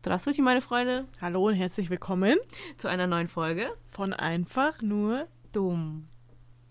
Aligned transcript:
Strassuti, 0.00 0.40
meine 0.40 0.62
Freunde. 0.62 1.04
Hallo 1.20 1.46
und 1.46 1.52
herzlich 1.52 1.90
willkommen 1.90 2.38
zu 2.78 2.88
einer 2.88 3.06
neuen 3.06 3.28
Folge 3.28 3.68
von 3.86 4.14
Einfach 4.14 4.80
nur 4.80 5.26
dumm. 5.52 6.08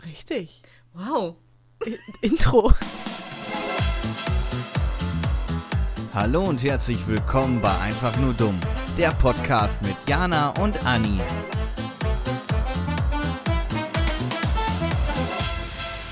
Richtig. 0.04 0.62
Wow. 0.94 1.36
Intro. 2.22 2.72
Hallo 6.12 6.42
und 6.42 6.64
herzlich 6.64 7.06
willkommen 7.06 7.60
bei 7.60 7.72
Einfach 7.78 8.18
nur 8.18 8.34
dumm, 8.34 8.58
der 8.98 9.12
Podcast 9.12 9.80
mit 9.82 9.94
Jana 10.08 10.48
und 10.60 10.84
Anni. 10.84 11.20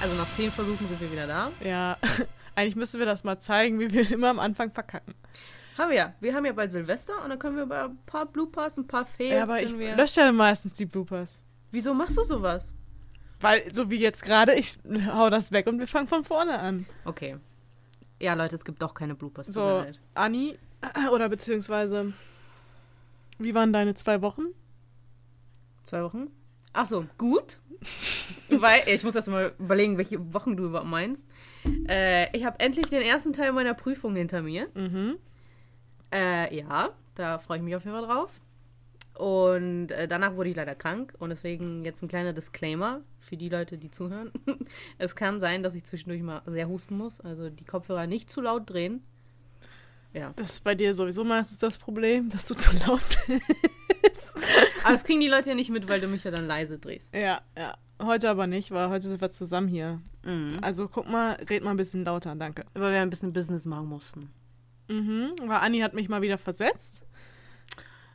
Also 0.00 0.14
nach 0.14 0.32
zehn 0.36 0.52
Versuchen 0.52 0.86
sind 0.86 1.00
wir 1.00 1.10
wieder 1.10 1.26
da. 1.26 1.50
Ja, 1.64 1.96
eigentlich 2.54 2.76
müssen 2.76 3.00
wir 3.00 3.06
das 3.06 3.24
mal 3.24 3.40
zeigen, 3.40 3.80
wie 3.80 3.90
wir 3.90 4.08
immer 4.08 4.30
am 4.30 4.38
Anfang 4.38 4.70
verkacken. 4.70 5.16
Haben 5.78 5.90
wir 5.90 5.96
ja. 5.96 6.14
Wir 6.20 6.34
haben 6.34 6.44
ja 6.44 6.52
bald 6.52 6.72
Silvester 6.72 7.12
und 7.22 7.30
dann 7.30 7.38
können 7.38 7.56
wir 7.56 7.64
bei 7.64 7.84
ein 7.84 7.98
paar 8.04 8.26
Bloopers, 8.26 8.76
ein 8.78 8.86
paar 8.88 9.06
Fails. 9.06 9.32
Ja, 9.32 9.42
aber 9.44 9.62
ich 9.62 9.78
wir... 9.78 9.96
lösche 9.96 10.20
ja 10.20 10.32
meistens 10.32 10.72
die 10.72 10.86
Bloopers. 10.86 11.40
Wieso 11.70 11.94
machst 11.94 12.18
du 12.18 12.24
sowas? 12.24 12.74
Weil, 13.40 13.72
so 13.72 13.88
wie 13.88 13.98
jetzt 13.98 14.24
gerade, 14.24 14.54
ich 14.54 14.76
hau 15.06 15.30
das 15.30 15.52
weg 15.52 15.68
und 15.68 15.78
wir 15.78 15.86
fangen 15.86 16.08
von 16.08 16.24
vorne 16.24 16.58
an. 16.58 16.86
Okay. 17.04 17.36
Ja, 18.20 18.34
Leute, 18.34 18.56
es 18.56 18.64
gibt 18.64 18.82
doch 18.82 18.94
keine 18.94 19.14
Bloopers. 19.14 19.46
So. 19.46 19.86
Anni, 20.14 20.58
oder 21.12 21.28
beziehungsweise, 21.28 22.12
wie 23.38 23.54
waren 23.54 23.72
deine 23.72 23.94
zwei 23.94 24.20
Wochen? 24.20 24.46
Zwei 25.84 26.02
Wochen? 26.02 26.26
Ach 26.72 26.86
so, 26.86 27.06
gut. 27.16 27.60
Weil, 28.48 28.82
ich 28.86 29.04
muss 29.04 29.14
erst 29.14 29.28
mal 29.28 29.54
überlegen, 29.60 29.96
welche 29.98 30.34
Wochen 30.34 30.56
du 30.56 30.64
überhaupt 30.64 30.90
meinst. 30.90 31.24
Äh, 31.88 32.36
ich 32.36 32.44
habe 32.44 32.58
endlich 32.58 32.86
den 32.86 33.02
ersten 33.02 33.32
Teil 33.32 33.52
meiner 33.52 33.74
Prüfung 33.74 34.16
hinter 34.16 34.42
mir. 34.42 34.68
Mhm. 34.74 35.18
Äh, 36.12 36.56
ja, 36.56 36.90
da 37.14 37.38
freue 37.38 37.58
ich 37.58 37.64
mich 37.64 37.76
auf 37.76 37.84
jeden 37.84 37.96
Fall 37.96 38.06
drauf. 38.06 38.30
Und 39.18 39.90
äh, 39.90 40.06
danach 40.06 40.36
wurde 40.36 40.50
ich 40.50 40.56
leider 40.56 40.76
krank 40.76 41.12
und 41.18 41.30
deswegen 41.30 41.82
jetzt 41.82 42.02
ein 42.02 42.08
kleiner 42.08 42.32
Disclaimer 42.32 43.00
für 43.18 43.36
die 43.36 43.48
Leute, 43.48 43.76
die 43.76 43.90
zuhören. 43.90 44.30
es 44.98 45.16
kann 45.16 45.40
sein, 45.40 45.64
dass 45.64 45.74
ich 45.74 45.84
zwischendurch 45.84 46.22
mal 46.22 46.42
sehr 46.46 46.68
husten 46.68 46.96
muss, 46.96 47.20
also 47.20 47.50
die 47.50 47.64
Kopfhörer 47.64 48.06
nicht 48.06 48.30
zu 48.30 48.40
laut 48.40 48.70
drehen. 48.70 49.02
Ja. 50.12 50.32
Das 50.36 50.50
ist 50.50 50.64
bei 50.64 50.76
dir 50.76 50.94
sowieso 50.94 51.24
meistens 51.24 51.58
das 51.58 51.78
Problem, 51.78 52.28
dass 52.28 52.46
du 52.46 52.54
zu 52.54 52.70
laut 52.86 53.04
bist. 53.26 54.36
Aber 54.84 54.92
das 54.92 55.02
kriegen 55.02 55.20
die 55.20 55.28
Leute 55.28 55.48
ja 55.48 55.54
nicht 55.56 55.70
mit, 55.70 55.88
weil 55.88 56.00
du 56.00 56.06
mich 56.06 56.22
ja 56.22 56.30
dann 56.30 56.46
leise 56.46 56.78
drehst. 56.78 57.12
Ja, 57.12 57.42
ja. 57.56 57.76
Heute 58.00 58.30
aber 58.30 58.46
nicht, 58.46 58.70
weil 58.70 58.88
heute 58.88 59.08
sind 59.08 59.20
wir 59.20 59.32
zusammen 59.32 59.66
hier. 59.66 60.00
Mhm. 60.22 60.58
Also 60.62 60.86
guck 60.86 61.08
mal, 61.08 61.32
red 61.50 61.64
mal 61.64 61.72
ein 61.72 61.76
bisschen 61.76 62.04
lauter, 62.04 62.36
danke. 62.36 62.64
Weil 62.74 62.92
wir 62.92 63.00
ein 63.00 63.10
bisschen 63.10 63.32
Business 63.32 63.66
machen 63.66 63.88
mussten. 63.88 64.30
Mhm, 64.88 65.32
weil 65.46 65.58
Anni 65.58 65.80
hat 65.80 65.94
mich 65.94 66.08
mal 66.08 66.22
wieder 66.22 66.38
versetzt. 66.38 67.04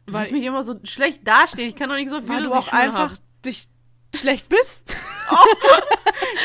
Du 0.06 0.14
Weil, 0.14 0.22
lässt 0.22 0.32
mich 0.34 0.44
immer 0.44 0.64
so 0.64 0.76
schlecht 0.84 1.28
dastehen. 1.28 1.70
Ich 1.70 1.76
kann 1.76 1.90
doch 1.90 1.96
nicht 1.96 2.10
so 2.10 2.20
viel 2.20 2.30
weil 2.30 2.44
du 2.44 2.54
auch 2.54 2.68
ich 2.68 2.74
einfach 2.74 3.12
hab. 3.12 3.44
dich 3.46 3.68
schlecht 4.16 4.50
bist. 4.50 4.94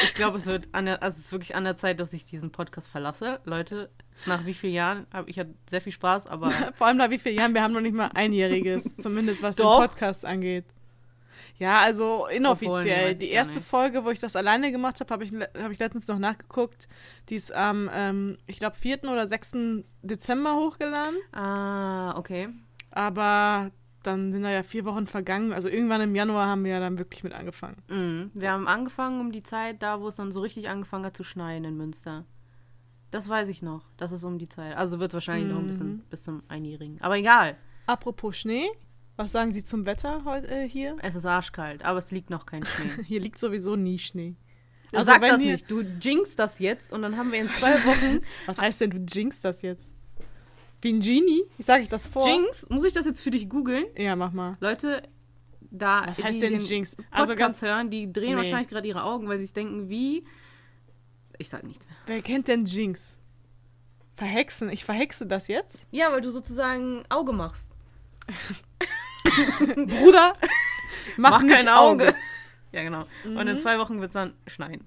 Ich 0.05 0.15
glaube, 0.15 0.37
es 0.37 0.47
wird 0.47 0.69
an 0.73 0.87
der, 0.87 1.03
also 1.03 1.17
es 1.19 1.27
ist 1.27 1.33
wirklich 1.33 1.55
an 1.55 1.65
der 1.65 1.77
Zeit, 1.77 1.99
dass 2.01 2.13
ich 2.13 2.25
diesen 2.25 2.51
Podcast 2.51 2.89
verlasse. 2.89 3.41
Leute, 3.45 3.91
nach 4.27 4.45
wie 4.47 4.55
vielen 4.55 4.75
Jahren 4.75 5.07
habe 5.13 5.31
ich 5.31 5.39
hatte 5.39 5.55
sehr 5.69 5.81
viel 5.81 5.93
Spaß, 5.93 6.27
aber 6.27 6.51
Vor 6.75 6.87
allem 6.87 6.97
nach 6.97 7.11
wie 7.11 7.19
vielen 7.19 7.37
Jahren, 7.37 7.55
wir 7.55 7.63
haben 7.63 7.73
noch 7.73 7.81
nicht 7.81 7.95
mal 7.95 8.11
einjähriges, 8.15 8.97
zumindest 9.01 9.43
was 9.43 9.57
Doch. 9.57 9.81
den 9.81 9.89
Podcast 9.89 10.25
angeht. 10.25 10.65
Ja, 11.59 11.81
also 11.81 12.25
Obwohl, 12.25 12.33
inoffiziell. 12.37 13.13
ich 13.13 13.19
Die 13.19 13.31
erste. 13.31 13.61
Folge, 13.61 14.05
wo 14.05 14.11
ich 14.11 14.21
das 14.21 14.37
alleine 14.37 14.71
gemacht 14.71 15.01
habe, 15.01 15.13
habe 15.13 15.25
ich, 15.25 15.33
hab 15.33 15.73
ich 15.73 15.79
letztens 15.79 16.07
noch 16.07 16.19
nachgeguckt. 16.19 16.87
Die 17.29 17.35
ist 17.35 17.53
am, 17.53 17.91
ähm, 17.93 18.39
ich 18.47 18.59
glaube, 18.61 18.77
4. 18.77 19.03
oder 19.05 19.27
6. 19.27 19.57
Dezember 20.03 20.55
hochgeladen. 20.57 21.17
ah, 21.33 22.17
okay. 22.17 22.49
Aber 22.91 23.71
dann 24.03 24.33
sind 24.33 24.43
da 24.43 24.51
ja 24.51 24.63
vier 24.63 24.85
Wochen 24.85 25.07
vergangen. 25.07 25.53
Also 25.53 25.69
irgendwann 25.69 26.01
im 26.01 26.15
Januar 26.15 26.47
haben 26.47 26.65
wir 26.65 26.73
ja 26.73 26.81
dann 26.81 26.99
wirklich 26.99 27.25
mit 27.25 27.33
angefangen. 27.35 27.83
Mhm. 27.89 28.31
Wir 28.35 28.53
haben 28.53 28.67
angefangen 28.69 29.21
um 29.21 29.33
die 29.33 29.43
Zeit, 29.43 29.83
da 29.83 30.01
wo 30.01 30.09
es 30.09 30.17
dann 30.17 30.33
so 30.33 30.41
richtig 30.41 30.69
angefangen 30.69 31.05
hat 31.05 31.17
zu 31.17 31.25
schneien 31.25 31.65
in 31.65 31.77
Münster. 31.77 32.25
Das 33.11 33.29
weiß 33.29 33.49
ich 33.49 33.63
noch. 33.63 33.85
Das 33.97 34.13
ist 34.13 34.23
um 34.25 34.39
die 34.39 34.49
Zeit. 34.49 34.77
Also 34.77 35.01
wird 35.01 35.11
es 35.11 35.15
wahrscheinlich 35.15 35.51
noch 35.53 35.59
ein 35.59 35.67
bisschen 35.67 35.89
Mhm. 35.97 36.03
bis 36.11 36.23
zum 36.25 36.43
Einjährigen. 36.49 36.99
Aber 37.03 37.17
egal. 37.19 37.57
Apropos 37.87 38.37
Schnee, 38.39 38.69
was 39.19 39.33
sagen 39.33 39.53
Sie 39.53 39.63
zum 39.65 39.85
Wetter 39.85 40.23
heute 40.25 40.49
äh, 40.49 40.69
hier? 40.69 40.97
Es 41.03 41.15
ist 41.15 41.27
arschkalt, 41.27 41.85
aber 41.85 41.99
es 41.99 42.11
liegt 42.11 42.31
noch 42.31 42.47
kein 42.47 42.65
Schnee. 42.65 42.91
Hier 43.05 43.21
liegt 43.21 43.39
sowieso 43.39 43.77
nie 43.77 43.99
Schnee. 43.99 44.37
Also 44.93 45.07
Sag 45.13 45.21
das 45.21 45.39
nicht. 45.41 45.71
Du 45.71 45.81
jinxst 45.83 46.39
das 46.39 46.59
jetzt 46.61 46.93
und 46.93 47.03
dann 47.03 47.17
haben 47.19 47.31
wir 47.33 47.41
in 47.41 47.51
zwei 47.51 47.75
Wochen. 47.85 48.21
Was 48.47 48.59
heißt 48.59 48.81
denn, 48.81 48.91
du 48.91 48.99
jinxst 48.99 49.45
das 49.45 49.61
jetzt? 49.63 49.91
Wie 50.81 50.93
ein 50.93 51.01
Genie? 51.01 51.43
Ich 51.59 51.67
sage 51.67 51.83
ich 51.83 51.89
das 51.89 52.07
vor. 52.07 52.27
Jinx? 52.27 52.69
Muss 52.71 52.85
ich 52.85 52.93
das 52.93 53.05
jetzt 53.05 53.21
für 53.21 53.31
dich 53.33 53.49
googeln? 53.49 53.85
Ja, 53.97 54.15
mach 54.17 54.33
mal. 54.33 54.57
Leute, 54.61 55.03
da 55.71 56.05
Was 56.07 56.23
heißt 56.23 56.41
denn 56.41 56.53
den 56.53 56.63
Jinx? 56.63 56.95
Podcast 56.97 57.13
Also 57.21 57.35
ganz, 57.35 57.61
hören, 57.61 57.91
die 57.91 58.11
drehen 58.13 58.31
Nee. 58.31 58.37
wahrscheinlich 58.37 58.69
gerade 58.69 58.87
ihre 58.89 59.03
Augen, 59.03 59.29
weil 59.29 59.39
sie 59.39 59.45
sich 59.47 59.53
denken, 59.55 59.89
wie. 59.91 60.25
Ich 61.37 61.49
sag 61.49 61.65
nichts 61.65 61.87
mehr. 61.87 61.97
wer 62.07 62.23
kennt 62.23 62.49
denn 62.49 62.65
Jinx? 62.65 63.17
Verhexen? 64.15 64.71
Ich 64.71 64.85
verhexe 64.85 65.27
das 65.27 65.49
jetzt? 65.49 65.85
Ja, 65.91 66.11
weil 66.13 66.21
du 66.21 66.31
sozusagen 66.31 67.05
Auge 67.09 67.33
machst. 67.33 67.73
Bruder, 69.87 70.35
mach, 71.17 71.43
nicht 71.43 71.69
Auge. 71.69 72.15
ja, 72.73 72.83
genau. 72.83 73.05
Und 73.25 73.39
in 73.49 73.55
Mhm. 73.55 73.59
zwei 73.59 73.79
Wochen 73.79 74.01
wird 74.01 74.09
es 74.11 74.15
dann 74.15 74.35
schneien. 74.47 74.85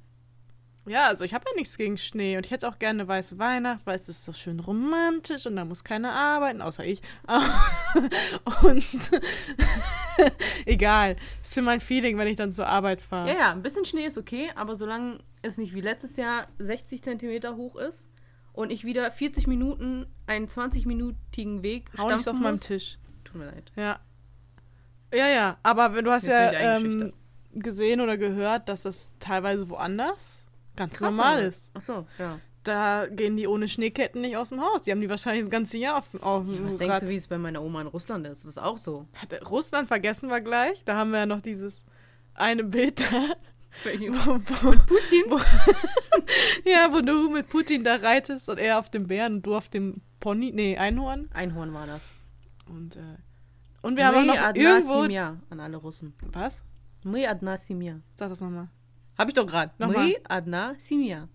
Ja, 0.88 1.06
also 1.06 1.24
ich 1.24 1.36
habe 1.36 1.46
ja 1.48 1.56
nichts 1.56 1.78
gegen 1.78 1.96
Schnee 2.00 2.38
und 2.38 2.46
ich 2.48 2.52
hätte 2.52 2.68
auch 2.68 2.80
gerne 2.80 3.02
eine 3.04 3.08
weiße 3.08 3.38
Weihnacht, 3.38 3.82
weil 3.86 4.00
es 4.00 4.10
ist 4.10 4.26
so 4.26 4.34
schön 4.34 4.60
romantisch 4.60 5.46
und 5.46 5.56
da 5.56 5.64
muss 5.64 5.84
keiner 5.84 6.12
arbeiten, 6.12 6.60
außer 6.60 6.84
ich. 6.84 7.02
und 8.64 8.84
egal, 10.66 11.18
ist 11.44 11.54
für 11.54 11.62
mein 11.62 11.82
Feeling, 11.82 12.18
wenn 12.18 12.28
ich 12.28 12.36
dann 12.36 12.52
zur 12.52 12.68
Arbeit 12.68 13.02
fahre. 13.02 13.30
Ja, 13.30 13.36
ja, 13.38 13.52
ein 13.52 13.62
bisschen 13.62 13.86
Schnee 13.86 14.06
ist 14.06 14.18
okay, 14.18 14.50
aber 14.56 14.76
solange 14.76 15.20
es 15.44 15.58
nicht 15.60 15.74
wie 15.76 15.82
letztes 15.82 16.18
Jahr 16.18 16.48
60 16.60 17.04
Zentimeter 17.04 17.56
hoch 17.56 17.76
ist 17.76 18.10
und 18.54 18.72
ich 18.72 18.84
wieder 18.84 19.12
40 19.12 19.46
Minuten 19.46 20.08
einen 20.28 20.48
20-minütigen 20.48 21.62
Weg 21.62 21.90
Hau 21.98 22.08
nicht 22.10 22.22
stampfen 22.24 22.30
auf 22.30 22.40
meinem 22.40 22.60
Tisch. 22.60 22.98
tut 23.24 23.36
mir 23.36 23.46
leid. 23.46 23.72
Ja. 23.76 24.00
Ja, 25.14 25.28
ja, 25.28 25.58
aber 25.64 25.94
wenn- 25.94 26.06
du 26.06 26.12
hast 26.12 26.24
Jetzt 26.28 26.54
ja 26.54 26.78
ähm, 26.78 27.14
gesehen 27.54 28.00
oder 28.02 28.18
gehört, 28.18 28.70
dass 28.70 28.84
das 28.84 29.14
teilweise 29.20 29.70
woanders 29.70 30.46
ganz 30.76 30.98
Krass, 31.00 31.10
normal 31.10 31.38
aber. 31.38 31.44
ist. 31.48 31.70
Ach 31.74 31.82
so, 31.82 32.08
ja. 32.18 32.40
Da 32.64 33.08
gehen 33.10 33.38
die 33.38 33.48
ohne 33.48 33.68
Schneeketten 33.68 34.22
nicht 34.22 34.38
aus 34.38 34.50
dem 34.50 34.62
Haus. 34.62 34.84
Die 34.84 34.92
haben 34.92 35.02
die 35.02 35.10
wahrscheinlich 35.10 35.42
das 35.44 35.50
ganze 35.50 35.78
Jahr 35.80 35.98
auf, 35.98 36.06
auf 36.22 36.46
ja 36.48 36.54
dem 36.54 36.68
was 36.68 36.78
denkst 36.78 37.00
du, 37.02 37.10
wie 37.10 37.16
es 37.16 37.26
bei 37.28 37.40
meiner 37.40 37.62
Oma 37.64 37.82
in 37.82 37.88
Russland 37.88 38.26
ist? 38.28 38.46
Das 38.46 38.52
ist 38.52 38.58
auch 38.60 38.78
so. 38.78 39.08
Russland 39.50 39.88
vergessen 39.88 40.30
wir 40.30 40.42
gleich. 40.42 40.84
Da 40.86 40.96
haben 40.96 41.10
wir 41.12 41.20
ja 41.20 41.26
noch 41.26 41.42
dieses 41.42 41.84
eine 42.36 42.64
Bild 42.64 43.02
da. 43.02 43.34
Wo, 43.84 44.34
wo, 44.36 44.72
Putin? 44.86 45.24
Wo, 45.30 45.40
ja, 46.70 46.90
wo 46.94 47.00
du 47.02 47.30
mit 47.30 47.48
Putin 47.50 47.84
da 47.86 47.96
reitest 47.96 48.50
und 48.50 48.58
er 48.60 48.78
auf 48.80 48.90
dem 48.90 49.08
Bären 49.08 49.36
und 49.36 49.46
du 49.46 49.56
auf 49.56 49.70
dem 49.70 50.02
Pony, 50.20 50.52
nee, 50.54 50.78
Einhorn. 50.78 51.30
Einhorn 51.34 51.74
war 51.74 51.88
das. 51.88 52.02
Und, 52.70 52.98
äh, 52.98 53.00
und 53.83 53.97
wir 53.97 54.07
haben 54.07 54.17
auch 54.17 54.35
noch 54.35 54.55
irgendwo... 54.55 55.03
Simia 55.03 55.37
an 55.51 55.61
alle 55.61 55.77
Russen. 55.77 56.15
Was? 56.33 56.63
Мы 57.05 57.27
одна 57.29 57.57
семья. 57.57 58.01
Sag 58.17 58.31
das 58.31 58.41
nochmal. 58.41 58.69
Hab 59.17 59.29
ich 59.29 59.35
doch 59.35 59.47
gerade. 59.47 59.73
Nochmal. 59.79 60.07
Мы 60.09 60.17
одна 60.29 60.75
семья. 60.79 61.29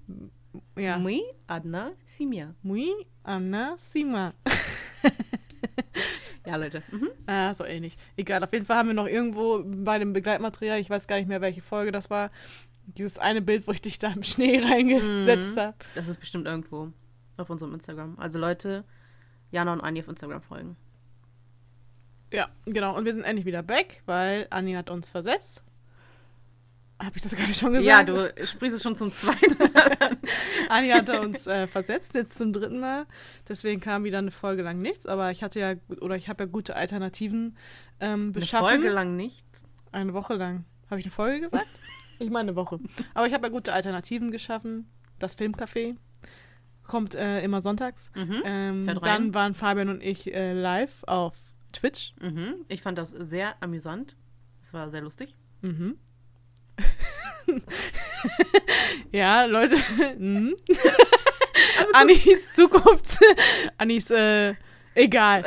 Ja. 0.78 0.98
Мы 0.98 1.22
одна 1.48 1.94
семья. 2.06 2.54
Muy 2.62 2.92
Anna 3.24 3.78
Sima. 3.78 4.34
Ja, 6.46 6.56
Leute. 6.56 6.82
Mhm. 6.92 7.10
Ah, 7.28 7.54
so 7.54 7.64
ähnlich. 7.64 7.98
Egal, 8.18 8.44
auf 8.44 8.52
jeden 8.52 8.66
Fall 8.66 8.78
haben 8.78 8.90
wir 8.90 8.96
noch 8.96 9.08
irgendwo 9.08 9.64
bei 9.64 10.00
dem 10.00 10.12
Begleitmaterial, 10.12 10.80
ich 10.80 10.90
weiß 10.90 11.08
gar 11.08 11.18
nicht 11.18 11.28
mehr, 11.28 11.40
welche 11.40 11.62
Folge 11.62 11.92
das 11.92 12.10
war, 12.10 12.32
dieses 12.86 13.20
eine 13.20 13.42
Bild, 13.44 13.68
wo 13.68 13.72
ich 13.72 13.82
dich 13.82 14.00
da 14.00 14.12
im 14.12 14.24
Schnee 14.24 14.60
reingesetzt 14.60 15.56
Mhm. 15.56 15.60
habe. 15.60 15.76
Das 15.96 16.08
ist 16.08 16.20
bestimmt 16.20 16.48
irgendwo 16.48 16.92
auf 17.38 17.50
unserem 17.50 17.74
Instagram. 17.76 18.18
Also 18.18 18.40
Leute, 18.40 18.84
Jana 19.52 19.72
und 19.72 19.82
Anni 19.82 20.00
auf 20.02 20.08
Instagram 20.08 20.42
folgen. 20.42 20.76
Ja, 22.33 22.49
genau. 22.65 22.97
Und 22.97 23.05
wir 23.05 23.13
sind 23.13 23.25
endlich 23.25 23.47
wieder 23.47 23.63
back, 23.63 24.03
weil 24.07 24.47
Anni 24.51 24.73
hat 24.73 24.91
uns 24.91 25.11
versetzt. 25.11 25.63
Habe 26.99 27.13
ich 27.17 27.23
das 27.23 27.37
gerade 27.37 27.53
schon 27.53 27.73
gesagt? 27.73 27.87
Ja, 27.87 28.03
du 28.03 28.47
sprichst 28.47 28.77
es 28.77 28.83
schon 28.83 28.97
zum 28.97 29.13
zweiten 29.13 29.59
Mal. 29.59 30.17
Anni 30.71 30.89
hatte 30.89 31.21
uns 31.21 31.47
äh, 31.47 31.67
versetzt, 31.67 32.15
jetzt 32.15 32.39
zum 32.39 32.55
dritten 32.55 32.81
Mal. 32.81 33.07
Deswegen 33.47 33.81
kam 33.81 34.05
wieder 34.05 34.19
eine 34.19 34.31
Folge 34.31 34.63
lang 34.63 34.81
nichts. 34.81 35.07
Aber 35.07 35.31
ich 35.31 35.43
hatte 35.43 35.61
ja, 35.61 35.75
oder 36.01 36.17
ich 36.17 36.29
habe 36.29 36.45
ja 36.45 36.49
gute 36.49 36.75
Alternativen 36.75 37.57
ähm, 38.01 38.23
Eine 38.23 38.33
beschaffen. 38.33 38.67
Folge 38.67 38.89
lang 38.89 39.15
nicht. 39.15 39.47
Eine 39.93 40.15
Woche 40.15 40.35
lang. 40.35 40.65
Habe 40.89 41.01
ich 41.01 41.07
eine 41.07 41.13
Folge 41.13 41.41
gesagt? 41.43 41.67
ich 42.19 42.31
meine 42.31 42.51
eine 42.51 42.57
Woche. 42.57 42.81
Aber 43.13 43.27
ich 43.27 43.35
habe 43.35 43.47
ja 43.47 43.53
gute 43.53 43.75
Alternativen 43.75 44.31
geschaffen. 44.31 44.89
Das 45.19 45.37
Filmcafé 45.37 45.97
kommt 46.83 47.15
äh, 47.15 47.43
immer 47.43 47.61
sonntags. 47.61 48.11
Mhm. 48.15 48.43
Ähm, 48.45 49.01
dann 49.03 49.35
waren 49.35 49.55
Fabian 49.55 49.91
und 49.91 50.03
ich 50.03 50.33
äh, 50.33 50.55
live 50.55 51.03
auf 51.07 51.35
Twitch. 51.73 52.15
Mhm. 52.21 52.65
Ich 52.69 52.83
fand 52.83 52.99
das 52.99 53.11
sehr 53.11 53.55
amüsant. 53.63 54.17
Es 54.63 54.73
war 54.73 54.91
sehr 54.91 55.03
lustig. 55.03 55.35
Mhm. 55.63 55.99
ja, 59.13 59.45
Leute. 59.45 59.77
mhm. 60.19 60.57
Annis 61.93 62.53
Zukunft, 62.55 63.19
Annis 63.79 64.11
äh, 64.11 64.55
Egal. 64.97 65.45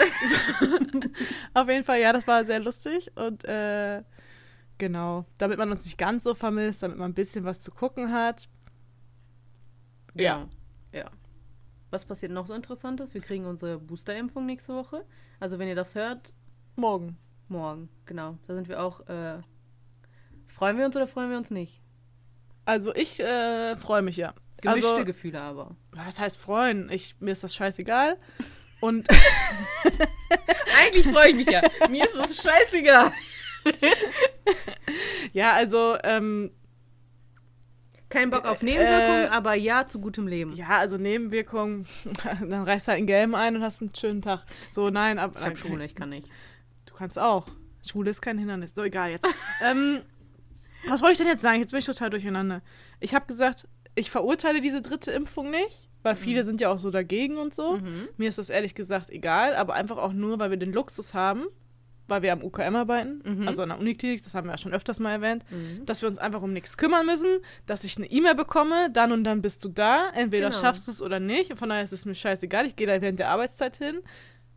Auf 1.55 1.67
jeden 1.67 1.83
Fall, 1.83 1.99
ja, 1.99 2.13
das 2.13 2.27
war 2.27 2.45
sehr 2.45 2.59
lustig 2.59 3.11
und 3.15 3.43
äh, 3.45 4.03
genau, 4.77 5.25
damit 5.39 5.57
man 5.57 5.71
uns 5.71 5.85
nicht 5.85 5.97
ganz 5.97 6.23
so 6.23 6.35
vermisst, 6.35 6.83
damit 6.83 6.99
man 6.99 7.09
ein 7.09 7.15
bisschen 7.15 7.45
was 7.45 7.59
zu 7.59 7.71
gucken 7.71 8.13
hat. 8.13 8.47
Ja. 10.13 10.47
Ja. 10.93 10.99
ja. 10.99 11.09
Was 11.91 12.05
passiert 12.05 12.31
noch 12.31 12.45
so 12.45 12.53
Interessantes? 12.53 13.13
Wir 13.13 13.21
kriegen 13.21 13.45
unsere 13.45 13.79
Boosterimpfung 13.79 14.45
nächste 14.45 14.75
Woche. 14.75 15.05
Also 15.39 15.57
wenn 15.59 15.67
ihr 15.67 15.75
das 15.75 15.95
hört, 15.95 16.33
Morgen. 16.75 17.17
morgen, 17.47 17.89
genau. 18.05 18.37
Da 18.47 18.55
sind 18.55 18.67
wir 18.69 18.81
auch. 18.83 19.07
Äh, 19.07 19.39
freuen 20.47 20.77
wir 20.77 20.85
uns 20.85 20.95
oder 20.95 21.07
freuen 21.07 21.29
wir 21.31 21.37
uns 21.37 21.49
nicht? 21.51 21.81
Also 22.65 22.93
ich 22.93 23.19
äh, 23.19 23.75
freue 23.77 24.01
mich 24.01 24.17
ja. 24.17 24.33
Gemischte 24.61 24.89
Also, 24.89 25.05
Gefühle 25.05 25.41
aber. 25.41 25.75
was 25.93 26.19
heißt 26.19 26.37
freuen? 26.37 26.89
Ich, 26.91 27.15
mir 27.19 27.31
ist 27.31 27.43
das 27.43 27.55
scheißegal. 27.55 28.17
Und 28.81 29.07
Eigentlich 30.81 31.07
freue 31.07 31.29
ich 31.29 31.35
mich 31.35 31.49
ja. 31.49 31.61
Mir 31.89 32.05
ist 32.05 32.15
es 32.15 32.41
scheißegal. 32.41 33.11
ja, 35.33 35.53
also, 35.53 35.97
ähm, 36.03 36.51
Kein 38.09 38.31
Bock 38.31 38.45
auf 38.45 38.61
Nebenwirkungen, 38.63 39.25
Äh, 39.25 39.27
aber 39.27 39.53
ja 39.53 39.85
zu 39.85 39.99
gutem 39.99 40.27
Leben. 40.27 40.53
ja, 40.55 40.69
also 40.79 40.97
Nebenwirkungen, 40.97 41.85
dann 42.41 42.63
reißt 42.63 42.87
halt 42.87 42.97
ein 42.97 43.05
Gelben 43.07 43.35
ein 43.35 43.55
und 43.55 43.61
hast 43.61 43.81
einen 43.81 43.93
schönen 43.95 44.21
Tag. 44.21 44.45
So, 44.71 44.89
nein, 44.89 45.19
ab, 45.19 45.33
Ich 45.37 45.43
habe 45.45 45.55
Schule, 45.57 45.85
ich 45.85 45.95
kann 45.95 46.09
nicht. 46.09 46.27
Du 46.85 46.93
kannst 46.95 47.19
auch. 47.19 47.45
Schule 47.87 48.09
ist 48.09 48.21
kein 48.21 48.37
Hindernis. 48.37 48.73
So, 48.75 48.83
egal 48.83 49.11
jetzt. 49.11 49.27
ähm, 49.63 50.01
was 50.87 51.01
wollte 51.01 51.13
ich 51.13 51.17
denn 51.19 51.27
jetzt 51.27 51.41
sagen? 51.41 51.59
Jetzt 51.59 51.71
bin 51.71 51.79
ich 51.79 51.85
total 51.85 52.09
durcheinander. 52.09 52.61
Ich 52.99 53.13
habe 53.13 53.25
gesagt, 53.25 53.67
ich 53.95 54.09
verurteile 54.11 54.61
diese 54.61 54.81
dritte 54.81 55.11
Impfung 55.11 55.49
nicht, 55.51 55.89
weil 56.03 56.15
viele 56.15 56.43
sind 56.43 56.61
ja 56.61 56.69
auch 56.71 56.77
so 56.77 56.89
dagegen 56.89 57.37
und 57.37 57.53
so. 57.53 57.77
Mhm. 57.77 58.07
Mir 58.17 58.29
ist 58.29 58.37
das 58.37 58.49
ehrlich 58.49 58.75
gesagt 58.75 59.09
egal, 59.09 59.55
aber 59.55 59.73
einfach 59.73 59.97
auch 59.97 60.13
nur, 60.13 60.39
weil 60.39 60.49
wir 60.51 60.57
den 60.57 60.71
Luxus 60.73 61.13
haben, 61.13 61.45
weil 62.09 62.21
wir 62.21 62.33
am 62.33 62.43
UKM 62.43 62.75
arbeiten, 62.75 63.21
Mhm. 63.23 63.47
also 63.47 63.61
an 63.63 63.69
der 63.69 63.79
Uniklinik, 63.79 64.23
das 64.23 64.33
haben 64.35 64.47
wir 64.47 64.51
ja 64.51 64.57
schon 64.57 64.73
öfters 64.73 64.99
mal 64.99 65.11
erwähnt, 65.11 65.43
Mhm. 65.51 65.85
dass 65.85 66.01
wir 66.01 66.09
uns 66.09 66.17
einfach 66.17 66.41
um 66.41 66.51
nichts 66.53 66.77
kümmern 66.77 67.05
müssen, 67.05 67.39
dass 67.65 67.83
ich 67.83 67.97
eine 67.97 68.07
E-Mail 68.11 68.35
bekomme, 68.35 68.89
dann 68.91 69.11
und 69.11 69.23
dann 69.23 69.41
bist 69.41 69.63
du 69.63 69.69
da, 69.69 70.09
entweder 70.13 70.49
Genau. 70.49 70.59
schaffst 70.61 70.87
du 70.87 70.91
es 70.91 71.01
oder 71.01 71.19
nicht. 71.19 71.57
Von 71.57 71.69
daher 71.69 71.83
ist 71.83 71.93
es 71.93 72.05
mir 72.05 72.15
scheißegal, 72.15 72.65
ich 72.65 72.75
gehe 72.75 72.87
da 72.87 73.01
während 73.01 73.19
der 73.19 73.29
Arbeitszeit 73.29 73.77
hin, 73.77 73.99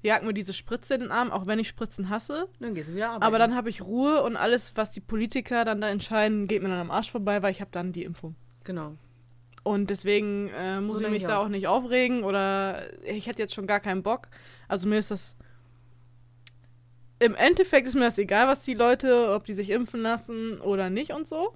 jag 0.03 0.25
mir 0.25 0.35
diese 0.35 0.53
Spritze 0.53 0.95
in 0.95 1.01
den 1.03 1.11
Arm, 1.13 1.31
auch 1.31 1.47
wenn 1.47 1.59
ich 1.61 1.69
Spritzen 1.69 2.09
hasse. 2.09 2.49
Dann 2.59 2.75
gehst 2.75 2.89
du 2.89 2.95
wieder 2.95 3.09
arbeiten. 3.11 3.23
Aber 3.23 3.39
dann 3.39 3.55
habe 3.55 3.71
ich 3.71 3.83
Ruhe 3.83 4.23
und 4.23 4.37
alles, 4.37 4.73
was 4.77 4.91
die 4.91 5.01
Politiker 5.01 5.65
dann 5.65 5.81
da 5.81 5.89
entscheiden, 5.91 6.49
geht 6.49 6.63
mir 6.63 6.69
dann 6.71 6.81
am 6.81 6.91
Arsch 6.91 7.11
vorbei, 7.13 7.41
weil 7.43 7.53
ich 7.53 7.61
habe 7.61 7.71
dann 7.73 7.93
die 7.93 8.03
Impfung. 8.03 8.35
Genau. 8.65 8.95
Und 9.65 9.91
deswegen 9.91 10.49
äh, 10.59 10.81
muss 10.81 10.99
So 10.99 11.05
ich 11.05 11.11
mich 11.11 11.23
ich 11.23 11.29
da 11.29 11.39
auch. 11.39 11.45
auch 11.45 11.49
nicht 11.49 11.69
aufregen 11.69 12.25
oder 12.25 12.83
ich 13.05 13.29
hätte 13.29 13.41
jetzt 13.43 13.55
schon 13.55 13.69
gar 13.69 13.79
keinen 13.79 14.03
Bock. 14.03 14.27
Also 14.67 14.89
mir 14.89 14.99
ist 14.99 15.13
das. 15.13 15.37
Im 17.23 17.37
Endeffekt 17.37 17.87
ist 17.87 17.95
mir 17.95 18.01
das 18.01 18.19
egal, 18.19 18.49
was 18.49 18.65
die 18.65 18.75
Leute, 18.75 19.31
ob 19.31 19.45
die 19.45 19.55
sich 19.55 19.71
impfen 19.71 20.01
lassen 20.03 20.61
oder 20.61 20.91
nicht 20.91 21.13
und 21.13 21.29
so. 21.29 21.55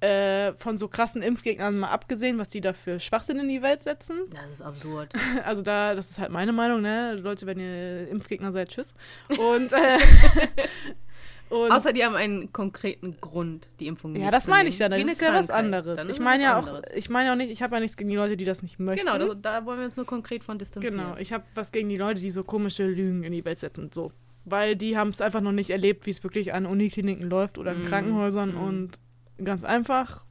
Äh, 0.00 0.52
von 0.54 0.76
so 0.76 0.88
krassen 0.88 1.22
Impfgegnern 1.22 1.78
mal 1.78 1.88
abgesehen, 1.88 2.36
was 2.36 2.48
die 2.48 2.60
da 2.60 2.74
für 2.74 3.00
Schwachsinn 3.00 3.38
in 3.38 3.48
die 3.48 3.62
Welt 3.62 3.84
setzen. 3.84 4.18
Das 4.34 4.50
ist 4.50 4.60
absurd. 4.60 5.14
Also 5.44 5.62
da, 5.62 5.94
das 5.94 6.10
ist 6.10 6.18
halt 6.18 6.30
meine 6.30 6.52
Meinung, 6.52 6.82
ne? 6.82 7.14
Leute, 7.14 7.46
wenn 7.46 7.58
ihr 7.58 8.08
Impfgegner 8.08 8.52
seid, 8.52 8.68
tschüss. 8.68 8.92
Und, 9.28 9.72
äh, 9.72 9.98
und 11.52 11.70
Außer 11.70 11.92
die 11.92 12.02
haben 12.02 12.14
einen 12.14 12.50
konkreten 12.50 13.18
Grund, 13.20 13.68
die 13.78 13.86
Impfung 13.86 14.12
nicht 14.12 14.22
ja, 14.22 14.30
das 14.30 14.46
meine 14.46 14.70
ich 14.70 14.78
ja, 14.78 14.88
dann 14.88 14.98
eine 14.98 15.12
ist 15.12 15.20
ja 15.20 15.34
was 15.34 15.50
anderes. 15.50 16.08
Ich 16.08 16.18
meine 16.18 16.42
ja 16.42 16.58
auch, 16.58 16.80
ich 16.94 17.10
meine 17.10 17.26
ja 17.26 17.32
auch 17.34 17.36
nicht, 17.36 17.50
ich 17.50 17.62
habe 17.62 17.74
ja 17.76 17.80
nichts 17.80 17.98
gegen 17.98 18.08
die 18.08 18.16
Leute, 18.16 18.38
die 18.38 18.46
das 18.46 18.62
nicht 18.62 18.78
möchten. 18.78 19.04
Genau, 19.04 19.18
das, 19.18 19.36
da 19.42 19.66
wollen 19.66 19.80
wir 19.80 19.84
uns 19.84 19.96
nur 19.96 20.06
konkret 20.06 20.44
von 20.44 20.58
distanzieren. 20.58 20.96
Genau, 20.96 21.16
ich 21.18 21.30
habe 21.34 21.44
was 21.54 21.70
gegen 21.70 21.90
die 21.90 21.98
Leute, 21.98 22.22
die 22.22 22.30
so 22.30 22.42
komische 22.42 22.86
Lügen 22.86 23.22
in 23.22 23.32
die 23.32 23.44
Welt 23.44 23.58
setzen. 23.58 23.90
So. 23.92 24.12
Weil 24.46 24.76
die 24.76 24.96
haben 24.96 25.10
es 25.10 25.20
einfach 25.20 25.42
noch 25.42 25.52
nicht 25.52 25.68
erlebt, 25.68 26.06
wie 26.06 26.10
es 26.10 26.24
wirklich 26.24 26.54
an 26.54 26.64
Unikliniken 26.64 27.28
läuft 27.28 27.58
oder 27.58 27.72
in 27.72 27.84
Mm, 27.84 27.88
Krankenhäusern 27.88 28.54
mm. 28.54 28.62
und 28.62 28.98
ganz 29.44 29.62
einfach. 29.62 30.24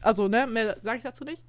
Also, 0.00 0.26
ne, 0.28 0.46
mehr 0.46 0.78
sage 0.80 0.96
ich 0.96 1.04
dazu 1.04 1.24
nicht. 1.24 1.42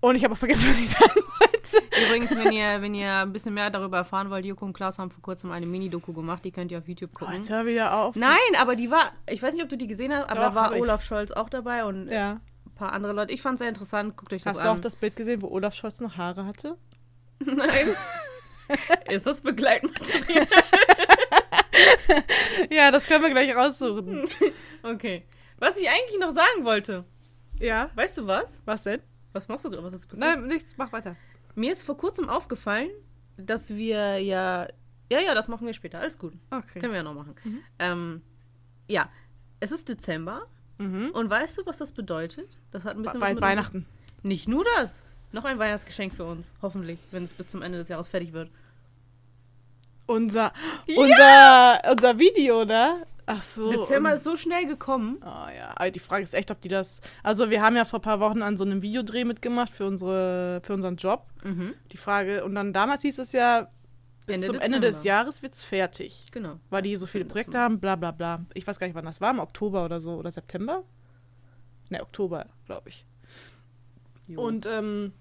Und 0.00 0.14
ich 0.16 0.24
habe 0.24 0.34
auch 0.34 0.38
vergessen, 0.38 0.68
was 0.70 0.78
ich 0.80 0.88
sagen 0.90 1.12
wollte. 1.14 2.04
Übrigens, 2.06 2.30
wenn 2.36 2.52
ihr, 2.52 2.80
wenn 2.82 2.94
ihr 2.94 3.12
ein 3.12 3.32
bisschen 3.32 3.52
mehr 3.54 3.68
darüber 3.70 3.96
erfahren 3.98 4.30
wollt, 4.30 4.44
Joko 4.46 4.64
und 4.64 4.72
Klaas 4.72 4.98
haben 4.98 5.10
vor 5.10 5.22
kurzem 5.22 5.50
eine 5.50 5.66
Mini-Doku 5.66 6.12
gemacht, 6.12 6.44
die 6.44 6.52
könnt 6.52 6.70
ihr 6.70 6.78
auf 6.78 6.86
YouTube 6.88 7.10
Oh, 7.16 7.18
gucken. 7.20 7.34
jetzt 7.36 7.50
hör 7.50 7.66
wieder 7.66 7.96
auf. 7.96 8.14
Nein, 8.16 8.36
aber 8.60 8.76
die 8.76 8.90
war, 8.90 9.12
ich 9.28 9.42
weiß 9.42 9.54
nicht, 9.54 9.62
ob 9.64 9.68
du 9.68 9.76
die 9.76 9.86
gesehen 9.88 10.12
hast, 10.12 10.24
aber 10.30 10.34
Doch, 10.40 10.48
da 10.50 10.54
war 10.54 10.64
hab 10.66 10.74
ich. 10.76 10.80
Olaf 10.82 11.04
Scholz 11.04 11.30
auch 11.32 11.48
dabei 11.50 11.84
und 11.84 12.08
Ja. 12.08 12.40
ein 12.66 12.74
paar 12.76 12.92
andere 12.92 13.12
Leute. 13.12 13.32
Ich 13.32 13.42
fand 13.42 13.56
es 13.56 13.58
sehr 13.60 13.68
interessant, 13.68 14.16
guckt 14.16 14.32
euch 14.32 14.42
das 14.44 14.54
Hast 14.56 14.64
du 14.64 14.68
auch 14.68 14.74
an. 14.76 14.82
das 14.82 14.94
Bild 14.96 15.16
gesehen, 15.16 15.42
wo 15.42 15.48
Olaf 15.48 15.74
Scholz 15.74 16.00
noch 16.00 16.16
Haare 16.16 16.44
hatte? 16.46 16.76
Nein. 17.44 17.88
Ist 19.08 19.26
das 19.26 19.40
Begleitmaterial? 19.40 20.46
ja, 22.70 22.90
das 22.90 23.06
können 23.06 23.22
wir 23.22 23.30
gleich 23.30 23.54
raussuchen. 23.54 24.28
Okay. 24.82 25.24
Was 25.58 25.76
ich 25.76 25.88
eigentlich 25.88 26.20
noch 26.20 26.30
sagen 26.30 26.64
wollte, 26.64 27.04
ja. 27.58 27.90
weißt 27.94 28.18
du 28.18 28.26
was? 28.26 28.62
Was 28.64 28.84
denn? 28.84 29.00
Was 29.38 29.46
machst 29.46 29.64
du 29.64 29.70
gerade? 29.70 29.84
Was 29.84 29.94
ist 29.94 30.08
passiert? 30.08 30.28
Nein, 30.28 30.48
nichts, 30.48 30.76
mach 30.76 30.92
weiter. 30.92 31.14
Mir 31.54 31.70
ist 31.70 31.84
vor 31.84 31.96
kurzem 31.96 32.28
aufgefallen, 32.28 32.90
dass 33.36 33.70
wir 33.70 34.18
ja. 34.18 34.66
Ja, 35.10 35.20
ja, 35.20 35.32
das 35.32 35.46
machen 35.46 35.64
wir 35.64 35.72
später. 35.74 36.00
Alles 36.00 36.18
gut. 36.18 36.34
Okay. 36.50 36.80
Können 36.80 36.92
wir 36.92 36.98
ja 36.98 37.02
noch 37.04 37.14
machen. 37.14 37.36
Mhm. 37.44 37.60
Ähm, 37.78 38.22
ja, 38.88 39.08
es 39.60 39.70
ist 39.70 39.88
Dezember. 39.88 40.42
Mhm. 40.78 41.10
Und 41.12 41.30
weißt 41.30 41.56
du, 41.58 41.66
was 41.66 41.78
das 41.78 41.92
bedeutet? 41.92 42.58
Das 42.72 42.84
hat 42.84 42.96
ein 42.96 43.02
bisschen 43.02 43.20
was 43.20 43.28
Bald 43.28 43.34
mit 43.36 43.42
Weihnachten. 43.42 43.86
Nicht 44.24 44.48
nur 44.48 44.64
das. 44.76 45.06
Noch 45.30 45.44
ein 45.44 45.58
Weihnachtsgeschenk 45.60 46.14
für 46.14 46.24
uns. 46.24 46.52
Hoffentlich, 46.60 46.98
wenn 47.12 47.22
es 47.22 47.32
bis 47.32 47.48
zum 47.48 47.62
Ende 47.62 47.78
des 47.78 47.88
Jahres 47.88 48.08
fertig 48.08 48.32
wird. 48.32 48.50
Unser, 50.06 50.52
unser, 50.96 51.80
unser 51.92 52.18
Video, 52.18 52.64
ne? 52.64 53.06
Ach 53.30 53.42
so. 53.42 53.68
Dezember 53.70 54.14
ist 54.14 54.24
so 54.24 54.36
schnell 54.36 54.66
gekommen. 54.66 55.18
Oh 55.20 55.24
ja, 55.24 55.72
aber 55.76 55.90
die 55.90 56.00
Frage 56.00 56.22
ist 56.22 56.34
echt, 56.34 56.50
ob 56.50 56.62
die 56.62 56.68
das. 56.68 57.02
Also 57.22 57.50
wir 57.50 57.60
haben 57.60 57.76
ja 57.76 57.84
vor 57.84 57.98
ein 57.98 58.02
paar 58.02 58.20
Wochen 58.20 58.40
an 58.40 58.56
so 58.56 58.64
einem 58.64 58.80
Videodreh 58.80 59.24
mitgemacht 59.24 59.70
für 59.70 59.86
unsere, 59.86 60.60
für 60.62 60.72
unseren 60.72 60.96
Job. 60.96 61.26
Mhm. 61.44 61.74
Die 61.92 61.98
Frage, 61.98 62.42
und 62.42 62.54
dann 62.54 62.72
damals 62.72 63.02
hieß 63.02 63.18
es 63.18 63.32
ja, 63.32 63.70
bis 64.26 64.36
Ende 64.36 64.46
zum 64.46 64.54
Dezember. 64.54 64.76
Ende 64.76 64.86
des 64.86 65.04
Jahres 65.04 65.42
wird's 65.42 65.62
fertig. 65.62 66.24
Genau. 66.32 66.58
Weil 66.70 66.80
die 66.80 66.96
so 66.96 67.06
viele 67.06 67.22
Ende 67.22 67.32
Projekte 67.32 67.50
Dezember. 67.50 67.64
haben, 67.64 67.80
bla 67.80 67.96
bla 67.96 68.12
bla. 68.12 68.46
Ich 68.54 68.66
weiß 68.66 68.78
gar 68.78 68.86
nicht, 68.86 68.96
wann 68.96 69.04
das 69.04 69.20
war, 69.20 69.30
im 69.30 69.40
Oktober 69.40 69.84
oder 69.84 70.00
so, 70.00 70.14
oder 70.14 70.30
September? 70.30 70.84
Ne, 71.90 72.02
Oktober, 72.02 72.46
glaube 72.64 72.88
ich. 72.88 73.04
Jo. 74.26 74.40
Und 74.40 74.64
ähm, 74.64 75.12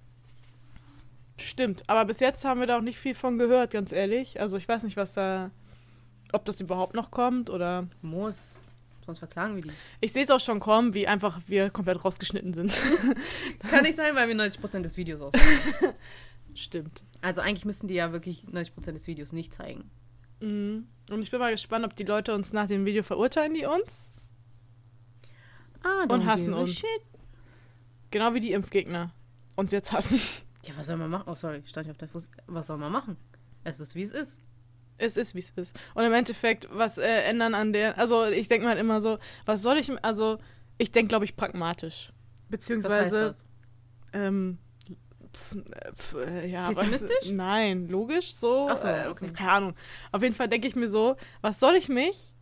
stimmt, 1.37 1.83
aber 1.87 2.05
bis 2.05 2.21
jetzt 2.21 2.45
haben 2.45 2.61
wir 2.61 2.67
da 2.67 2.77
auch 2.77 2.81
nicht 2.81 2.99
viel 2.99 3.15
von 3.15 3.37
gehört, 3.37 3.71
ganz 3.71 3.91
ehrlich. 3.91 4.39
Also 4.39 4.55
ich 4.55 4.67
weiß 4.67 4.83
nicht, 4.83 4.95
was 4.95 5.11
da, 5.11 5.51
ob 6.33 6.45
das 6.45 6.61
überhaupt 6.61 6.93
noch 6.93 7.11
kommt 7.11 7.49
oder. 7.49 7.87
muss. 8.01 8.59
Sonst 9.05 9.19
verklagen 9.19 9.55
wir 9.55 9.61
die. 9.61 9.71
Ich 10.01 10.11
sehe 10.11 10.23
es 10.23 10.29
auch 10.29 10.39
schon 10.41 10.59
kommen, 10.59 10.93
wie 10.93 11.07
einfach 11.07 11.39
wir 11.47 11.69
komplett 11.69 12.03
rausgeschnitten 12.03 12.53
sind. 12.53 12.81
Kann 13.59 13.83
nicht 13.83 13.95
sein, 13.95 14.15
weil 14.15 14.27
wir 14.27 14.35
90% 14.35 14.81
des 14.81 14.97
Videos 14.97 15.21
aus. 15.21 15.33
stimmt. 16.53 17.03
Also 17.21 17.39
eigentlich 17.39 17.63
müssten 17.63 17.87
die 17.87 17.93
ja 17.93 18.11
wirklich 18.11 18.43
90% 18.51 18.91
des 18.91 19.07
Videos 19.07 19.31
nicht 19.31 19.53
zeigen. 19.53 19.89
Mhm. 20.41 20.87
Und 21.09 21.21
ich 21.21 21.31
bin 21.31 21.39
mal 21.39 21.51
gespannt, 21.51 21.85
ob 21.85 21.95
die 21.95 22.03
Leute 22.03 22.33
uns 22.35 22.51
nach 22.51 22.67
dem 22.67 22.85
Video 22.85 23.01
verurteilen, 23.01 23.53
die 23.53 23.65
uns. 23.65 24.09
Ah, 25.83 26.03
Und 26.13 26.25
hassen 26.25 26.53
uns. 26.53 26.73
Shit. 26.73 26.87
Genau 28.11 28.33
wie 28.33 28.41
die 28.41 28.51
Impfgegner. 28.51 29.13
Uns 29.55 29.71
jetzt 29.71 29.91
hassen. 29.93 30.19
Ja, 30.65 30.73
was 30.75 30.87
soll 30.87 30.97
man 30.97 31.09
machen? 31.09 31.23
Oh, 31.27 31.35
sorry, 31.35 31.63
stand 31.65 31.87
ich 31.87 31.91
auf 31.91 31.97
der 31.97 32.09
Fuß. 32.09 32.29
Was 32.47 32.67
soll 32.67 32.77
man 32.77 32.91
machen? 32.91 33.15
Es 33.63 33.79
ist, 33.79 33.95
wie 33.95 34.01
es 34.03 34.11
ist. 34.11 34.41
Es 34.97 35.15
ist, 35.17 35.35
wie 35.35 35.39
es 35.39 35.51
ist. 35.51 35.79
Und 35.93 36.03
im 36.03 36.13
Endeffekt, 36.13 36.67
was 36.71 36.97
äh, 36.97 37.07
ändern 37.23 37.53
an 37.53 37.73
der. 37.73 37.97
Also, 37.97 38.25
ich 38.25 38.47
denke 38.47 38.63
mir 38.65 38.69
halt 38.71 38.79
immer 38.79 38.99
so, 39.01 39.19
was 39.45 39.61
soll 39.61 39.77
ich. 39.77 39.91
Also, 40.03 40.37
ich 40.77 40.91
denke, 40.91 41.09
glaube 41.09 41.25
ich, 41.25 41.35
pragmatisch. 41.35 42.11
Beziehungsweise. 42.49 43.35
Ähm, 44.13 44.57
pf, 45.35 45.55
äh, 45.55 45.93
pf, 45.93 46.13
äh, 46.15 46.47
ja, 46.47 46.67
Pessimistisch? 46.69 47.17
Was, 47.21 47.31
nein, 47.31 47.87
logisch 47.87 48.35
so. 48.37 48.67
Ach 48.71 48.77
so, 48.77 48.87
äh, 48.87 49.07
okay. 49.09 49.29
Keine 49.33 49.51
Ahnung. 49.51 49.73
Auf 50.11 50.23
jeden 50.23 50.33
Fall 50.35 50.47
denke 50.47 50.67
ich 50.67 50.75
mir 50.75 50.87
so, 50.87 51.15
was 51.41 51.59
soll 51.59 51.75
ich 51.75 51.89
mich 51.89 52.33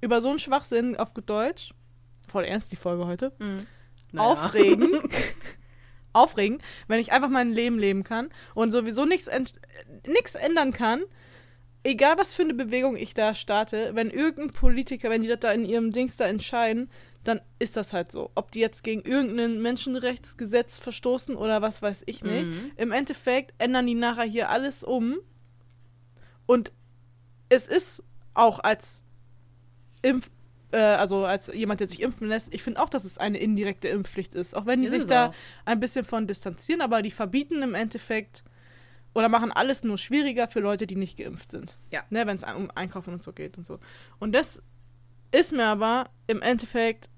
über 0.00 0.20
so 0.22 0.30
einen 0.30 0.38
Schwachsinn 0.38 0.96
auf 0.96 1.12
gut 1.12 1.28
Deutsch, 1.28 1.74
voll 2.28 2.44
ernst 2.44 2.72
die 2.72 2.76
Folge 2.76 3.06
heute, 3.06 3.32
Mhm. 3.38 3.66
aufregen, 4.16 4.88
aufregen, 6.12 6.62
wenn 6.88 7.00
ich 7.00 7.12
einfach 7.12 7.28
mein 7.28 7.52
Leben 7.52 7.78
leben 7.78 8.02
kann 8.02 8.30
und 8.54 8.72
sowieso 8.72 9.04
nichts 9.04 9.28
nichts 10.06 10.34
ändern 10.36 10.72
kann, 10.72 11.02
egal 11.82 12.18
was 12.18 12.34
für 12.34 12.42
eine 12.42 12.54
Bewegung 12.54 12.96
ich 12.96 13.14
da 13.14 13.34
starte, 13.34 13.90
wenn 13.94 14.10
irgendein 14.10 14.52
Politiker, 14.52 15.10
wenn 15.10 15.22
die 15.22 15.28
das 15.28 15.40
da 15.40 15.52
in 15.52 15.64
ihrem 15.64 15.90
Dings 15.90 16.16
da 16.16 16.26
entscheiden, 16.26 16.90
dann 17.24 17.40
ist 17.58 17.76
das 17.76 17.92
halt 17.92 18.10
so. 18.12 18.30
Ob 18.34 18.50
die 18.52 18.60
jetzt 18.60 18.82
gegen 18.82 19.02
irgendein 19.02 19.60
Menschenrechtsgesetz 19.60 20.78
verstoßen 20.78 21.36
oder 21.36 21.60
was 21.60 21.82
weiß 21.82 22.02
ich 22.06 22.24
nicht. 22.24 22.46
Mhm. 22.46 22.70
Im 22.76 22.92
Endeffekt 22.92 23.52
ändern 23.58 23.86
die 23.86 23.94
nachher 23.94 24.24
hier 24.24 24.48
alles 24.48 24.82
um. 24.82 25.18
Und 26.46 26.72
es 27.48 27.66
ist 27.66 28.02
auch 28.32 28.58
als 28.58 29.02
Impf, 30.02 30.30
äh, 30.72 30.78
also 30.78 31.26
als 31.26 31.48
jemand, 31.48 31.80
der 31.80 31.88
sich 31.88 32.00
impfen 32.00 32.28
lässt, 32.28 32.54
ich 32.54 32.62
finde 32.62 32.80
auch, 32.80 32.88
dass 32.88 33.04
es 33.04 33.18
eine 33.18 33.38
indirekte 33.38 33.88
Impfpflicht 33.88 34.34
ist. 34.34 34.56
Auch 34.56 34.64
wenn 34.64 34.80
die 34.80 34.86
Ist 34.86 34.94
sich 34.94 35.06
da 35.06 35.28
auch. 35.28 35.34
ein 35.66 35.80
bisschen 35.80 36.06
von 36.06 36.26
distanzieren, 36.26 36.80
aber 36.80 37.02
die 37.02 37.10
verbieten 37.10 37.62
im 37.62 37.74
Endeffekt 37.74 38.44
oder 39.14 39.28
machen 39.28 39.50
alles 39.52 39.82
nur 39.84 39.98
schwieriger 39.98 40.46
für 40.48 40.60
Leute, 40.60 40.86
die 40.86 40.96
nicht 40.96 41.16
geimpft 41.16 41.50
sind. 41.50 41.76
Ja. 41.90 42.02
Ne, 42.10 42.26
Wenn 42.26 42.36
es 42.36 42.44
um 42.44 42.70
Einkaufen 42.74 43.12
und 43.14 43.22
so 43.22 43.32
geht 43.32 43.56
und 43.58 43.66
so. 43.66 43.78
Und 44.18 44.34
das 44.34 44.62
ist 45.32 45.52
mir 45.52 45.66
aber 45.66 46.10
im 46.26 46.42
Endeffekt, 46.42 47.08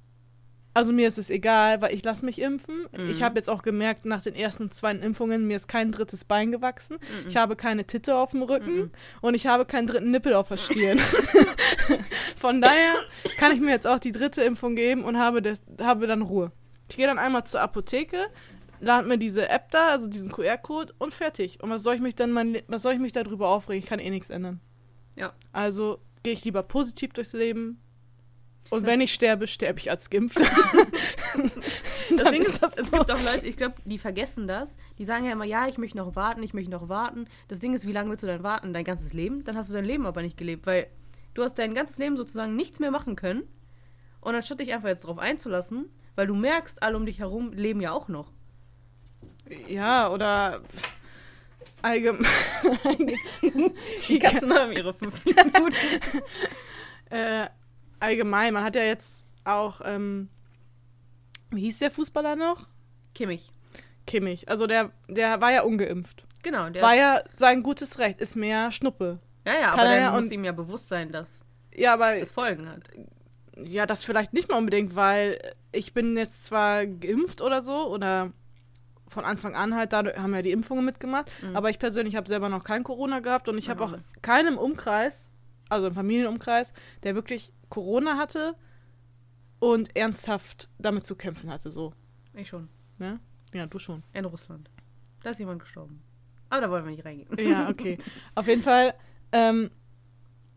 also 0.74 0.92
mir 0.92 1.06
ist 1.06 1.18
es 1.18 1.28
egal, 1.28 1.82
weil 1.82 1.94
ich 1.94 2.02
lasse 2.02 2.24
mich 2.24 2.40
impfen. 2.40 2.86
Mhm. 2.96 3.10
Ich 3.10 3.22
habe 3.22 3.38
jetzt 3.38 3.50
auch 3.50 3.62
gemerkt, 3.62 4.06
nach 4.06 4.22
den 4.22 4.34
ersten 4.34 4.70
zwei 4.70 4.92
Impfungen, 4.92 5.46
mir 5.46 5.56
ist 5.56 5.68
kein 5.68 5.92
drittes 5.92 6.24
Bein 6.24 6.50
gewachsen. 6.50 6.96
Ich 7.28 7.36
habe 7.36 7.56
keine 7.56 7.86
Titte 7.86 8.16
auf 8.16 8.30
dem 8.30 8.42
Rücken 8.42 8.74
Mhm. 8.76 8.90
und 9.20 9.34
ich 9.34 9.46
habe 9.46 9.66
keinen 9.66 9.86
dritten 9.86 10.10
Nippel 10.10 10.32
auf 10.32 10.48
der 10.48 10.56
Stirn. 10.58 10.98
Von 12.36 12.60
daher 12.60 12.94
kann 13.38 13.52
ich 13.52 13.60
mir 13.60 13.70
jetzt 13.70 13.86
auch 13.86 13.98
die 13.98 14.12
dritte 14.12 14.42
Impfung 14.42 14.74
geben 14.76 15.04
und 15.04 15.18
habe, 15.18 15.42
das, 15.42 15.62
habe 15.80 16.06
dann 16.06 16.22
Ruhe. 16.22 16.52
Ich 16.88 16.96
gehe 16.96 17.06
dann 17.06 17.18
einmal 17.18 17.44
zur 17.44 17.60
Apotheke, 17.60 18.18
lade 18.82 19.06
mir 19.08 19.16
diese 19.18 19.48
App 19.48 19.70
da, 19.70 19.88
also 19.90 20.08
diesen 20.08 20.30
QR-Code 20.30 20.92
und 20.98 21.14
fertig. 21.14 21.62
Und 21.62 21.70
was 21.70 21.82
soll 21.82 21.94
ich 21.94 22.00
mich 22.00 22.14
dann 22.16 22.32
mein, 22.32 22.58
was 22.66 22.82
soll 22.82 22.92
ich 22.94 22.98
mich 23.00 23.12
darüber 23.12 23.48
aufregen? 23.48 23.82
Ich 23.82 23.88
kann 23.88 23.98
eh 24.00 24.10
nichts 24.10 24.28
ändern. 24.30 24.60
Ja. 25.16 25.32
Also 25.52 26.00
gehe 26.22 26.32
ich 26.32 26.44
lieber 26.44 26.62
positiv 26.62 27.12
durchs 27.12 27.32
Leben. 27.32 27.80
Und 28.70 28.82
Das- 28.84 28.92
wenn 28.92 29.00
ich 29.00 29.12
sterbe, 29.12 29.46
sterbe 29.46 29.78
ich 29.78 29.90
als 29.90 30.10
geimpft. 30.10 30.40
Das 32.16 32.30
Ding 32.30 32.42
ist 32.42 32.62
das 32.62 32.74
es 32.76 32.86
so. 32.88 32.98
gibt 32.98 33.10
auch 33.10 33.22
Leute, 33.32 33.46
ich 33.46 33.56
glaube, 33.56 33.76
die 33.84 33.96
vergessen 33.98 34.46
das. 34.46 34.76
Die 34.98 35.04
sagen 35.04 35.24
ja 35.24 35.32
immer, 35.32 35.44
ja, 35.46 35.66
ich 35.66 35.78
möchte 35.78 35.96
noch 35.96 36.14
warten, 36.14 36.42
ich 36.42 36.52
möchte 36.52 36.70
noch 36.70 36.88
warten. 36.88 37.26
Das 37.48 37.60
Ding 37.60 37.72
ist, 37.74 37.86
wie 37.86 37.92
lange 37.92 38.10
willst 38.10 38.22
du 38.22 38.26
dann 38.26 38.42
warten? 38.42 38.72
Dein 38.74 38.84
ganzes 38.84 39.12
Leben? 39.14 39.44
Dann 39.44 39.56
hast 39.56 39.70
du 39.70 39.74
dein 39.74 39.84
Leben 39.84 40.04
aber 40.06 40.20
nicht 40.22 40.36
gelebt, 40.36 40.66
weil 40.66 40.88
du 41.34 41.42
hast 41.42 41.54
dein 41.58 41.74
ganzes 41.74 41.96
Leben 41.98 42.16
sozusagen 42.16 42.54
nichts 42.54 42.80
mehr 42.80 42.90
machen 42.90 43.16
können. 43.16 43.44
Und 44.20 44.34
anstatt 44.34 44.60
dich 44.60 44.72
einfach 44.74 44.88
jetzt 44.88 45.04
drauf 45.04 45.18
einzulassen, 45.18 45.88
weil 46.14 46.26
du 46.26 46.34
merkst, 46.34 46.82
alle 46.82 46.96
um 46.96 47.06
dich 47.06 47.18
herum 47.18 47.52
leben 47.52 47.80
ja 47.80 47.92
auch 47.92 48.08
noch. 48.08 48.30
Ja, 49.68 50.10
oder 50.10 50.60
allgemein. 51.82 52.26
Die 54.08 54.18
Katzen 54.18 54.52
haben 54.52 54.72
ihre 54.72 54.94
fünf 54.94 55.24
Minuten. 55.24 55.74
äh, 57.10 57.46
allgemein, 58.00 58.54
man 58.54 58.64
hat 58.64 58.76
ja 58.76 58.82
jetzt 58.82 59.24
auch, 59.44 59.80
ähm, 59.84 60.28
wie 61.50 61.62
hieß 61.62 61.80
der 61.80 61.90
Fußballer 61.90 62.36
noch? 62.36 62.66
Kimmich. 63.14 63.52
Kimmich. 64.06 64.48
Also 64.48 64.66
der, 64.66 64.92
der 65.08 65.40
war 65.40 65.52
ja 65.52 65.62
ungeimpft. 65.62 66.24
Genau, 66.42 66.70
der. 66.70 66.82
War 66.82 66.94
ja 66.94 67.22
sein 67.36 67.62
gutes 67.62 67.98
Recht, 67.98 68.20
ist 68.20 68.36
mehr 68.36 68.70
Schnuppe. 68.70 69.18
ja, 69.46 69.52
ja, 69.54 69.70
kann 69.70 69.80
aber 69.80 69.90
er 69.90 69.94
dann 69.96 70.14
ja 70.14 70.20
muss 70.20 70.30
ihm 70.30 70.44
ja 70.44 70.52
bewusst 70.52 70.88
sein, 70.88 71.12
dass 71.12 71.44
Ja, 71.74 71.94
aber 71.94 72.16
es 72.16 72.30
Folgen 72.32 72.68
hat. 72.68 72.82
ja, 73.56 73.86
das 73.86 74.02
vielleicht 74.04 74.32
nicht 74.32 74.48
mal 74.50 74.58
unbedingt, 74.58 74.96
weil 74.96 75.54
ich 75.72 75.92
bin 75.94 76.16
jetzt 76.16 76.44
zwar 76.44 76.86
geimpft 76.86 77.40
oder 77.42 77.60
so 77.60 77.86
oder 77.88 78.32
von 79.12 79.24
Anfang 79.24 79.54
an 79.54 79.74
halt, 79.74 79.92
da 79.92 80.02
haben 80.16 80.34
ja 80.34 80.42
die 80.42 80.50
Impfungen 80.50 80.84
mitgemacht, 80.84 81.30
Mhm. 81.42 81.54
aber 81.56 81.70
ich 81.70 81.78
persönlich 81.78 82.16
habe 82.16 82.28
selber 82.28 82.48
noch 82.48 82.64
kein 82.64 82.82
Corona 82.84 83.20
gehabt 83.20 83.48
und 83.48 83.58
ich 83.58 83.68
habe 83.70 83.84
auch 83.84 83.94
keinen 84.22 84.48
im 84.54 84.58
Umkreis, 84.58 85.32
also 85.68 85.86
im 85.86 85.94
Familienumkreis, 85.94 86.72
der 87.02 87.14
wirklich 87.14 87.52
Corona 87.68 88.16
hatte 88.18 88.54
und 89.58 89.94
ernsthaft 89.96 90.68
damit 90.78 91.06
zu 91.06 91.14
kämpfen 91.16 91.50
hatte, 91.50 91.70
so. 91.70 91.92
Ich 92.34 92.48
schon. 92.48 92.68
Ne? 92.98 93.20
Ja, 93.52 93.66
du 93.66 93.78
schon. 93.78 94.02
In 94.12 94.24
Russland. 94.24 94.70
Da 95.22 95.30
ist 95.30 95.38
jemand 95.38 95.60
gestorben. 95.60 96.02
Aber 96.50 96.60
da 96.62 96.70
wollen 96.70 96.84
wir 96.84 96.90
nicht 96.90 97.04
reingehen. 97.04 97.28
Ja, 97.48 97.68
okay. 97.68 97.98
Auf 98.34 98.46
jeden 98.48 98.62
Fall 98.62 98.94
ähm, 99.32 99.70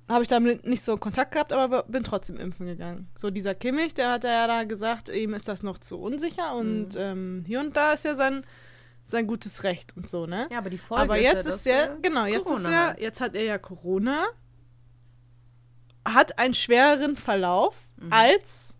habe 0.09 0.21
ich 0.21 0.27
damit 0.27 0.65
nicht 0.65 0.83
so 0.83 0.97
Kontakt 0.97 1.31
gehabt, 1.31 1.51
aber 1.51 1.83
bin 1.83 2.03
trotzdem 2.03 2.37
impfen 2.37 2.67
gegangen. 2.67 3.09
So 3.15 3.31
dieser 3.31 3.55
Kimmich, 3.55 3.93
der 3.93 4.11
hat 4.11 4.23
ja 4.23 4.45
da 4.47 4.63
gesagt, 4.63 5.09
ihm 5.09 5.33
ist 5.33 5.47
das 5.47 5.63
noch 5.63 5.77
zu 5.79 5.99
unsicher 5.99 6.55
und 6.55 6.95
ähm, 6.95 7.43
hier 7.47 7.59
und 7.59 7.75
da 7.75 7.93
ist 7.93 8.05
ja 8.05 8.13
sein, 8.15 8.45
sein 9.07 9.25
gutes 9.27 9.63
Recht 9.63 9.95
und 9.97 10.07
so, 10.09 10.25
ne? 10.27 10.47
Ja, 10.51 10.59
aber 10.59 10.69
die 10.69 10.77
Folge 10.77 11.03
aber 11.03 11.17
ist 11.17 11.23
jetzt 11.23 11.33
ja, 11.33 11.39
ist 11.39 11.47
dass 11.49 11.65
er, 11.65 11.75
er 11.89 11.97
genau, 12.01 12.25
jetzt 12.25 12.37
ist 12.41 12.43
Corona 12.45 12.69
er, 12.71 12.87
hat. 12.89 13.01
jetzt 13.01 13.21
hat 13.21 13.35
er 13.35 13.43
ja 13.43 13.57
Corona, 13.57 14.25
hat 16.07 16.37
einen 16.37 16.53
schwereren 16.53 17.15
Verlauf 17.15 17.81
Mhm. 17.97 18.11
als 18.11 18.77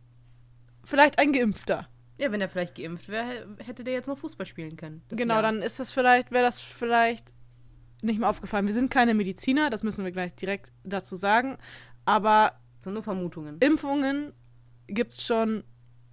vielleicht 0.84 1.20
ein 1.20 1.32
Geimpfter. 1.32 1.88
Ja, 2.18 2.32
wenn 2.32 2.42
er 2.42 2.50
vielleicht 2.50 2.76
geimpft 2.76 3.08
wäre, 3.08 3.48
hätte 3.64 3.84
der 3.86 3.94
jetzt 3.94 4.08
noch 4.08 4.18
Fußball 4.18 4.46
spielen 4.46 4.76
können. 4.76 5.02
genau, 5.10 5.36
Jahr. 5.36 5.44
dann 5.44 5.62
ist 5.62 5.80
das 5.80 5.92
vielleicht, 5.92 6.32
wäre 6.32 6.44
das 6.44 6.60
vielleicht 6.60 7.26
nicht 8.02 8.20
mehr 8.20 8.30
aufgefallen. 8.30 8.68
Wir 8.68 8.74
sind 8.74 8.92
keine 8.92 9.14
Mediziner, 9.14 9.70
das 9.70 9.84
müssen 9.84 10.04
wir 10.04 10.12
gleich 10.12 10.36
direkt 10.36 10.72
dazu 10.84 11.16
sagen. 11.16 11.58
Aber 12.06 12.54
Das 12.78 12.86
sind 12.86 12.94
nur 12.94 13.04
Vermutungen. 13.04 13.58
Impfungen 13.60 14.34
gibt 14.88 15.14
es 15.14 15.26
schon 15.26 15.64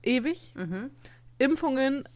ewig. 0.03 0.55
Mhm. 0.57 0.91
Impfungen 1.39 2.09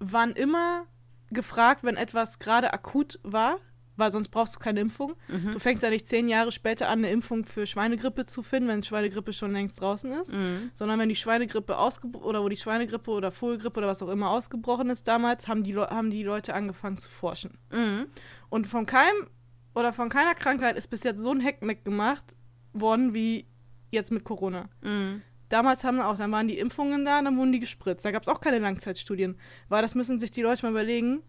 waren 0.00 0.32
immer 0.32 0.86
gefragt, 1.30 1.84
wenn 1.84 1.96
etwas 1.96 2.38
gerade 2.38 2.72
akut 2.72 3.20
war, 3.22 3.58
weil 4.00 4.10
sonst 4.10 4.28
brauchst 4.30 4.56
du 4.56 4.58
keine 4.58 4.80
Impfung. 4.80 5.14
Mhm. 5.28 5.52
Du 5.52 5.58
fängst 5.60 5.82
ja 5.84 5.90
nicht 5.90 6.08
zehn 6.08 6.28
Jahre 6.28 6.50
später 6.50 6.88
an, 6.88 6.98
eine 6.98 7.10
Impfung 7.10 7.44
für 7.44 7.66
Schweinegrippe 7.66 8.26
zu 8.26 8.42
finden, 8.42 8.68
wenn 8.68 8.82
Schweinegrippe 8.82 9.32
schon 9.32 9.52
längst 9.52 9.80
draußen 9.80 10.10
ist. 10.12 10.32
Mhm. 10.32 10.70
Sondern 10.74 10.98
wenn 10.98 11.08
die 11.08 11.16
Schweinegrippe 11.16 11.78
ausgebrochen 11.78 12.26
oder 12.26 12.42
wo 12.42 12.48
die 12.48 12.56
Schweinegrippe 12.56 13.10
oder 13.10 13.30
Vogelgrippe 13.30 13.78
oder 13.78 13.88
was 13.88 14.02
auch 14.02 14.08
immer 14.08 14.30
ausgebrochen 14.30 14.90
ist 14.90 15.06
damals, 15.06 15.46
haben 15.46 15.62
die, 15.62 15.72
Le 15.72 15.88
haben 15.88 16.10
die 16.10 16.24
Leute 16.24 16.54
angefangen 16.54 16.98
zu 16.98 17.10
forschen. 17.10 17.58
Mhm. 17.70 18.06
Und 18.48 18.66
von 18.66 18.86
keinem 18.86 19.28
oder 19.74 19.92
von 19.92 20.08
keiner 20.08 20.34
Krankheit 20.34 20.76
ist 20.76 20.88
bis 20.88 21.04
jetzt 21.04 21.20
so 21.20 21.30
ein 21.30 21.40
Heckmeck 21.40 21.84
gemacht 21.84 22.24
worden 22.72 23.14
wie 23.14 23.46
jetzt 23.90 24.10
mit 24.10 24.24
Corona. 24.24 24.68
Mhm. 24.82 25.22
Damals 25.48 25.82
haben 25.82 26.00
auch, 26.00 26.16
dann 26.16 26.30
waren 26.30 26.46
die 26.46 26.58
Impfungen 26.58 27.04
da, 27.04 27.20
dann 27.20 27.36
wurden 27.36 27.52
die 27.52 27.58
gespritzt. 27.58 28.04
Da 28.04 28.12
gab 28.12 28.22
es 28.22 28.28
auch 28.28 28.40
keine 28.40 28.60
Langzeitstudien. 28.60 29.36
Weil 29.68 29.82
das 29.82 29.94
müssen 29.96 30.20
sich 30.20 30.30
die 30.30 30.42
Leute 30.42 30.64
mal 30.64 30.70
überlegen, 30.70 31.22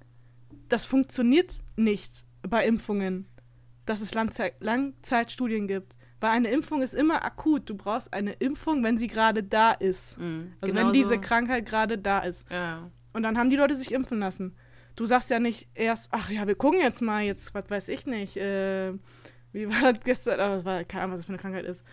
das 0.69 0.85
funktioniert 0.85 1.59
nicht 1.75 2.23
bei 2.47 2.65
Impfungen, 2.65 3.27
dass 3.85 4.01
es 4.01 4.13
Langzeit 4.13 4.55
Langzeitstudien 4.59 5.67
gibt. 5.67 5.95
Weil 6.19 6.29
eine 6.31 6.51
Impfung 6.51 6.83
ist 6.83 6.93
immer 6.93 7.25
akut. 7.25 7.67
Du 7.67 7.75
brauchst 7.75 8.13
eine 8.13 8.33
Impfung, 8.33 8.83
wenn 8.83 8.97
sie 8.99 9.07
gerade 9.07 9.41
da 9.41 9.71
ist. 9.71 10.19
Mhm. 10.19 10.53
Also 10.61 10.75
wenn 10.75 10.93
diese 10.93 11.19
Krankheit 11.19 11.65
gerade 11.65 11.97
da 11.97 12.19
ist. 12.19 12.49
Ja. 12.51 12.91
Und 13.11 13.23
dann 13.23 13.37
haben 13.37 13.49
die 13.49 13.55
Leute 13.55 13.75
sich 13.75 13.91
impfen 13.91 14.19
lassen. 14.19 14.55
Du 14.95 15.05
sagst 15.05 15.29
ja 15.29 15.39
nicht 15.39 15.67
erst, 15.73 16.09
ach 16.11 16.29
ja, 16.29 16.45
wir 16.47 16.55
gucken 16.55 16.79
jetzt 16.79 17.01
mal, 17.01 17.23
jetzt, 17.23 17.53
was 17.53 17.69
weiß 17.69 17.89
ich 17.89 18.05
nicht, 18.05 18.37
äh, 18.37 18.93
wie 19.51 19.67
war 19.67 19.93
das 19.93 20.03
gestern, 20.03 20.35
oh, 20.35 20.55
das 20.55 20.65
war 20.65 20.83
keine 20.83 21.03
Ahnung, 21.03 21.13
was 21.13 21.19
das 21.19 21.25
für 21.25 21.33
eine 21.33 21.41
Krankheit 21.41 21.65
ist. 21.65 21.83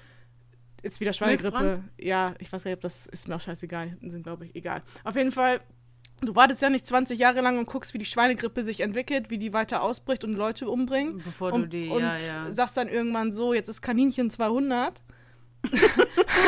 Jetzt 0.83 1.01
wieder 1.01 1.13
Schweinegrippe. 1.13 1.83
Ja, 1.99 2.35
ich 2.39 2.53
weiß 2.53 2.65
gar 2.65 2.71
nicht, 2.71 2.77
ob 2.77 2.83
das 2.83 3.07
ist 3.07 3.29
mir 3.29 3.37
auch 3.37 3.41
scheißegal, 3.41 3.97
sind 4.03 4.23
glaube 4.23 4.47
ich 4.47 4.55
egal. 4.55 4.83
Auf 5.05 5.17
jeden 5.17 5.33
Fall, 5.33 5.61
du 6.21 6.35
wartest 6.35 6.63
ja 6.63 6.71
nicht 6.71 6.87
20 6.87 7.19
Jahre 7.19 7.41
lang 7.41 7.59
und 7.59 7.67
guckst, 7.67 7.95
wie 7.95 7.99
die 7.99 8.05
Schweinegrippe 8.05 8.65
sich 8.65 8.81
entwickelt, 8.81 9.31
wie 9.31 9.39
die 9.39 9.53
weiter 9.53 9.83
ausbricht 9.83 10.25
und 10.25 10.33
Leute 10.33 10.69
umbringt. 10.69 11.25
Bevor 11.25 11.53
und, 11.53 11.63
du 11.63 11.69
die, 11.69 11.89
und 11.89 12.03
ja, 12.03 12.17
ja. 12.17 12.51
sagst 12.51 12.77
dann 12.77 12.89
irgendwann 12.89 13.33
so, 13.33 13.55
jetzt 13.55 13.69
ist 13.69 13.83
Kaninchen 13.83 14.31
200. 14.31 15.03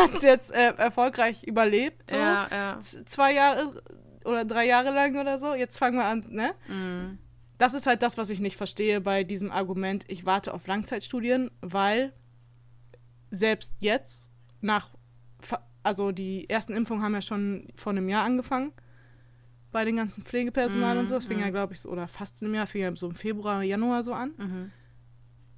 Hat 0.00 0.14
es 0.14 0.22
jetzt 0.22 0.52
äh, 0.52 0.72
erfolgreich 0.76 1.44
überlebt. 1.44 2.10
So 2.10 2.16
Ja, 2.16 2.48
ja. 2.50 2.80
zwei 2.80 3.34
Jahre 3.34 3.82
oder 4.24 4.44
drei 4.44 4.66
Jahre 4.66 4.90
lang 4.92 5.18
oder 5.18 5.38
so. 5.38 5.54
Jetzt 5.54 5.78
fangen 5.78 5.96
wir 5.96 6.04
an, 6.04 6.26
ne? 6.28 6.52
Mhm. 6.68 7.18
Das 7.58 7.74
ist 7.74 7.86
halt 7.86 8.02
das, 8.02 8.16
was 8.16 8.30
ich 8.30 8.40
nicht 8.40 8.56
verstehe 8.56 9.00
bei 9.00 9.22
diesem 9.22 9.50
Argument, 9.50 10.04
ich 10.08 10.24
warte 10.24 10.54
auf 10.54 10.66
Langzeitstudien, 10.66 11.50
weil 11.60 12.14
selbst 13.30 13.74
jetzt, 13.80 14.30
nach, 14.62 14.88
also 15.82 16.10
die 16.10 16.48
ersten 16.48 16.72
Impfungen 16.72 17.02
haben 17.02 17.14
ja 17.14 17.20
schon 17.20 17.68
vor 17.74 17.90
einem 17.90 18.08
Jahr 18.08 18.24
angefangen, 18.24 18.72
bei 19.72 19.84
den 19.84 19.96
ganzen 19.96 20.24
Pflegepersonal 20.24 20.94
Mhm, 20.94 21.00
und 21.00 21.08
so. 21.08 21.14
Das 21.14 21.26
fing 21.26 21.38
ja. 21.38 21.46
ja, 21.46 21.50
glaube 21.50 21.74
ich, 21.74 21.80
so, 21.80 21.88
oder 21.90 22.08
fast 22.08 22.42
einem 22.42 22.54
Jahr, 22.54 22.66
fing 22.66 22.82
ja 22.82 22.94
so 22.96 23.08
im 23.08 23.14
Februar, 23.14 23.62
Januar 23.62 24.02
so 24.02 24.12
an. 24.12 24.32
Mhm. 24.36 24.70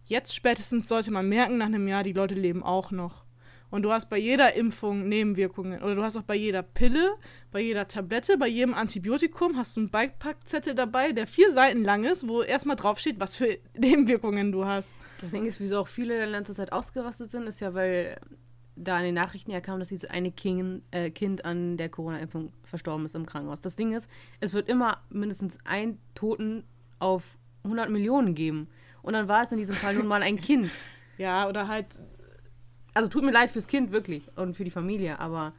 Jetzt 0.04 0.34
spätestens 0.34 0.88
sollte 0.88 1.10
man 1.10 1.28
merken, 1.28 1.58
nach 1.58 1.66
einem 1.66 1.86
Jahr, 1.88 2.02
die 2.02 2.12
Leute 2.12 2.34
leben 2.34 2.62
auch 2.62 2.90
noch. 2.90 3.24
Und 3.70 3.82
du 3.82 3.92
hast 3.92 4.10
bei 4.10 4.18
jeder 4.18 4.54
Impfung 4.54 5.08
Nebenwirkungen. 5.08 5.82
Oder 5.82 5.94
du 5.94 6.02
hast 6.02 6.16
auch 6.18 6.22
bei 6.22 6.34
jeder 6.34 6.62
Pille, 6.62 7.14
bei 7.50 7.60
jeder 7.60 7.88
Tablette, 7.88 8.36
bei 8.36 8.48
jedem 8.48 8.74
Antibiotikum 8.74 9.56
hast 9.56 9.76
du 9.76 9.80
einen 9.80 9.90
Beipackzettel 9.90 10.74
dabei, 10.74 11.12
der 11.12 11.26
vier 11.26 11.52
Seiten 11.52 11.82
lang 11.82 12.04
ist, 12.04 12.28
wo 12.28 12.42
erstmal 12.42 12.76
draufsteht, 12.76 13.18
was 13.18 13.34
für 13.34 13.56
Nebenwirkungen 13.78 14.52
du 14.52 14.66
hast. 14.66 14.90
Das 15.22 15.30
Ding 15.30 15.46
ist, 15.46 15.58
wieso 15.60 15.78
auch 15.78 15.88
viele 15.88 16.22
in 16.22 16.30
letzter 16.30 16.52
Zeit 16.52 16.72
ausgerastet 16.72 17.30
sind, 17.30 17.46
ist 17.46 17.60
ja, 17.60 17.72
weil 17.72 18.18
da 18.76 18.98
in 18.98 19.04
den 19.04 19.14
Nachrichten 19.14 19.50
ja 19.50 19.60
kam, 19.60 19.78
dass 19.78 19.88
dieses 19.88 20.08
eine 20.08 20.32
Kind, 20.32 20.82
äh, 20.90 21.10
kind 21.10 21.44
an 21.44 21.76
der 21.76 21.88
Corona-Impfung 21.88 22.52
verstorben 22.64 23.04
ist 23.04 23.14
im 23.14 23.26
Krankenhaus. 23.26 23.60
Das 23.60 23.76
Ding 23.76 23.92
ist, 23.92 24.08
es 24.40 24.54
wird 24.54 24.68
immer 24.68 24.98
mindestens 25.10 25.58
einen 25.64 25.98
Toten 26.14 26.64
auf 26.98 27.36
100 27.64 27.90
Millionen 27.90 28.34
geben. 28.34 28.68
Und 29.02 29.12
dann 29.14 29.28
war 29.28 29.42
es 29.42 29.52
in 29.52 29.58
diesem 29.58 29.74
Fall 29.74 29.94
nun 29.94 30.06
mal 30.06 30.22
ein 30.22 30.40
Kind. 30.40 30.70
Ja, 31.18 31.46
oder 31.46 31.68
halt. 31.68 32.00
Also 32.94 33.08
tut 33.08 33.22
mir 33.22 33.30
leid 33.32 33.50
fürs 33.50 33.68
Kind, 33.68 33.92
wirklich. 33.92 34.24
Und 34.34 34.54
für 34.54 34.64
die 34.64 34.70
Familie, 34.70 35.20
aber 35.20 35.52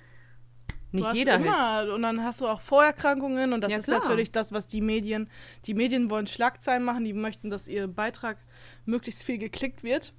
nicht 0.91 1.13
jeder 1.13 1.35
immer. 1.35 1.93
Und 1.93 2.01
dann 2.01 2.23
hast 2.23 2.41
du 2.41 2.47
auch 2.47 2.59
Vorerkrankungen 2.59 3.53
und 3.53 3.61
das 3.61 3.71
Ja, 3.71 3.77
ist 3.77 3.85
klar. 3.85 3.99
natürlich 3.99 4.31
das, 4.31 4.51
was 4.51 4.67
die 4.67 4.81
Medien. 4.81 5.29
Die 5.65 5.73
Medien 5.73 6.09
wollen 6.09 6.27
Schlagzeilen 6.27 6.83
machen, 6.83 7.05
die 7.05 7.13
möchten, 7.13 7.49
dass 7.49 7.67
ihr 7.67 7.87
Beitrag 7.87 8.37
möglichst 8.85 9.23
viel 9.23 9.37
geklickt 9.37 9.83
wird. 9.83 10.13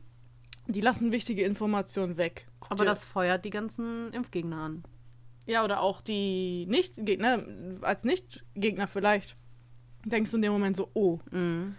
Die 0.67 0.81
lassen 0.81 1.13
wichtige 1.13 1.43
Informationen 1.45 2.17
weg. 2.17 2.47
Guck 2.61 2.73
Aber 2.73 2.85
dir- 2.85 2.91
das 2.91 3.05
feuert 3.05 3.45
die 3.45 3.51
ganzen 3.51 4.13
Impfgegner 4.13 4.57
an. 4.57 4.85
Ja, 5.47 5.63
oder 5.65 5.81
auch 5.81 6.01
die 6.01 6.65
Nicht-Gegner, 6.69 7.45
als 7.83 8.05
Nicht-Gegner 8.05 8.87
vielleicht, 8.87 9.37
denkst 10.07 10.31
du 10.31 10.37
in 10.39 10.43
dem 10.43 10.53
Moment 10.53 10.77
so, 10.77 10.91
oh, 10.95 11.19
Mhm. 11.31 11.77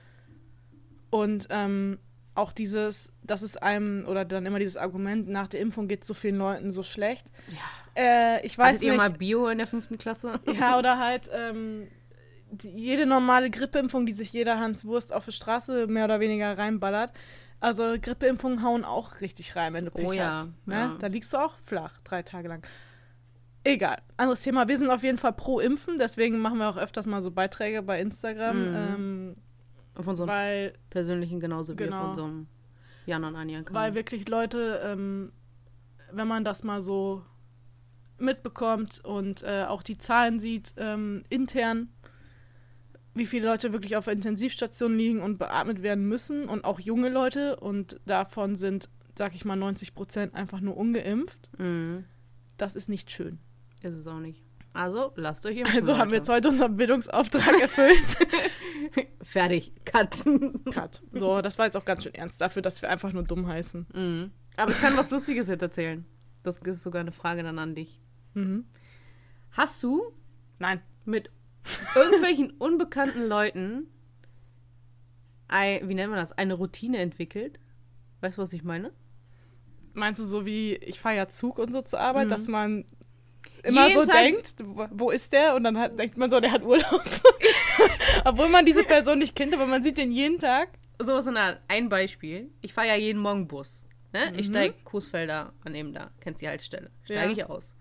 Und 1.09 1.47
ähm, 1.49 1.97
auch 2.33 2.51
dieses, 2.51 3.11
dass 3.23 3.41
es 3.41 3.55
einem, 3.57 4.05
oder 4.07 4.25
dann 4.25 4.45
immer 4.45 4.59
dieses 4.59 4.75
Argument, 4.75 5.29
nach 5.29 5.47
der 5.47 5.61
Impfung 5.61 5.87
geht 5.87 6.01
es 6.01 6.07
so 6.07 6.13
vielen 6.13 6.35
Leuten 6.35 6.71
so 6.73 6.83
schlecht. 6.83 7.25
Ja. 7.47 7.57
Äh, 8.37 8.45
ich 8.45 8.57
weiß 8.57 8.67
Hattet 8.77 8.83
ihr 8.83 8.91
nicht. 8.91 8.97
mal 8.97 9.09
Bio 9.11 9.47
in 9.47 9.57
der 9.57 9.67
fünften 9.67 9.97
Klasse? 9.97 10.39
Ja, 10.59 10.77
oder 10.79 10.99
halt 10.99 11.29
ähm, 11.33 11.87
die, 12.51 12.69
jede 12.71 13.05
normale 13.05 13.49
Grippeimpfung, 13.49 14.05
die 14.05 14.11
sich 14.13 14.33
jeder 14.33 14.59
Hans 14.59 14.83
Wurst 14.85 15.13
auf 15.13 15.23
der 15.25 15.31
Straße 15.31 15.87
mehr 15.87 16.03
oder 16.05 16.19
weniger 16.19 16.57
reinballert. 16.57 17.11
Also 17.59 17.95
Grippeimpfungen 18.01 18.61
hauen 18.63 18.83
auch 18.85 19.21
richtig 19.21 19.55
rein, 19.55 19.73
wenn 19.73 19.85
du 19.85 19.91
Pech 19.91 20.07
Oh 20.07 20.11
ja, 20.13 20.31
hast. 20.31 20.49
Ne? 20.67 20.75
ja. 20.75 20.95
Da 20.99 21.07
liegst 21.07 21.33
du 21.33 21.37
auch 21.37 21.55
flach, 21.65 21.99
drei 22.03 22.21
Tage 22.21 22.47
lang. 22.47 22.61
Egal, 23.63 23.97
anderes 24.17 24.41
Thema. 24.43 24.67
Wir 24.67 24.77
sind 24.77 24.91
auf 24.91 25.01
jeden 25.03 25.17
Fall 25.17 25.33
pro 25.33 25.59
Impfen, 25.59 25.97
deswegen 25.97 26.37
machen 26.39 26.59
wir 26.59 26.69
auch 26.69 26.77
öfters 26.77 27.07
mal 27.07 27.21
so 27.23 27.31
Beiträge 27.31 27.81
bei 27.81 27.99
Instagram, 27.99 28.57
Mhm. 28.69 28.75
ähm, 28.75 29.35
Auf 29.97 30.07
unserem 30.07 30.29
weil, 30.29 30.73
persönlichen 30.91 31.39
genauso 31.39 31.73
wie 31.73 31.77
Genau. 31.83 32.01
auf 32.01 32.09
unserem 32.09 32.47
Jan 33.07 33.23
und 33.23 33.35
Anja 33.35 33.63
Kanal. 33.63 33.81
weil 33.81 33.95
wirklich 33.95 34.27
Leute, 34.29 34.81
ähm, 34.83 35.31
wenn 36.11 36.27
man 36.27 36.43
das 36.43 36.63
mal 36.63 36.81
so 36.81 37.23
mitbekommt 38.17 39.03
und 39.03 39.43
äh, 39.43 39.65
auch 39.67 39.83
die 39.83 39.97
Zahlen 39.97 40.39
sieht, 40.39 40.73
ähm, 40.77 41.23
intern, 41.29 41.89
wie 43.15 43.25
viele 43.25 43.47
Leute 43.47 43.73
wirklich 43.73 43.95
auf 43.95 44.05
der 44.05 44.13
Intensivstation 44.13 44.95
liegen 44.97 45.21
und 45.21 45.37
beatmet 45.37 45.81
werden 45.81 46.07
müssen 46.07 46.47
und 46.47 46.65
auch 46.65 46.79
junge 46.79 47.09
Leute 47.09 47.55
und 47.55 47.99
davon 48.05 48.55
sind, 48.55 48.89
sag 49.17 49.33
ich 49.33 49.45
mal, 49.45 49.55
90 49.55 49.95
Prozent 49.95 50.35
einfach 50.35 50.59
nur 50.59 50.77
ungeimpft. 50.77 51.49
Mhm. 51.57 52.05
Das 52.57 52.75
ist 52.75 52.89
nicht 52.89 53.09
schön. 53.11 53.39
Ist 53.81 53.95
es 53.95 54.05
auch 54.07 54.19
nicht. 54.19 54.43
Also, 54.73 55.13
lasst 55.15 55.45
euch 55.45 55.57
impfen. 55.57 55.77
Also 55.77 55.93
haben 55.93 56.11
wir 56.11 56.17
Leute. 56.17 56.17
jetzt 56.17 56.29
heute 56.29 56.49
unseren 56.49 56.75
Bildungsauftrag 56.75 57.59
erfüllt. 57.61 58.17
Fertig. 59.21 59.73
Cut. 59.85 60.23
Cut. 60.73 61.01
So, 61.13 61.41
das 61.41 61.57
war 61.57 61.65
jetzt 61.65 61.77
auch 61.77 61.85
ganz 61.85 62.03
schön 62.03 62.13
ernst 62.13 62.41
dafür, 62.41 62.61
dass 62.61 62.81
wir 62.81 62.89
einfach 62.89 63.13
nur 63.13 63.23
dumm 63.23 63.47
heißen. 63.47 63.87
mhm. 63.93 64.31
Aber 64.57 64.71
ich 64.71 64.79
kann 64.79 64.95
was 64.95 65.09
Lustiges 65.11 65.49
jetzt 65.49 65.61
erzählen. 65.61 66.05
Das 66.43 66.59
ist 66.59 66.81
sogar 66.83 67.01
eine 67.01 67.11
Frage 67.11 67.43
dann 67.43 67.59
an 67.59 67.75
dich. 67.75 67.99
Mhm. 68.35 68.65
Hast 69.51 69.83
du 69.83 70.13
Nein. 70.59 70.81
mit 71.03 71.29
irgendwelchen 71.95 72.51
unbekannten 72.57 73.25
Leuten 73.27 73.87
ein, 75.47 75.87
wie 75.87 75.93
nennt 75.95 76.09
man 76.11 76.19
das, 76.19 76.31
eine 76.31 76.55
Routine 76.55 76.97
entwickelt? 76.97 77.59
Weißt 78.21 78.37
du, 78.37 78.41
was 78.41 78.53
ich 78.53 78.63
meine? 78.63 78.91
Meinst 79.93 80.19
du 80.19 80.25
so 80.25 80.45
wie, 80.45 80.75
ich 80.75 80.99
fahre 80.99 81.15
ja 81.15 81.27
Zug 81.27 81.57
und 81.59 81.71
so 81.71 81.81
zur 81.81 81.99
Arbeit, 81.99 82.25
Mhm. 82.27 82.31
dass 82.31 82.47
man 82.47 82.85
immer 83.63 83.87
Jeden 83.87 84.03
so 84.03 84.09
Tag- 84.11 84.21
denkt, 84.23 84.55
wo, 84.91 85.09
ist 85.11 85.31
der? 85.33 85.55
Und 85.55 85.63
dann 85.63 85.77
hat, 85.77 85.97
denkt 85.97 86.17
man 86.17 86.29
so, 86.29 86.39
der 86.39 86.51
hat 86.51 86.63
Urlaub. 86.63 87.03
Obwohl 88.25 88.49
man 88.49 88.65
diese 88.65 88.83
Person 88.83 89.19
nicht 89.19 89.35
kennt, 89.35 89.53
aber 89.53 89.65
man 89.67 89.83
sieht 89.83 89.97
den 89.97 90.11
jeden 90.11 90.39
Tag. 90.39 90.69
Sowas 90.99 91.27
in 91.27 91.35
der 91.35 91.43
Art. 91.43 91.61
Ein 91.67 91.89
Beispiel. 91.89 92.49
Ich 92.61 92.73
fahre 92.73 92.87
ja 92.87 92.95
jeden 92.95 93.21
Morgen 93.21 93.47
Bus. 93.47 93.81
Ne? 94.13 94.31
Ich 94.37 94.47
Mhm. 94.47 94.53
steige 94.53 94.75
Coesfelder 94.83 95.53
an 95.63 95.75
eben 95.75 95.93
da. 95.93 96.09
Kennst 96.21 96.41
die 96.41 96.47
Haltestelle. 96.47 96.89
Steige 97.03 97.21
Ja. 97.21 97.31
ich 97.31 97.45
aus. 97.49 97.75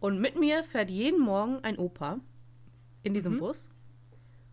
Und 0.00 0.20
mit 0.20 0.38
mir 0.38 0.62
fährt 0.64 0.90
jeden 0.90 1.20
Morgen 1.20 1.58
ein 1.64 1.78
Opa 1.78 2.20
in 3.06 3.14
diesem 3.14 3.34
Mhm. 3.34 3.38
Bus 3.38 3.70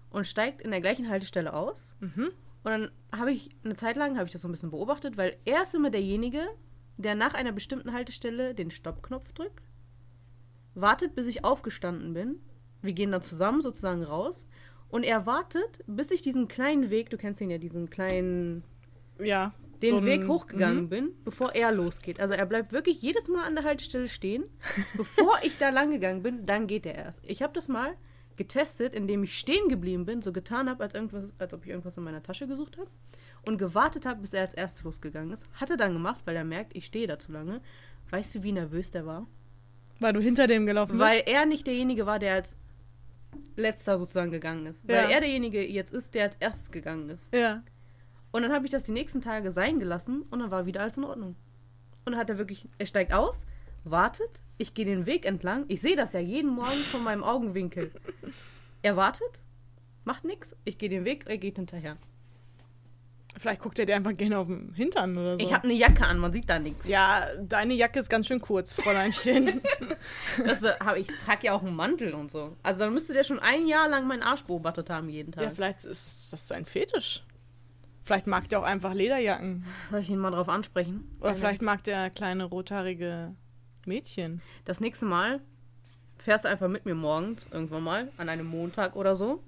und 0.10 0.26
steigt 0.28 0.62
in 0.62 0.72
der 0.72 0.82
gleichen 0.82 1.10
Haltestelle 1.10 1.54
aus. 1.54 1.96
Mhm. 2.00 2.32
Und 2.64 2.72
dann 2.72 2.92
habe 3.12 3.32
ich 3.32 3.50
eine 3.64 3.76
Zeit 3.76 3.98
lang 3.98 4.16
habe 4.18 4.26
ich 4.28 4.32
das 4.32 4.42
so 4.42 4.48
ein 4.48 4.52
bisschen 4.52 4.72
beobachtet, 4.72 5.18
weil 5.18 5.36
er 5.46 5.64
ist 5.64 5.76
immer 5.76 5.90
derjenige, 5.90 6.42
der 6.98 7.16
nach 7.16 7.34
einer 7.34 7.52
bestimmten 7.52 7.92
Haltestelle 7.94 8.54
den 8.54 8.72
Stoppknopf 8.72 9.34
drückt, 9.34 9.64
wartet, 10.76 11.16
bis 11.16 11.28
ich 11.28 11.44
aufgestanden 11.44 12.14
bin. 12.14 12.40
Wir 12.82 12.94
gehen 12.94 13.12
dann 13.12 13.22
zusammen 13.22 13.62
sozusagen 13.62 14.04
raus. 14.04 14.48
Und 14.90 15.04
er 15.04 15.26
wartet, 15.26 15.84
bis 15.88 16.12
ich 16.12 16.22
diesen 16.22 16.48
kleinen 16.48 16.90
Weg, 16.90 17.10
du 17.10 17.18
kennst 17.18 17.42
ihn 17.42 17.50
ja, 17.50 17.58
diesen 17.58 17.90
kleinen, 17.90 18.64
Ja. 19.20 19.54
den 19.82 19.96
so 19.96 20.04
Weg 20.06 20.28
hochgegangen 20.28 20.84
Mhm. 20.84 20.90
bin, 20.90 21.10
bevor 21.24 21.54
er 21.56 21.72
losgeht. 21.72 22.20
Also 22.20 22.34
er 22.36 22.46
bleibt 22.46 22.72
wirklich 22.72 23.02
jedes 23.02 23.28
Mal 23.28 23.44
an 23.46 23.56
der 23.56 23.64
Haltestelle 23.64 24.08
stehen, 24.08 24.44
bevor 24.98 25.40
ich 25.44 25.58
da 25.58 25.70
lang 25.70 25.92
gegangen 25.92 26.22
bin, 26.22 26.46
dann 26.46 26.68
geht 26.68 26.86
er 26.86 26.96
erst. 26.96 27.22
Ich 27.24 27.42
habe 27.42 27.54
das 27.54 27.68
mal 27.68 27.94
getestet, 28.36 28.94
indem 28.94 29.24
ich 29.24 29.38
stehen 29.38 29.70
geblieben 29.70 30.06
bin, 30.06 30.22
so 30.22 30.32
getan 30.32 30.70
habe, 30.70 30.84
als, 30.84 30.94
irgendwas, 30.94 31.26
als 31.38 31.54
ob 31.54 31.64
ich 31.64 31.70
irgendwas 31.70 31.98
in 31.98 32.04
meiner 32.04 32.24
Tasche 32.24 32.48
gesucht 32.48 32.78
habe 32.78 32.90
und 33.46 33.58
gewartet 33.58 34.06
habe, 34.06 34.22
bis 34.22 34.34
er 34.34 34.42
als 34.42 34.54
erstes 34.54 34.84
losgegangen 34.84 35.32
ist. 35.32 35.46
Hat 35.54 35.70
er 35.70 35.78
dann 35.78 35.94
gemacht, 35.94 36.22
weil 36.26 36.36
er 36.36 36.44
merkt, 36.44 36.76
ich 36.76 36.86
stehe 36.86 37.08
da 37.08 37.20
zu 37.20 37.32
lange. 37.32 37.62
Weißt 38.10 38.36
du, 38.36 38.44
wie 38.44 38.52
nervös 38.52 38.92
der 38.92 39.06
war? 39.06 39.28
Weil 40.00 40.14
du 40.14 40.20
hinter 40.20 40.48
dem 40.48 40.66
gelaufen 40.66 40.94
bist. 40.94 41.02
Weil 41.02 41.24
er 41.26 41.46
nicht 41.46 41.68
derjenige 41.68 42.06
war, 42.06 42.20
der 42.20 42.34
als 42.34 42.58
letzter 43.56 43.98
sozusagen 43.98 44.32
gegangen 44.32 44.66
ist. 44.66 44.84
Ja. 44.88 44.96
Weil 44.96 45.12
er 45.12 45.22
derjenige 45.22 45.66
jetzt 45.66 45.94
ist, 45.94 46.14
der 46.14 46.26
als 46.26 46.36
erstes 46.38 46.72
gegangen 46.72 47.10
ist. 47.10 47.34
Ja. 47.34 47.64
Und 48.32 48.44
dann 48.44 48.52
habe 48.52 48.66
ich 48.66 48.72
das 48.72 48.86
die 48.86 48.92
nächsten 48.92 49.22
Tage 49.22 49.52
sein 49.52 49.80
gelassen 49.80 50.24
und 50.30 50.40
dann 50.40 50.52
war 50.52 50.66
wieder 50.66 50.82
alles 50.82 50.98
in 50.98 51.04
Ordnung. 51.04 51.36
Und 52.06 52.14
dann 52.14 52.18
hat 52.18 52.30
er 52.30 52.38
wirklich, 52.38 52.68
er 52.78 52.86
steigt 52.86 53.14
aus, 53.14 53.46
wartet, 53.84 54.43
ich 54.64 54.74
gehe 54.74 54.86
den 54.86 55.06
Weg 55.06 55.26
entlang. 55.26 55.66
Ich 55.68 55.82
sehe 55.82 55.98
das 55.98 56.14
ja 56.14 56.22
jeden 56.22 56.50
Morgen 56.50 56.80
von 56.90 57.04
meinem 57.04 57.22
Augenwinkel. 57.22 57.92
Er 58.82 58.96
wartet, 58.96 59.42
macht 60.06 60.24
nichts, 60.24 60.56
ich 60.64 60.78
gehe 60.78 60.88
den 60.88 61.04
Weg, 61.04 61.26
er 61.28 61.38
geht 61.38 61.58
hinterher. 61.58 61.98
Vielleicht 63.36 63.62
guckt 63.62 63.78
er 63.78 63.86
dir 63.86 63.96
einfach 63.98 64.16
gerne 64.16 64.38
auf 64.38 64.48
den 64.48 64.74
Hintern 64.74 65.18
oder 65.18 65.34
so. 65.34 65.46
Ich 65.46 65.54
habe 65.54 65.66
eine 65.66 65.74
Jacke 65.74 66.06
an, 66.06 66.18
man 66.18 66.32
sieht 66.32 66.50
da 66.50 66.60
nichts. 66.60 66.88
ja, 66.88 67.26
deine 67.42 67.74
Jacke 67.74 68.00
ist 68.00 68.10
ganz 68.10 68.28
schön 68.28 68.40
kurz, 68.40 68.74
Fräuleinchen. 68.74 69.62
Das, 70.46 70.64
äh, 70.64 70.74
hab, 70.80 70.96
ich 70.98 71.08
trage 71.08 71.48
ja 71.48 71.54
auch 71.54 71.64
einen 71.64 71.76
Mantel 71.76 72.14
und 72.14 72.32
so. 72.32 72.56
Also 72.64 72.82
dann 72.86 72.94
müsste 72.94 73.14
der 73.14 73.24
schon 73.24 73.40
ein 73.40 73.68
Jahr 73.68 73.90
lang 73.90 74.08
meinen 74.08 74.24
Arsch 74.24 74.44
beobachtet 74.44 74.90
haben 74.90 75.10
jeden 75.10 75.32
Tag. 75.34 75.44
ja, 75.44 75.50
vielleicht 75.50 75.84
ist 75.84 76.32
das 76.32 76.48
sein 76.48 76.66
Fetisch. 76.66 77.24
Vielleicht 78.02 78.28
mag 78.28 78.48
der 78.50 78.60
auch 78.60 78.64
einfach 78.64 78.94
Lederjacken. 78.94 79.66
Soll 79.90 80.02
ich 80.02 80.10
ihn 80.10 80.20
mal 80.20 80.32
drauf 80.32 80.50
ansprechen? 80.50 81.18
Oder 81.20 81.36
vielleicht 81.36 81.62
mag 81.62 81.84
der 81.84 82.10
kleine 82.10 82.46
rothaarige 82.46 83.36
Mädchen. 83.88 84.42
Das 84.66 84.80
nächste 84.80 85.06
Mal 85.06 85.42
fährst 86.18 86.46
du 86.46 86.50
einfach 86.50 86.68
mit 86.68 86.86
mir 86.86 86.96
morgens, 86.96 87.48
irgendwann 87.52 87.84
mal, 87.84 88.12
an 88.18 88.30
einem 88.30 88.48
Montag 88.48 88.96
oder 88.96 89.16
so. 89.16 89.44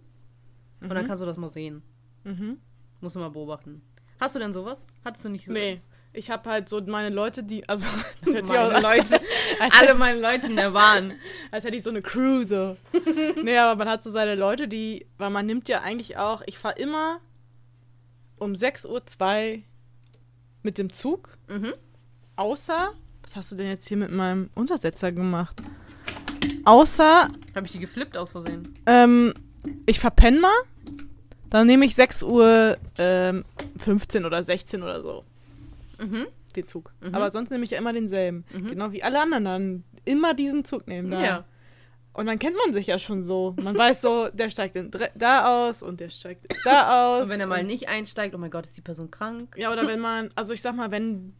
Und 0.82 0.89
dann 0.89 1.08
kannst 1.08 1.21
du 1.21 1.26
das 1.26 1.38
mal 1.38 1.50
sehen. 1.50 1.82
Mhm. 2.24 2.58
Musst 3.02 3.15
du 3.15 3.19
mal 3.19 3.30
beobachten. 3.30 3.82
Hast 4.19 4.36
du 4.36 4.39
denn 4.39 4.54
sowas? 4.54 4.86
Hattest 5.04 5.26
du 5.26 5.30
nicht 5.30 5.45
so? 5.45 5.54
Nee. 5.54 5.82
Ich 6.13 6.32
habe 6.32 6.50
halt 6.50 6.69
so 6.69 6.82
meine 6.82 7.13
Leute, 7.13 7.43
die. 7.43 7.67
Also, 7.67 7.89
das 8.26 8.34
hört 8.34 8.48
Meine 8.48 8.78
auch 8.78 8.82
Leute. 8.82 9.19
Als, 9.60 9.74
Alle 9.80 9.93
meine 9.95 10.19
Leute 10.19 10.48
in 10.48 10.56
der 10.56 10.71
Bahn. 10.71 11.13
als 11.52 11.65
hätte 11.65 11.76
ich 11.76 11.84
so 11.84 11.89
eine 11.89 12.02
Crew 12.02 12.43
so. 12.43 12.78
nee, 13.43 13.58
aber 13.58 13.78
man 13.78 13.89
hat 13.89 14.04
so 14.04 14.10
seine 14.10 14.36
Leute, 14.36 14.67
die. 14.67 15.06
Weil 15.17 15.30
man 15.30 15.45
nimmt 15.45 15.67
ja 15.67 15.82
eigentlich 15.82 16.17
auch. 16.17 16.41
Ich 16.45 16.58
fahre 16.58 16.80
immer 16.80 17.19
um 18.38 18.54
6.02 18.54 19.58
Uhr 19.58 19.63
mit 20.63 20.78
dem 20.78 20.91
Zug. 20.91 21.38
Mhm. 21.48 21.74
Außer. 22.38 22.93
Was 23.25 23.35
hast 23.35 23.51
du 23.51 23.55
denn 23.55 23.67
jetzt 23.67 23.88
hier 23.88 23.97
mit 23.97 24.11
meinem 24.11 24.51
Untersetzer 24.53 25.11
gemacht? 25.11 25.59
Außer. 26.63 27.27
Habe 27.55 27.65
ich 27.65 27.71
die 27.71 27.79
geflippt 27.79 28.15
aus 28.17 28.31
Versehen. 28.31 28.71
Ähm, 28.85 29.33
ich 29.88 29.99
verpenne 29.99 30.41
mal. 30.41 30.53
Dann 31.49 31.65
nehme 31.65 31.85
ich 31.85 31.95
6 31.95 32.21
Uhr 32.21 32.77
ähm, 32.99 33.43
15 33.77 34.25
oder 34.25 34.43
16 34.43 34.83
oder 34.83 35.01
so. 35.01 35.23
Mhm. 35.99 36.27
Den 36.55 36.67
Zug. 36.67 36.93
Mhm. 37.01 37.15
Aber 37.15 37.31
sonst 37.31 37.49
nehme 37.49 37.63
ich 37.63 37.71
ja 37.71 37.79
immer 37.79 37.93
denselben. 37.93 38.45
Mhm. 38.53 38.69
Genau 38.69 38.91
wie 38.91 39.01
alle 39.01 39.19
anderen 39.19 39.45
dann 39.45 39.83
immer 40.05 40.35
diesen 40.35 40.63
Zug 40.63 40.88
nehmen. 40.88 41.09
Da. 41.09 41.23
Ja. 41.23 41.45
Und 42.13 42.27
dann 42.27 42.38
kennt 42.38 42.55
man 42.63 42.75
sich 42.75 42.85
ja 42.85 42.99
schon 42.99 43.23
so. 43.23 43.55
Man 43.59 43.75
weiß 43.75 44.01
so, 44.01 44.29
der 44.33 44.51
steigt 44.51 44.77
da 45.15 45.67
aus 45.67 45.81
und 45.81 45.99
der 45.99 46.09
steigt 46.09 46.45
da 46.63 47.17
aus. 47.17 47.23
Und 47.23 47.29
wenn 47.29 47.39
er 47.39 47.47
mal 47.47 47.63
nicht 47.63 47.89
einsteigt, 47.89 48.35
oh 48.35 48.38
mein 48.38 48.51
Gott, 48.51 48.67
ist 48.67 48.77
die 48.77 48.81
Person 48.81 49.09
krank? 49.09 49.55
Ja, 49.57 49.73
oder 49.73 49.88
wenn 49.88 49.99
man, 49.99 50.29
also 50.35 50.53
ich 50.53 50.61
sag 50.61 50.75
mal, 50.75 50.91
wenn, 50.91 51.33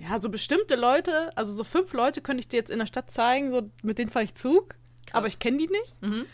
ja, 0.00 0.18
so 0.18 0.30
bestimmte 0.30 0.76
Leute, 0.76 1.30
also 1.36 1.52
so 1.52 1.64
fünf 1.64 1.92
Leute 1.92 2.20
könnte 2.20 2.40
ich 2.40 2.48
dir 2.48 2.56
jetzt 2.56 2.70
in 2.70 2.78
der 2.78 2.86
Stadt 2.86 3.10
zeigen, 3.10 3.52
so 3.52 3.70
mit 3.82 3.98
denen 3.98 4.10
fahre 4.10 4.24
ich 4.24 4.34
Zug, 4.34 4.74
aber 5.12 5.26
ich 5.26 5.38
kenne 5.38 5.58
die 5.58 5.68
nicht. 5.68 6.02
Mhm. 6.02 6.26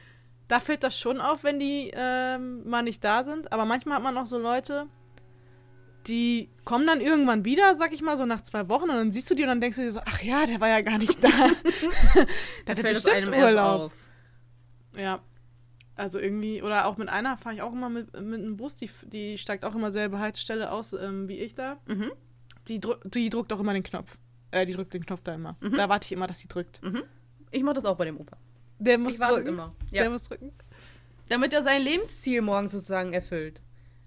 Da 0.48 0.60
fällt 0.60 0.84
das 0.84 0.98
schon 0.98 1.20
auf, 1.20 1.42
wenn 1.42 1.58
die 1.58 1.90
ähm, 1.92 2.68
mal 2.68 2.82
nicht 2.82 3.02
da 3.02 3.24
sind. 3.24 3.50
Aber 3.52 3.64
manchmal 3.64 3.96
hat 3.96 4.04
man 4.04 4.16
auch 4.16 4.26
so 4.26 4.38
Leute, 4.38 4.86
die 6.06 6.50
kommen 6.64 6.86
dann 6.86 7.00
irgendwann 7.00 7.44
wieder, 7.44 7.74
sag 7.74 7.92
ich 7.92 8.00
mal, 8.00 8.16
so 8.16 8.26
nach 8.26 8.42
zwei 8.42 8.68
Wochen 8.68 8.84
und 8.84 8.96
dann 8.96 9.10
siehst 9.10 9.28
du 9.28 9.34
die 9.34 9.42
und 9.42 9.48
dann 9.48 9.60
denkst 9.60 9.76
du 9.76 9.82
dir 9.82 9.90
so, 9.90 10.00
ach 10.04 10.22
ja, 10.22 10.46
der 10.46 10.60
war 10.60 10.68
ja 10.68 10.82
gar 10.82 10.98
nicht 10.98 11.22
da. 11.22 11.28
Da 12.64 12.72
hat 12.72 12.78
fällt 12.78 12.96
es 12.96 13.02
bestimmt 13.02 13.16
einem 13.16 13.32
erst 13.32 13.50
Urlaub. 13.54 13.80
auf. 13.80 13.92
Ja. 14.96 15.20
Also 15.96 16.20
irgendwie, 16.20 16.62
oder 16.62 16.86
auch 16.86 16.96
mit 16.96 17.08
einer 17.08 17.36
fahre 17.38 17.56
ich 17.56 17.62
auch 17.62 17.72
immer 17.72 17.88
mit, 17.88 18.12
mit 18.20 18.40
einem 18.40 18.56
Bus, 18.56 18.76
die, 18.76 18.90
die 19.04 19.38
steigt 19.38 19.64
auch 19.64 19.74
immer 19.74 19.90
selbe 19.90 20.18
Haltestelle 20.20 20.70
aus 20.70 20.92
ähm, 20.92 21.26
wie 21.26 21.38
ich 21.38 21.54
da. 21.54 21.78
Mhm. 21.86 22.12
Die, 22.68 22.80
drü 22.80 22.94
die 23.04 23.30
drückt 23.30 23.52
auch 23.52 23.60
immer 23.60 23.72
den 23.74 23.82
Knopf. 23.82 24.18
Äh, 24.50 24.66
die 24.66 24.72
drückt 24.74 24.94
den 24.94 25.04
Knopf 25.06 25.22
da 25.22 25.34
immer. 25.34 25.56
Mhm. 25.60 25.74
Da 25.74 25.88
warte 25.88 26.04
ich 26.06 26.12
immer, 26.12 26.26
dass 26.26 26.38
sie 26.40 26.48
drückt. 26.48 26.82
Mhm. 26.82 27.02
Ich 27.50 27.62
mache 27.62 27.74
das 27.74 27.84
auch 27.84 27.96
bei 27.96 28.04
dem 28.06 28.18
Opa. 28.18 28.36
Der 28.78 28.98
muss 28.98 29.14
Ich 29.14 29.20
warte 29.20 29.36
drücken. 29.36 29.48
immer. 29.48 29.74
Der 29.92 30.04
Ja. 30.04 30.10
muss 30.10 30.22
drücken. 30.22 30.52
Damit 31.28 31.52
er 31.52 31.62
sein 31.62 31.82
Lebensziel 31.82 32.42
morgen 32.42 32.68
sozusagen 32.68 33.12
erfüllt. 33.12 33.62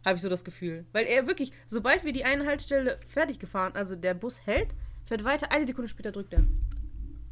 Habe 0.06 0.16
ich 0.16 0.22
so 0.22 0.30
das 0.30 0.46
Gefühl. 0.46 0.86
Weil 0.94 1.06
er 1.08 1.28
wirklich, 1.28 1.52
sobald 1.68 2.06
wir 2.06 2.14
die 2.14 2.24
eine 2.24 2.46
Haltestelle 2.46 3.00
fertig 3.08 3.40
gefahren, 3.40 3.74
also 3.76 3.96
der 3.96 4.14
Bus 4.14 4.46
hält, 4.46 4.70
fährt 5.06 5.24
weiter, 5.26 5.52
eine 5.52 5.68
Sekunde 5.68 5.90
später 5.90 6.12
drückt 6.12 6.34
er. 6.34 6.46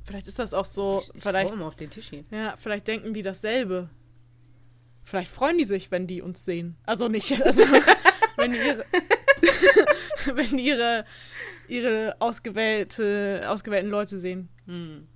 Vielleicht 0.03 0.27
ist 0.27 0.39
das 0.39 0.53
auch 0.53 0.65
so, 0.65 1.01
Ich 1.15 1.21
vielleicht, 1.21 1.49
hau 1.51 1.55
immer 1.55 1.67
auf 1.67 1.75
den 1.75 1.89
Tisch 1.89 2.09
hier. 2.09 2.23
ja, 2.31 2.55
vielleicht 2.57 2.87
denken 2.87 3.13
die 3.13 3.21
dasselbe. 3.21 3.89
Vielleicht 5.03 5.31
freuen 5.31 5.57
die 5.57 5.63
sich, 5.63 5.89
wenn 5.91 6.07
die 6.07 6.21
uns 6.21 6.43
sehen. 6.43 6.75
Also 6.85 7.07
nicht, 7.07 7.31
also 7.45 7.59
wenn 7.61 7.83
wenn 8.35 8.51
die 8.51 8.57
ihre, 8.57 8.85
wenn 10.35 10.57
ihre, 10.57 11.05
ihre 11.67 12.15
ausgewählte, 12.19 13.45
ausgewählten 13.47 13.89
Leute 13.89 14.17
sehen. 14.17 14.49
Hm. 14.65 15.07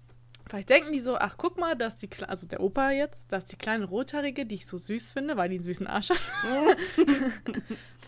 Vielleicht 0.47 0.69
denken 0.69 0.91
die 0.91 1.00
so, 1.00 1.15
ach 1.17 1.36
guck 1.38 1.58
mal, 1.58 1.78
dass 1.78 1.95
die, 1.95 2.10
also 2.28 2.45
der 2.45 2.60
Opa 2.60 2.91
jetzt, 2.91 3.32
dass 3.32 3.45
die 3.45 3.56
kleine 3.56 3.86
Rothaarige, 3.86 4.45
die 4.45 4.56
ich 4.56 4.65
so 4.65 4.78
süß 4.78 5.12
finde, 5.12 5.38
weil 5.38 5.47
die 5.47 5.56
einen 5.56 5.63
süßen 5.63 5.88
Arsch 5.88 6.10
hat. 6.10 6.17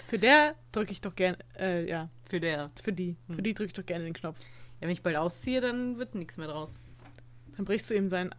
für 0.10 0.18
der 0.18 0.56
drücke 0.74 0.92
ich 0.92 1.00
doch 1.00 1.16
gerne, 1.16 1.38
äh, 1.58 1.88
ja, 1.88 2.10
Für 2.30 2.42
der. 2.42 2.70
für 2.82 2.92
die, 2.92 3.16
für 3.34 3.42
die 3.42 3.54
drücke 3.54 3.68
ich 3.68 3.74
doch 3.74 3.86
gerne 3.86 4.04
den 4.04 4.13
Knopf. 4.13 4.39
Ja, 4.82 4.88
wenn 4.88 4.89
ich 4.89 5.04
bald 5.04 5.16
ausziehe, 5.16 5.62
dann 5.62 5.98
wird 5.98 6.16
nichts 6.16 6.36
mehr 6.36 6.48
draus. 6.48 6.78
Dann 7.56 7.63
brichst 7.63 7.89
du 7.89 7.96
ihm 7.96 8.10
sein 8.10 8.36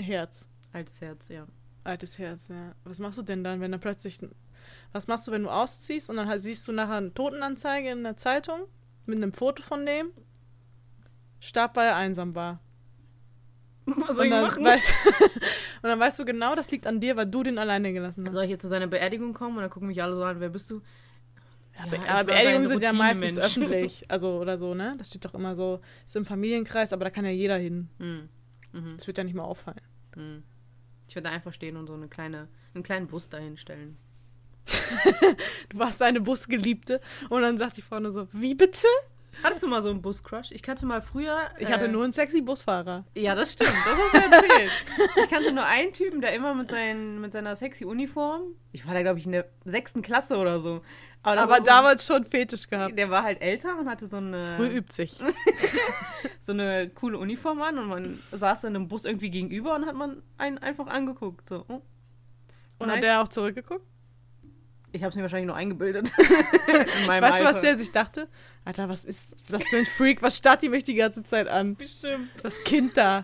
Herz. 0.00 0.48
Altes 0.72 1.00
Herz, 1.00 1.28
ja. 1.28 1.46
Altes 1.84 2.18
Herz, 2.18 2.48
ja. 2.48 2.74
Was 2.82 2.98
machst 2.98 3.18
du 3.18 3.22
denn 3.22 3.44
dann, 3.44 3.60
wenn 3.60 3.72
er 3.72 3.78
plötzlich. 3.78 4.18
Was 4.94 5.08
machst 5.08 5.26
du, 5.26 5.32
wenn 5.32 5.42
du 5.42 5.50
ausziehst 5.50 6.08
und 6.08 6.16
dann 6.16 6.28
halt 6.28 6.40
siehst 6.40 6.68
du 6.68 6.72
nachher 6.72 6.94
eine 6.94 7.12
Totenanzeige 7.12 7.90
in 7.90 8.04
der 8.04 8.16
Zeitung 8.16 8.60
mit 9.06 9.16
einem 9.16 9.32
Foto 9.32 9.60
von 9.60 9.84
dem? 9.84 10.12
Starb, 11.40 11.74
weil 11.74 11.88
er 11.88 11.96
einsam 11.96 12.36
war. 12.36 12.60
Was 13.86 14.16
und, 14.16 14.30
dann 14.30 14.64
weißt, 14.64 14.94
und 15.82 15.88
dann 15.90 15.98
weißt 15.98 16.20
du 16.20 16.24
genau, 16.24 16.54
das 16.54 16.70
liegt 16.70 16.86
an 16.86 17.00
dir, 17.00 17.16
weil 17.16 17.26
du 17.26 17.42
den 17.42 17.58
alleine 17.58 17.92
gelassen 17.92 18.24
hast. 18.24 18.34
Soll 18.34 18.44
ich 18.44 18.50
jetzt 18.50 18.62
zu 18.62 18.68
seiner 18.68 18.86
Beerdigung 18.86 19.34
kommen 19.34 19.56
und 19.56 19.62
dann 19.62 19.70
gucken 19.70 19.88
mich 19.88 20.00
alle 20.00 20.14
so 20.14 20.22
an, 20.22 20.38
wer 20.38 20.48
bist 20.48 20.70
du? 20.70 20.80
Ja, 21.76 21.86
Be 21.86 21.96
ich 21.96 22.08
aber 22.08 22.24
Beerdigungen 22.24 22.68
sind 22.68 22.82
ja 22.84 22.92
meistens 22.92 23.36
Routinemensch. 23.36 23.56
öffentlich, 23.58 24.10
also 24.12 24.38
oder 24.38 24.58
so, 24.58 24.74
ne? 24.74 24.94
Das 24.96 25.08
steht 25.08 25.24
doch 25.24 25.34
immer 25.34 25.56
so, 25.56 25.80
ist 26.06 26.14
im 26.14 26.24
Familienkreis, 26.24 26.92
aber 26.92 27.04
da 27.04 27.10
kann 27.10 27.24
ja 27.24 27.32
jeder 27.32 27.56
hin. 27.56 27.88
Hm. 27.98 28.28
Mhm. 28.70 28.94
Das 28.96 29.08
wird 29.08 29.18
ja 29.18 29.24
nicht 29.24 29.34
mal 29.34 29.42
auffallen. 29.42 29.80
Hm. 30.14 30.44
Ich 31.08 31.16
würde 31.16 31.30
einfach 31.30 31.52
stehen 31.52 31.76
und 31.76 31.88
so 31.88 31.94
eine 31.94 32.06
kleine, 32.06 32.46
einen 32.74 32.84
kleinen 32.84 33.08
Bus 33.08 33.28
dahin 33.28 33.56
stellen. 33.56 33.96
Du 35.70 35.78
warst 35.78 35.98
seine 35.98 36.20
Busgeliebte 36.20 37.00
und 37.28 37.42
dann 37.42 37.58
sagt 37.58 37.76
die 37.76 37.82
Frau 37.82 38.00
nur 38.00 38.12
so, 38.12 38.28
wie 38.32 38.54
bitte? 38.54 38.86
Hattest 39.42 39.62
du 39.62 39.66
mal 39.68 39.82
so 39.82 39.90
einen 39.90 40.00
Bus-Crush? 40.00 40.52
Ich 40.52 40.62
kannte 40.62 40.86
mal 40.86 41.02
früher. 41.02 41.36
Ich 41.58 41.70
hatte 41.70 41.84
äh, 41.86 41.88
nur 41.88 42.04
einen 42.04 42.12
sexy 42.12 42.40
Busfahrer. 42.40 43.04
Ja, 43.14 43.34
das 43.34 43.52
stimmt. 43.52 43.72
Das 43.84 43.98
hast 43.98 44.14
du 44.14 44.32
erzählt. 44.36 44.70
ich 45.22 45.28
kannte 45.28 45.52
nur 45.52 45.64
einen 45.66 45.92
Typen, 45.92 46.20
der 46.20 46.34
immer 46.34 46.54
mit, 46.54 46.70
seinen, 46.70 47.20
mit 47.20 47.32
seiner 47.32 47.54
sexy 47.56 47.84
Uniform. 47.84 48.42
Ich 48.72 48.86
war 48.86 48.94
da, 48.94 49.02
glaube 49.02 49.18
ich, 49.18 49.26
in 49.26 49.32
der 49.32 49.46
sechsten 49.64 50.02
Klasse 50.02 50.36
oder 50.38 50.60
so. 50.60 50.82
Aber, 51.22 51.36
da 51.36 51.42
Aber 51.42 51.56
so- 51.58 51.64
damals 51.64 52.06
schon 52.06 52.24
Fetisch 52.24 52.68
gehabt. 52.70 52.96
Der 52.96 53.10
war 53.10 53.22
halt 53.22 53.42
älter 53.42 53.78
und 53.78 53.88
hatte 53.88 54.06
so 54.06 54.16
eine, 54.18 54.54
Früh 54.56 54.68
übt 54.68 54.92
sich. 54.92 55.18
so 56.40 56.52
eine 56.52 56.88
coole 56.90 57.18
Uniform 57.18 57.60
an 57.60 57.78
und 57.78 57.88
man 57.88 58.22
saß 58.32 58.62
dann 58.62 58.74
im 58.76 58.88
Bus 58.88 59.04
irgendwie 59.04 59.30
gegenüber 59.30 59.74
und 59.74 59.84
hat 59.84 59.96
man 59.96 60.22
einen 60.38 60.58
einfach 60.58 60.86
angeguckt. 60.86 61.48
So. 61.48 61.64
Oh. 61.68 61.82
Und 62.78 62.86
Nice. 62.86 62.96
hat 62.96 63.02
der 63.02 63.22
auch 63.22 63.28
zurückgeguckt? 63.28 63.84
Ich 64.94 65.02
habe 65.02 65.10
es 65.10 65.16
mir 65.16 65.22
wahrscheinlich 65.22 65.48
nur 65.48 65.56
eingebildet. 65.56 66.12
Weißt 66.18 67.40
du, 67.40 67.44
was 67.44 67.56
Alter. 67.56 67.60
der 67.62 67.78
sich 67.78 67.90
dachte? 67.90 68.28
Alter, 68.64 68.88
was 68.88 69.04
ist 69.04 69.28
das 69.50 69.66
für 69.66 69.78
ein 69.78 69.86
Freak? 69.86 70.22
Was 70.22 70.36
starrt 70.36 70.62
die 70.62 70.68
mich 70.68 70.84
die 70.84 70.94
ganze 70.94 71.24
Zeit 71.24 71.48
an? 71.48 71.74
Bestimmt. 71.74 72.28
Das 72.44 72.62
Kind 72.62 72.96
da. 72.96 73.18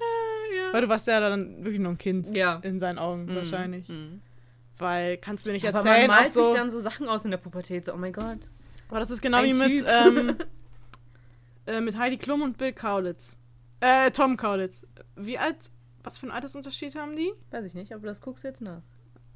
Ja. 0.52 0.72
Weil 0.72 0.80
du 0.82 0.88
warst 0.88 1.06
ja 1.06 1.20
dann 1.20 1.62
wirklich 1.64 1.80
noch 1.80 1.90
ein 1.90 1.98
Kind. 1.98 2.34
Ja. 2.36 2.56
In 2.64 2.80
seinen 2.80 2.98
Augen 2.98 3.26
Mhm. 3.26 3.36
wahrscheinlich. 3.36 3.88
Mhm. 3.88 4.20
Weil, 4.78 5.16
kannst 5.18 5.44
du 5.46 5.50
mir 5.50 5.54
nicht 5.54 5.68
Aber 5.68 5.78
man 5.78 5.86
erzählen, 5.86 6.08
malt 6.08 6.32
so, 6.32 6.44
sich 6.46 6.54
dann 6.54 6.70
so 6.72 6.80
Sachen 6.80 7.08
aus 7.08 7.24
in 7.24 7.30
der 7.30 7.38
Pubertät. 7.38 7.84
So, 7.86 7.92
oh 7.94 7.96
mein 7.96 8.12
Gott. 8.12 8.38
aber 8.88 8.98
das 8.98 9.10
ist 9.12 9.22
genau 9.22 9.38
ein 9.38 9.44
wie 9.44 9.52
mit, 9.54 9.78
Typ. 9.78 9.86
ähm, 9.88 10.36
äh, 11.66 11.80
mit 11.80 11.96
Heidi 11.96 12.16
Klum 12.16 12.42
und 12.42 12.58
Bill 12.58 12.72
Kaulitz. 12.72 13.38
Äh, 13.78 14.10
Tom 14.10 14.36
Kaulitz. 14.36 14.84
Wie 15.14 15.38
alt, 15.38 15.70
was 16.02 16.18
für 16.18 16.26
ein 16.26 16.32
Altersunterschied 16.32 16.96
haben 16.96 17.14
die? 17.14 17.30
Weiß 17.52 17.64
ich 17.64 17.74
nicht, 17.74 17.92
aber 17.92 18.06
das 18.08 18.20
guckst 18.20 18.42
du 18.42 18.48
jetzt 18.48 18.60
nach. 18.60 18.82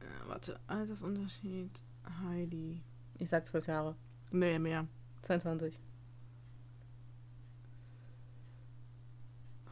Äh, 0.00 0.28
warte, 0.28 0.58
Altersunterschied, 0.66 1.70
Heidi. 2.22 2.82
Ich 3.18 3.30
sag 3.30 3.46
zwölf 3.46 3.66
Jahre. 3.66 3.96
Nee, 4.30 4.58
mehr. 4.58 4.86
22. 5.22 5.78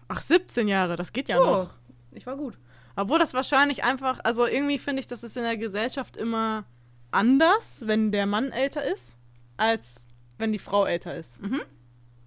Ach, 0.09 0.21
17 0.21 0.68
Jahre, 0.68 0.97
das 0.97 1.12
geht 1.12 1.29
ja 1.29 1.40
oh, 1.40 1.45
noch. 1.45 1.75
ich 2.11 2.27
war 2.27 2.37
gut. 2.37 2.59
Obwohl 2.97 3.18
das 3.18 3.33
wahrscheinlich 3.33 3.85
einfach, 3.85 4.21
also 4.25 4.47
irgendwie 4.47 4.79
finde 4.79 5.01
ich, 5.01 5.07
das 5.07 5.25
ist 5.25 5.37
in 5.37 5.42
der 5.42 5.57
Gesellschaft 5.57 6.16
immer 6.16 6.64
anders, 7.11 7.83
wenn 7.87 8.12
der 8.12 8.27
Mann 8.27 8.53
älter 8.53 8.85
ist, 8.85 9.16
als 9.57 9.97
wenn 10.38 10.53
die 10.53 10.59
Frau 10.59 10.85
älter 10.85 11.14
ist. 11.14 11.40
Mhm. 11.40 11.62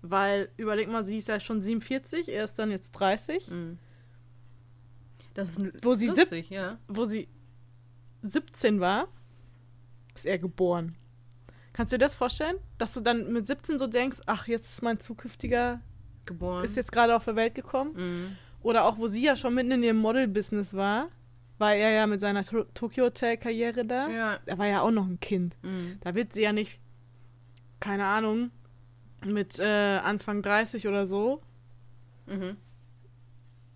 Weil, 0.01 0.49
überleg 0.57 0.87
mal, 0.87 1.05
sie 1.05 1.17
ist 1.17 1.27
ja 1.27 1.39
schon 1.39 1.61
47, 1.61 2.29
er 2.29 2.43
ist 2.43 2.57
dann 2.57 2.71
jetzt 2.71 2.91
30. 2.91 3.49
Mhm. 3.49 3.77
Das 5.33 5.57
ist 5.57 5.83
Wo 5.83 5.93
sie 5.93 6.07
lustig, 6.07 6.49
ja. 6.49 6.79
Wo 6.87 7.05
sie 7.05 7.27
17 8.21 8.79
war, 8.79 9.07
ist 10.15 10.25
er 10.25 10.37
geboren. 10.39 10.95
Kannst 11.73 11.91
du 11.93 11.97
dir 11.97 12.05
das 12.05 12.15
vorstellen? 12.15 12.55
Dass 12.77 12.93
du 12.93 13.01
dann 13.01 13.31
mit 13.33 13.47
17 13.47 13.77
so 13.77 13.87
denkst, 13.87 14.19
ach, 14.25 14.47
jetzt 14.47 14.73
ist 14.73 14.81
mein 14.81 14.99
zukünftiger, 14.99 15.81
Geboren. 16.25 16.63
ist 16.63 16.75
jetzt 16.77 16.91
gerade 16.91 17.15
auf 17.15 17.25
der 17.25 17.35
Welt 17.35 17.53
gekommen. 17.55 17.93
Mhm. 17.95 18.37
Oder 18.63 18.85
auch, 18.85 18.97
wo 18.97 19.07
sie 19.07 19.23
ja 19.23 19.35
schon 19.35 19.53
mitten 19.53 19.71
in 19.71 19.83
ihrem 19.83 19.97
Model-Business 19.97 20.73
war, 20.73 21.09
war 21.57 21.73
er 21.75 21.91
ja 21.91 22.07
mit 22.07 22.19
seiner 22.19 22.43
To- 22.43 22.63
Tokyo 22.73 23.05
Hotel-Karriere 23.05 23.85
da. 23.85 24.07
Ja. 24.09 24.39
Er 24.45 24.57
war 24.57 24.67
ja 24.67 24.81
auch 24.81 24.91
noch 24.91 25.05
ein 25.05 25.19
Kind. 25.19 25.55
Mhm. 25.61 25.97
Da 26.01 26.15
wird 26.15 26.33
sie 26.33 26.41
ja 26.41 26.51
nicht, 26.53 26.79
keine 27.79 28.05
Ahnung, 28.05 28.51
mit 29.25 29.59
äh, 29.59 29.97
Anfang 29.97 30.41
30 30.41 30.87
oder 30.87 31.05
so 31.07 31.41
Mhm. 32.27 32.57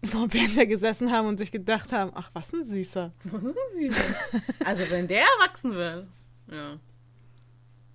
vor 0.06 0.22
dem 0.28 0.30
Fernseher 0.32 0.66
gesessen 0.68 1.12
haben 1.12 1.28
und 1.28 1.38
sich 1.38 1.52
gedacht 1.52 1.92
haben, 1.92 2.12
ach, 2.16 2.30
was 2.34 2.52
ein 2.54 2.64
Süßer. 2.64 3.12
Was 3.26 3.44
ist 3.44 3.58
ein 3.58 3.88
Süßer. 3.88 4.16
also, 4.66 4.84
wenn 4.90 5.08
der 5.08 5.22
erwachsen 5.40 5.74
wird. 5.74 6.08
Ja. 6.52 6.80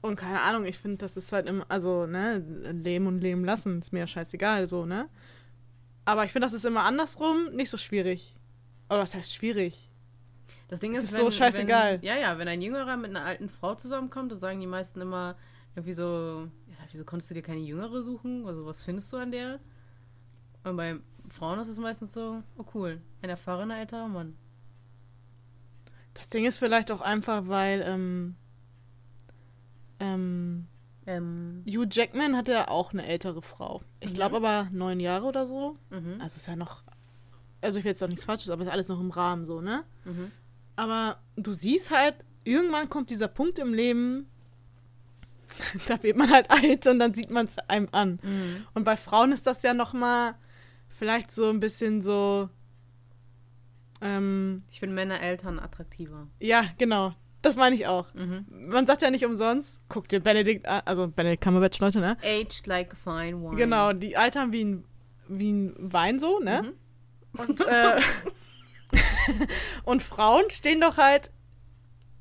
Und 0.00 0.16
keine 0.16 0.42
Ahnung, 0.42 0.66
ich 0.66 0.78
finde, 0.78 0.98
das 0.98 1.16
ist 1.16 1.32
halt 1.32 1.46
immer, 1.46 1.64
also, 1.68 2.06
ne, 2.06 2.38
leben 2.38 3.06
und 3.06 3.20
leben 3.20 3.44
lassen, 3.44 3.78
ist 3.78 3.92
mir 3.92 4.00
ja 4.00 4.06
scheißegal, 4.06 4.66
so, 4.66 4.84
ne? 4.84 5.08
Aber 6.04 6.24
ich 6.24 6.32
finde, 6.32 6.46
das 6.46 6.52
ist 6.52 6.66
immer 6.66 6.84
andersrum 6.84 7.54
nicht 7.54 7.70
so 7.70 7.78
schwierig. 7.78 8.36
Oder 8.90 8.98
was 8.98 9.14
heißt 9.14 9.32
schwierig? 9.32 9.90
Das 10.68 10.80
Ding 10.80 10.94
ist, 10.94 11.04
ist 11.04 11.16
so 11.16 11.30
scheißegal. 11.30 12.02
Wenn, 12.02 12.06
ja, 12.08 12.16
ja, 12.16 12.38
wenn 12.38 12.48
ein 12.48 12.60
Jüngerer 12.60 12.96
mit 12.96 13.10
einer 13.10 13.24
alten 13.24 13.48
Frau 13.48 13.74
zusammenkommt, 13.74 14.32
dann 14.32 14.38
sagen 14.38 14.60
die 14.60 14.66
meisten 14.66 15.00
immer 15.00 15.36
irgendwie 15.74 15.94
so, 15.94 16.48
ja, 16.68 16.76
wieso 16.90 17.04
konntest 17.04 17.30
du 17.30 17.34
dir 17.34 17.42
keine 17.42 17.60
Jüngere 17.60 18.02
suchen? 18.02 18.46
Also, 18.46 18.66
was 18.66 18.82
findest 18.82 19.12
du 19.12 19.16
an 19.16 19.30
der? 19.30 19.58
Und 20.64 20.76
bei 20.76 20.96
Frauen 21.28 21.58
ist 21.60 21.68
es 21.68 21.78
meistens 21.78 22.14
so, 22.14 22.42
oh 22.56 22.64
cool, 22.74 23.00
ein 23.22 23.30
erfahrener 23.30 23.78
älterer 23.78 24.08
Mann. 24.08 24.36
Das 26.14 26.28
Ding 26.28 26.44
ist 26.44 26.58
vielleicht 26.58 26.90
auch 26.90 27.00
einfach, 27.00 27.48
weil, 27.48 27.82
ähm, 27.86 28.36
ähm, 30.00 30.66
Ähm, 31.06 31.62
Hugh 31.68 31.86
Jackman 31.90 32.34
hatte 32.36 32.52
ja 32.52 32.68
auch 32.68 32.92
eine 32.92 33.06
ältere 33.06 33.42
Frau. 33.42 33.82
Ich 34.00 34.10
Mhm. 34.10 34.14
glaube 34.14 34.36
aber 34.36 34.68
neun 34.72 35.00
Jahre 35.00 35.26
oder 35.26 35.46
so. 35.46 35.76
mhm. 35.90 36.18
Also 36.20 36.36
ist 36.36 36.46
ja 36.46 36.56
noch, 36.56 36.82
also 37.60 37.78
ich 37.78 37.84
will 37.84 37.90
jetzt 37.90 38.02
auch 38.02 38.08
nichts 38.08 38.24
Falsches, 38.24 38.48
aber 38.50 38.62
ist 38.64 38.70
alles 38.70 38.88
noch 38.88 39.00
im 39.00 39.10
Rahmen 39.10 39.44
so, 39.44 39.60
ne? 39.60 39.84
Mhm. 40.04 40.30
Aber 40.76 41.18
du 41.36 41.52
siehst 41.52 41.90
halt, 41.90 42.14
irgendwann 42.44 42.88
kommt 42.88 43.10
dieser 43.10 43.28
Punkt 43.28 43.58
im 43.58 43.74
Leben, 43.74 44.26
da 45.88 46.02
wird 46.02 46.16
man 46.16 46.30
halt 46.30 46.50
alt 46.50 46.86
und 46.86 46.98
dann 46.98 47.12
sieht 47.14 47.30
man 47.30 47.46
es 47.46 47.58
einem 47.68 47.88
an. 47.92 48.18
Mhm. 48.22 48.66
Und 48.74 48.84
bei 48.84 48.96
Frauen 48.96 49.30
ist 49.32 49.46
das 49.46 49.62
ja 49.62 49.74
noch 49.74 49.92
mal 49.92 50.34
vielleicht 50.88 51.32
so 51.32 51.50
ein 51.50 51.60
bisschen 51.60 52.00
so, 52.02 52.48
ähm, 54.00 54.62
Ich 54.70 54.80
finde 54.80 54.94
Männer 54.94 55.20
Eltern 55.20 55.58
attraktiver. 55.58 56.28
ja, 56.40 56.64
genau. 56.78 57.14
Das 57.44 57.56
meine 57.56 57.74
ich 57.76 57.86
auch. 57.86 58.06
Mhm. 58.14 58.46
Man 58.48 58.86
sagt 58.86 59.02
ja 59.02 59.10
nicht 59.10 59.26
umsonst, 59.26 59.78
guck 59.90 60.08
dir 60.08 60.20
Benedikt 60.20 60.66
an, 60.66 60.80
also 60.86 61.08
Benedikt 61.08 61.44
Cumberbatch, 61.44 61.78
Leute, 61.78 62.00
ne? 62.00 62.16
Aged 62.22 62.66
like 62.66 62.94
a 62.94 62.96
fine 62.96 63.42
wine. 63.42 63.56
Genau, 63.56 63.92
die 63.92 64.16
altern 64.16 64.50
wie 64.50 64.64
ein, 64.64 64.84
wie 65.28 65.52
ein 65.52 65.74
Wein 65.76 66.18
so, 66.18 66.38
ne? 66.38 66.62
Mhm. 66.62 67.40
Und, 67.40 67.60
äh, 67.68 68.00
und 69.84 70.02
Frauen 70.02 70.48
stehen 70.48 70.80
doch 70.80 70.96
halt 70.96 71.30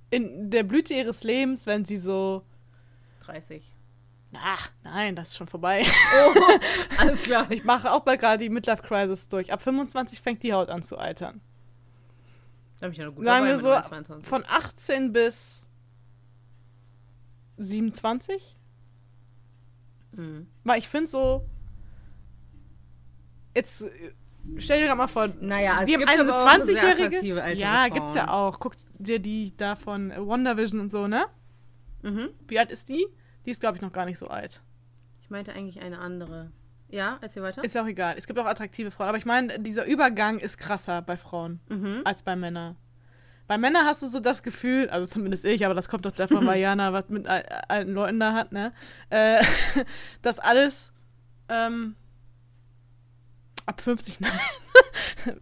in 0.10 0.52
der 0.52 0.64
Blüte 0.64 0.94
ihres 0.94 1.24
Lebens, 1.24 1.68
wenn 1.68 1.86
sie 1.86 1.98
so, 1.98 2.44
30. 3.22 3.64
ach, 4.34 4.72
nein, 4.84 5.16
das 5.16 5.30
ist 5.30 5.38
schon 5.38 5.48
vorbei. 5.48 5.86
Oh, 6.18 6.58
alles 6.98 7.22
klar. 7.22 7.50
Ich 7.50 7.64
mache 7.64 7.94
auch 7.94 8.02
bald 8.02 8.20
gerade 8.20 8.44
die 8.44 8.50
Midlife-Crisis 8.50 9.30
durch. 9.30 9.54
Ab 9.54 9.62
25 9.62 10.20
fängt 10.20 10.44
die 10.44 10.52
Haut 10.52 10.68
an 10.68 10.84
zu 10.84 10.98
altern. 10.98 11.40
Da 12.84 12.88
bin 12.90 12.92
ich 12.92 12.98
ja 12.98 13.06
noch 13.06 13.16
gut 13.16 13.24
Sagen 13.24 13.46
wir 13.46 13.58
so, 13.60 13.70
22. 13.70 14.28
von 14.28 14.44
18 14.46 15.14
bis 15.14 15.70
27. 17.56 18.58
Mhm. 20.12 20.48
Weil 20.66 20.80
ich 20.80 20.90
finde 20.90 21.08
so, 21.10 21.46
jetzt 23.56 23.86
stell 24.58 24.80
dir 24.82 24.88
gerade 24.88 24.98
mal 24.98 25.08
vor, 25.08 25.28
Naja, 25.40 25.80
es 25.82 25.88
wir 25.88 25.94
haben 25.94 26.00
gibt 26.06 26.10
eine 26.10 26.34
auch 26.36 26.40
sehr 26.66 26.66
20-Jährige. 26.66 27.06
attraktive 27.06 27.42
ältere 27.42 27.62
Ja, 27.62 27.78
Frauen. 27.86 27.94
gibt's 27.94 28.14
ja 28.16 28.28
auch. 28.34 28.60
Guck 28.60 28.74
dir 29.00 29.20
die 29.20 29.56
da 29.56 29.78
von 29.78 30.10
WandaVision 30.12 30.82
und 30.82 30.92
so, 30.92 31.08
ne? 31.08 31.26
Mhm. 32.02 32.32
Wie 32.50 32.60
alt 32.60 32.70
ist 32.70 32.90
die? 32.90 33.08
Die 33.46 33.52
ist, 33.52 33.62
glaube 33.62 33.78
ich, 33.78 33.82
noch 33.82 33.94
gar 33.94 34.04
nicht 34.06 34.20
so 34.20 34.28
alt. 34.28 34.62
Ich 35.22 35.30
meinte 35.30 35.54
eigentlich 35.54 35.80
eine 35.82 36.00
andere. 36.00 36.52
Ja, 36.94 37.18
erzähl 37.22 37.42
weiter. 37.42 37.64
Ist 37.64 37.74
ja 37.74 37.82
auch 37.82 37.88
egal. 37.88 38.14
Es 38.20 38.28
gibt 38.28 38.38
auch 38.38 38.46
attraktive 38.46 38.92
Frauen. 38.92 39.10
Aber 39.10 39.18
ich 39.18 39.26
meine, 39.26 39.60
dieser 39.60 39.86
Übergang 39.86 40.38
ist 40.38 40.60
krasser 40.60 41.02
bei 41.02 41.18
Frauen 41.18 41.60
mhm. 41.68 42.02
als 42.06 42.22
bei 42.22 42.36
Männern. 42.36 42.76
Bei 43.48 43.58
Männern 43.58 43.86
hast 43.86 44.04
du 44.04 44.08
so 44.08 44.20
das 44.20 44.44
Gefühl, 44.44 44.90
also 44.90 45.08
zumindest 45.08 45.44
ich, 45.44 45.66
aber 45.66 45.74
das 45.74 45.90
kommt 45.90 46.06
doch 46.06 46.12
davon, 46.12 46.46
weil 46.46 46.62
Jana 46.62 46.94
was 46.94 47.10
mit 47.10 47.26
al 47.28 47.42
alten 47.68 47.94
Leuten 47.94 48.20
da 48.20 48.34
hat, 48.34 48.52
ne? 48.52 48.74
Äh, 49.10 49.44
dass 50.22 50.38
alles 50.38 50.94
ähm, 51.50 51.96
ab 53.66 53.82
50, 53.82 54.20
nein. 54.20 54.40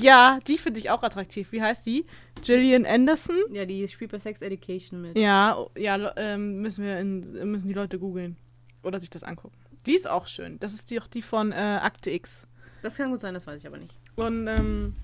ja, 0.00 0.38
die 0.46 0.56
finde 0.56 0.78
ich 0.78 0.90
auch 0.90 1.02
attraktiv. 1.02 1.50
Wie 1.50 1.62
heißt 1.62 1.84
die? 1.84 2.06
Gillian 2.42 2.86
Anderson? 2.86 3.36
Ja, 3.50 3.66
die 3.66 3.88
spielt 3.88 4.12
bei 4.12 4.20
Sex 4.20 4.40
Education 4.40 5.02
mit. 5.02 5.18
Ja, 5.18 5.58
oh, 5.58 5.72
ja, 5.76 6.12
ähm, 6.16 6.60
müssen 6.60 6.84
wir 6.84 7.00
in, 7.00 7.50
müssen 7.50 7.66
die 7.66 7.74
Leute 7.74 7.98
googeln 7.98 8.36
oder 8.84 9.00
sich 9.00 9.10
das 9.10 9.24
angucken. 9.24 9.56
Die 9.86 9.94
ist 9.94 10.08
auch 10.08 10.26
schön. 10.26 10.58
Das 10.60 10.72
ist 10.74 10.90
die 10.90 11.00
auch 11.00 11.06
die 11.08 11.22
von 11.22 11.52
äh, 11.52 11.56
Akte 11.56 12.10
X. 12.10 12.46
Das 12.82 12.96
kann 12.96 13.10
gut 13.10 13.20
sein, 13.20 13.34
das 13.34 13.46
weiß 13.46 13.60
ich 13.60 13.66
aber 13.66 13.78
nicht. 13.78 13.98
Und 14.16 14.46
ähm, 14.48 14.96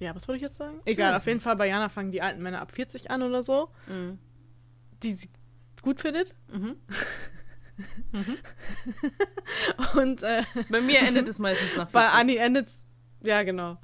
ja, 0.00 0.14
was 0.14 0.28
wollte 0.28 0.36
ich 0.36 0.42
jetzt 0.42 0.58
sagen? 0.58 0.80
Egal, 0.84 1.14
auf 1.14 1.26
jeden 1.26 1.40
Fall 1.40 1.56
bei 1.56 1.66
Jana 1.68 1.88
fangen 1.88 2.12
die 2.12 2.22
alten 2.22 2.42
Männer 2.42 2.60
ab 2.60 2.70
40 2.72 3.10
an 3.10 3.22
oder 3.22 3.42
so, 3.42 3.70
Mhm. 3.88 4.18
die 5.02 5.12
sie 5.14 5.28
gut 5.82 6.00
findet. 6.00 6.34
Mhm. 6.52 6.76
Und 9.94 10.22
äh, 10.22 10.42
Bei 10.68 10.80
mir 10.80 11.00
endet 11.00 11.28
es 11.28 11.38
meistens 11.38 11.76
nach 11.76 11.88
40. 11.88 11.92
bei 11.92 12.06
Annie 12.08 12.38
endet's. 12.38 12.82
Ja, 13.22 13.42
genau. 13.44 13.78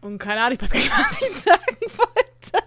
Und 0.00 0.18
keine 0.18 0.40
Ahnung, 0.42 0.54
ich 0.54 0.62
weiß 0.62 0.70
gar 0.70 0.78
nicht, 0.78 0.90
was 0.98 1.20
ich 1.20 1.36
sagen 1.42 1.76
wollte. 1.96 2.66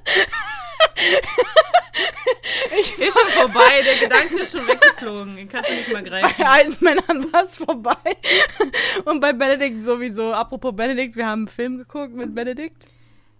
Ich 2.79 2.97
Ist 2.97 3.19
schon 3.19 3.29
vorbei, 3.31 3.81
der 3.83 4.07
Gedanke 4.07 4.39
ist 4.43 4.51
schon 4.57 4.67
weggeflogen. 4.67 5.35
Den 5.35 5.49
kannst 5.49 5.69
du 5.69 5.75
nicht 5.75 5.93
mal 5.93 6.03
greifen. 6.03 6.35
bei 6.38 6.45
alten 6.47 6.83
Männern 6.83 7.31
war 7.31 7.43
es 7.43 7.57
vorbei. 7.57 8.17
Und 9.05 9.19
bei 9.19 9.33
Benedikt 9.33 9.83
sowieso. 9.83 10.33
Apropos 10.33 10.75
Benedikt, 10.75 11.15
wir 11.15 11.27
haben 11.27 11.41
einen 11.41 11.47
Film 11.47 11.77
geguckt 11.77 12.13
mit 12.13 12.33
Benedikt. 12.33 12.88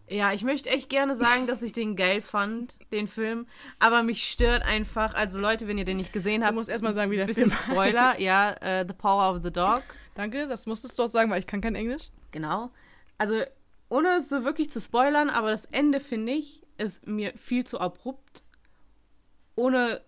Ja, 0.10 0.34
ich 0.34 0.44
möchte 0.44 0.70
echt 0.70 0.90
gerne 0.90 1.16
sagen, 1.16 1.46
dass 1.46 1.62
ich 1.62 1.72
den 1.72 1.96
geil 1.96 2.22
fand, 2.22 2.78
den 2.92 3.08
Film. 3.08 3.46
Aber 3.78 4.02
mich 4.02 4.30
stört 4.30 4.64
einfach, 4.64 5.14
also 5.14 5.40
Leute, 5.40 5.68
wenn 5.68 5.78
ihr 5.78 5.86
den 5.86 5.98
nicht 5.98 6.12
gesehen 6.12 6.42
Du 6.42 6.48
habt, 6.48 6.56
musst 6.56 6.70
erstmal 6.70 6.96
sagen, 6.96 7.12
wie 7.12 7.18
der 7.18 7.26
bisschen 7.26 7.52
Film 7.52 7.74
Spoiler, 7.74 8.20
ja, 8.20 8.54
äh, 8.54 8.86
The 8.88 8.94
Power 8.94 9.36
of 9.36 9.44
the 9.44 9.52
Dog. 9.52 9.84
Danke, 10.16 10.48
das 10.48 10.66
musstest 10.66 10.98
du 10.98 11.04
auch 11.04 11.08
sagen, 11.08 11.30
weil 11.30 11.40
ich 11.40 11.48
kann 11.48 11.62
kein 11.62 11.76
Englisch. 11.76 12.10
Genau. 12.32 12.72
Also, 13.20 13.44
ohne 13.90 14.18
es 14.18 14.30
so 14.30 14.44
wirklich 14.44 14.72
zu 14.72 14.82
spoilern, 14.82 15.30
aber 15.30 15.52
das 15.52 15.66
Ende, 15.66 16.00
finde 16.00 16.34
ich, 16.34 16.64
ist 16.78 17.06
mir 17.08 17.34
viel 17.36 17.66
zu 17.66 17.80
abrupt. 17.80 18.42
Ohne 19.60 20.02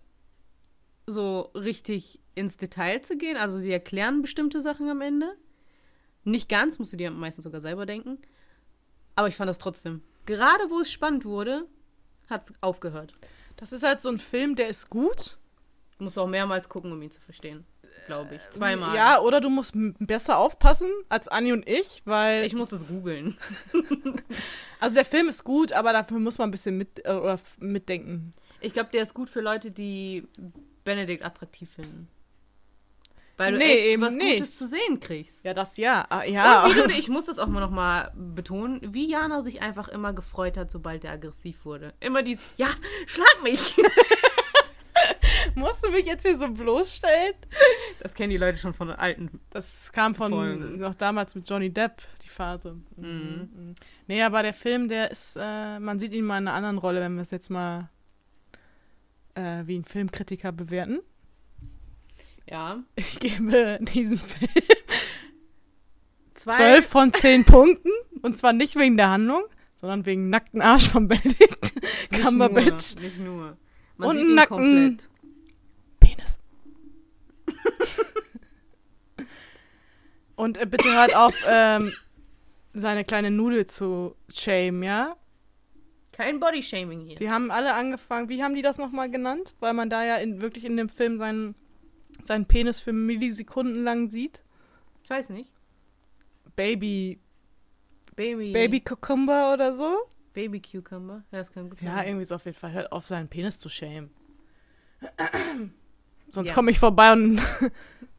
so 1.06 1.50
richtig 1.54 2.20
ins 2.34 2.56
Detail 2.56 3.02
zu 3.02 3.16
gehen. 3.16 3.36
Also, 3.36 3.58
sie 3.58 3.72
erklären 3.72 4.22
bestimmte 4.22 4.60
Sachen 4.60 4.88
am 4.88 5.00
Ende. 5.00 5.36
Nicht 6.24 6.48
ganz, 6.48 6.78
musst 6.78 6.92
du 6.92 6.96
dir 6.96 7.10
meistens 7.10 7.44
sogar 7.44 7.60
selber 7.60 7.86
denken. 7.86 8.18
Aber 9.16 9.28
ich 9.28 9.36
fand 9.36 9.48
das 9.48 9.58
trotzdem. 9.58 10.02
Gerade 10.24 10.70
wo 10.70 10.80
es 10.80 10.90
spannend 10.90 11.24
wurde, 11.24 11.66
hat 12.30 12.44
es 12.44 12.54
aufgehört. 12.60 13.14
Das 13.56 13.72
ist 13.72 13.82
halt 13.82 14.00
so 14.00 14.08
ein 14.08 14.18
Film, 14.18 14.56
der 14.56 14.68
ist 14.68 14.88
gut. 14.88 15.36
Du 15.98 16.04
musst 16.04 16.18
auch 16.18 16.26
mehrmals 16.26 16.68
gucken, 16.68 16.92
um 16.92 17.02
ihn 17.02 17.10
zu 17.10 17.20
verstehen. 17.20 17.66
Glaube 18.06 18.36
ich. 18.36 18.40
Zweimal. 18.50 18.96
Ja, 18.96 19.20
oder 19.20 19.40
du 19.40 19.50
musst 19.50 19.74
besser 19.74 20.38
aufpassen 20.38 20.88
als 21.08 21.28
Anni 21.28 21.52
und 21.52 21.68
ich, 21.68 22.02
weil. 22.04 22.44
Ich 22.44 22.54
muss 22.54 22.72
es 22.72 22.86
googeln. 22.86 23.36
also 24.80 24.94
der 24.94 25.04
Film 25.04 25.28
ist 25.28 25.44
gut, 25.44 25.72
aber 25.72 25.92
dafür 25.92 26.18
muss 26.18 26.38
man 26.38 26.48
ein 26.48 26.50
bisschen 26.50 26.76
mit, 26.76 27.04
äh, 27.04 27.12
oder 27.12 27.38
mitdenken. 27.58 28.32
Ich 28.62 28.72
glaube, 28.72 28.90
der 28.92 29.02
ist 29.02 29.14
gut 29.14 29.28
für 29.28 29.40
Leute, 29.40 29.70
die 29.70 30.26
Benedikt 30.84 31.24
attraktiv 31.24 31.70
finden. 31.70 32.08
Weil 33.36 33.52
du 33.52 33.58
Nee, 33.58 33.72
echt 33.72 33.86
eben 33.86 34.02
was 34.02 34.14
nicht. 34.14 34.38
Gutes 34.38 34.56
zu 34.56 34.66
sehen 34.66 35.00
kriegst. 35.00 35.44
Ja, 35.44 35.54
das 35.54 35.76
ja. 35.76 36.06
Ah, 36.10 36.24
ja. 36.24 36.64
Und 36.64 36.76
wie 36.76 36.80
du, 36.80 36.98
ich 36.98 37.08
muss 37.08 37.24
das 37.24 37.38
auch 37.38 37.48
mal 37.48 37.60
noch 37.60 37.70
mal 37.70 38.12
betonen, 38.14 38.80
wie 38.94 39.10
Jana 39.10 39.42
sich 39.42 39.62
einfach 39.62 39.88
immer 39.88 40.12
gefreut 40.12 40.56
hat, 40.56 40.70
sobald 40.70 41.04
er 41.04 41.12
aggressiv 41.12 41.64
wurde. 41.64 41.94
Immer 42.00 42.22
dies, 42.22 42.44
ja, 42.56 42.68
schlag 43.06 43.42
mich. 43.42 43.74
Musst 45.54 45.84
du 45.84 45.90
mich 45.90 46.06
jetzt 46.06 46.22
hier 46.22 46.38
so 46.38 46.48
bloßstellen? 46.48 47.34
Das 48.00 48.14
kennen 48.14 48.30
die 48.30 48.36
Leute 48.36 48.58
schon 48.58 48.74
von 48.74 48.88
den 48.88 48.96
alten. 48.96 49.40
Das 49.50 49.90
kam 49.92 50.14
von 50.14 50.30
Folgen. 50.30 50.78
noch 50.78 50.94
damals 50.94 51.34
mit 51.34 51.48
Johnny 51.48 51.70
Depp, 51.70 52.02
die 52.24 52.28
Phase. 52.28 52.76
Mhm. 52.96 53.50
mhm. 53.54 53.74
Nee, 54.06 54.22
aber 54.22 54.42
der 54.42 54.54
Film, 54.54 54.88
der 54.88 55.10
ist, 55.10 55.36
äh, 55.40 55.78
man 55.78 55.98
sieht 55.98 56.12
ihn 56.12 56.24
mal 56.24 56.38
in 56.38 56.48
einer 56.48 56.56
anderen 56.56 56.78
Rolle, 56.78 57.00
wenn 57.00 57.14
wir 57.14 57.22
es 57.22 57.30
jetzt 57.30 57.50
mal 57.50 57.90
äh, 59.34 59.62
wie 59.66 59.78
ein 59.78 59.84
Filmkritiker 59.84 60.52
bewerten. 60.52 61.00
Ja. 62.48 62.82
Ich 62.96 63.18
gebe 63.20 63.78
diesem 63.82 64.18
Film. 64.18 64.50
12 66.34 66.86
von 66.86 67.12
10 67.12 67.44
Punkten. 67.46 67.90
Und 68.22 68.38
zwar 68.38 68.52
nicht 68.52 68.76
wegen 68.76 68.96
der 68.96 69.10
Handlung, 69.10 69.42
sondern 69.74 70.06
wegen 70.06 70.28
nackten 70.30 70.60
Arsch 70.60 70.88
von 70.88 71.08
Benedict 71.08 71.72
Cumberbatch. 72.10 72.96
Nicht 72.96 73.18
nur. 73.18 73.56
Man 73.96 74.08
Und 74.10 74.16
sieht 74.16 74.28
ihn 74.28 74.34
Nacken. 74.34 74.56
komplett. 74.56 75.10
Penis. 76.00 76.38
Und 80.36 80.58
äh, 80.58 80.66
bitte 80.66 80.92
hört 80.92 81.14
auf, 81.14 81.34
ähm, 81.46 81.92
seine 82.74 83.04
kleine 83.04 83.30
Nudel 83.30 83.66
zu 83.66 84.16
shame, 84.28 84.82
ja? 84.82 85.16
Kein 86.22 86.40
Bodyshaming 86.40 87.00
hier. 87.06 87.16
Die 87.16 87.30
haben 87.30 87.50
alle 87.50 87.74
angefangen, 87.74 88.28
wie 88.28 88.42
haben 88.42 88.54
die 88.54 88.62
das 88.62 88.78
nochmal 88.78 89.10
genannt? 89.10 89.54
Weil 89.60 89.74
man 89.74 89.90
da 89.90 90.04
ja 90.04 90.16
in, 90.16 90.40
wirklich 90.40 90.64
in 90.64 90.76
dem 90.76 90.88
Film 90.88 91.18
seinen, 91.18 91.54
seinen 92.22 92.46
Penis 92.46 92.80
für 92.80 92.92
Millisekunden 92.92 93.82
lang 93.82 94.08
sieht. 94.10 94.42
Ich 95.02 95.10
weiß 95.10 95.30
nicht. 95.30 95.50
Baby, 96.56 97.18
Baby. 98.14 98.52
Baby 98.52 98.80
Cucumber 98.80 99.52
oder 99.52 99.74
so. 99.74 99.96
Baby 100.34 100.60
Cucumber. 100.60 101.24
Ja, 101.30 101.38
das 101.38 101.52
kann 101.52 101.68
gut 101.70 101.80
sein. 101.80 101.88
Ja, 101.88 102.02
irgendwie 102.04 102.24
so 102.24 102.34
auf 102.36 102.44
jeden 102.44 102.56
Fall. 102.56 102.72
Hört 102.72 102.92
auf, 102.92 103.06
seinen 103.06 103.28
Penis 103.28 103.58
zu 103.58 103.68
schämen. 103.68 104.10
Sonst 106.30 106.48
Ja. 106.50 106.54
komme 106.54 106.70
ich 106.70 106.78
vorbei 106.78 107.12
und 107.12 107.36
dann 107.60 107.70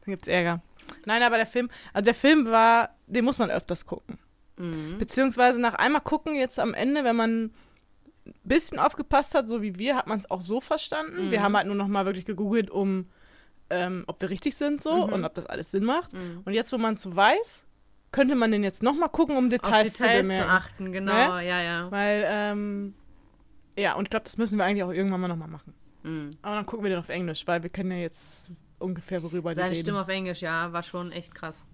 gibt's 0.06 0.28
Ärger. 0.28 0.62
Nein, 1.06 1.22
aber 1.22 1.36
der 1.36 1.46
Film, 1.46 1.70
also 1.92 2.04
der 2.04 2.14
Film 2.14 2.46
war, 2.46 2.94
den 3.06 3.24
muss 3.24 3.38
man 3.38 3.50
öfters 3.50 3.86
gucken. 3.86 4.18
Mhm. 4.56 4.98
Beziehungsweise 4.98 5.60
nach 5.60 5.74
einmal 5.74 6.02
gucken, 6.02 6.34
jetzt 6.34 6.58
am 6.58 6.74
Ende, 6.74 7.02
wenn 7.04 7.16
man 7.16 7.50
ein 8.26 8.32
bisschen 8.44 8.78
aufgepasst 8.78 9.34
hat, 9.34 9.48
so 9.48 9.60
wie 9.62 9.78
wir, 9.78 9.96
hat 9.96 10.06
man 10.06 10.18
es 10.18 10.30
auch 10.30 10.40
so 10.42 10.60
verstanden. 10.60 11.26
Mhm. 11.26 11.30
Wir 11.30 11.42
haben 11.42 11.56
halt 11.56 11.66
nur 11.66 11.76
noch 11.76 11.88
mal 11.88 12.06
wirklich 12.06 12.24
gegoogelt, 12.24 12.70
um, 12.70 13.08
ähm, 13.70 14.04
ob 14.06 14.20
wir 14.20 14.30
richtig 14.30 14.56
sind 14.56 14.82
so 14.82 15.06
Mhm. 15.06 15.12
und 15.12 15.24
ob 15.24 15.34
das 15.34 15.46
alles 15.46 15.70
Sinn 15.70 15.84
macht. 15.84 16.12
Mhm. 16.12 16.42
Und 16.44 16.54
jetzt, 16.54 16.72
wo 16.72 16.78
man 16.78 16.94
es 16.94 17.02
so 17.02 17.14
weiß, 17.14 17.62
könnte 18.12 18.34
man 18.34 18.50
den 18.52 18.62
jetzt 18.62 18.82
noch 18.82 18.94
mal 18.94 19.08
gucken, 19.08 19.36
um 19.36 19.50
Details, 19.50 19.92
Details 19.92 19.96
zu 19.96 20.02
zu, 20.22 20.22
bemerken. 20.22 20.50
achten, 20.50 20.92
genau. 20.92 21.38
Ja, 21.38 21.60
ja. 21.60 21.90
Weil, 21.90 22.24
ähm, 22.28 22.94
ja, 23.76 23.94
und 23.94 24.04
ich 24.04 24.10
glaube, 24.10 24.24
das 24.24 24.36
müssen 24.38 24.56
wir 24.58 24.64
eigentlich 24.64 24.84
auch 24.84 24.92
irgendwann 24.92 25.20
mal 25.20 25.28
noch 25.28 25.36
mal 25.36 25.48
machen. 25.48 25.74
Mhm. 26.04 26.30
Aber 26.42 26.54
dann 26.54 26.66
gucken 26.66 26.84
wir 26.84 26.90
den 26.90 26.98
auf 27.00 27.08
Englisch, 27.08 27.46
weil 27.46 27.62
wir 27.62 27.70
kennen 27.70 27.90
ja 27.90 27.98
jetzt 27.98 28.50
ungefähr, 28.78 29.22
worüber 29.22 29.50
die 29.50 29.56
Seine 29.56 29.70
reden. 29.72 29.80
Stimme 29.80 30.00
auf 30.00 30.08
Englisch, 30.08 30.42
ja, 30.42 30.72
war 30.72 30.82
schon 30.82 31.10
echt 31.12 31.34
krass. 31.34 31.66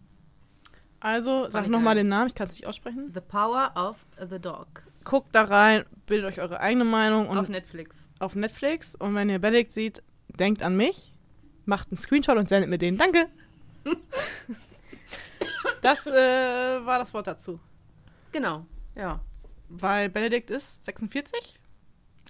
Also, 1.01 1.49
sag 1.51 1.65
ich 1.65 1.71
noch 1.71 1.81
mal 1.81 1.95
geil. 1.95 2.05
den 2.05 2.09
Namen, 2.09 2.27
ich 2.29 2.35
kann 2.35 2.49
es 2.49 2.55
nicht 2.57 2.67
aussprechen. 2.67 3.11
The 3.15 3.21
Power 3.21 3.73
of 3.75 3.97
the 4.31 4.39
Dog. 4.39 4.83
Guckt 5.05 5.35
da 5.35 5.45
rein, 5.45 5.85
bildet 6.07 6.27
euch 6.29 6.41
eure 6.41 6.61
eigene 6.61 6.85
Meinung 6.85 7.29
und 7.29 7.39
auf 7.39 7.49
Netflix. 7.49 8.09
auf 8.19 8.35
Netflix. 8.35 8.95
Und 8.95 9.15
wenn 9.15 9.29
ihr 9.31 9.39
Benedikt 9.39 9.73
seht, 9.73 10.03
denkt 10.29 10.63
an 10.63 10.77
mich, 10.77 11.13
macht 11.65 11.89
einen 11.91 11.97
Screenshot 11.99 12.37
und 12.37 12.49
sendet 12.49 12.69
mir 12.71 12.79
den. 12.79 12.99
Danke. 12.99 13.29
das 15.83 16.07
äh, 16.07 16.13
war 16.85 16.99
das 16.99 17.13
Wort 17.15 17.27
dazu. 17.27 17.59
Genau. 18.33 18.67
Ja. 18.95 19.21
Weil 19.69 20.09
Benedikt 20.09 20.51
ist 20.51 20.85
46. 20.85 21.59